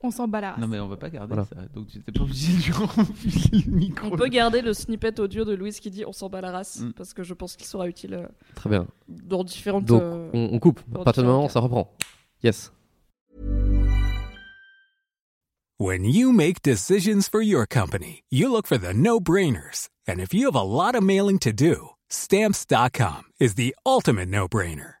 [0.03, 0.59] On s'en bat la race.
[0.59, 1.45] Non mais on va pas garder Voilà.
[1.45, 1.55] ça.
[1.75, 4.07] Donc tu n'étais pas obligé de lui enfiler le micro.
[4.11, 6.79] On peut garder le snippet audio de Louise qui dit on s'en bat la race
[6.81, 6.93] Mm.
[6.93, 8.87] parce que je pense qu'il sera utile euh, Très bien.
[9.07, 9.85] dans différentes.
[9.85, 10.79] Donc, euh, on, on coupe.
[10.95, 11.53] À partir du moment, cas.
[11.53, 11.91] ça reprend.
[12.43, 12.71] Yes.
[15.79, 19.89] When you make decisions for your company, you look for the no-brainers.
[20.07, 25.00] And if you have a lot of mailing to do, stamps.com is the ultimate no-brainer.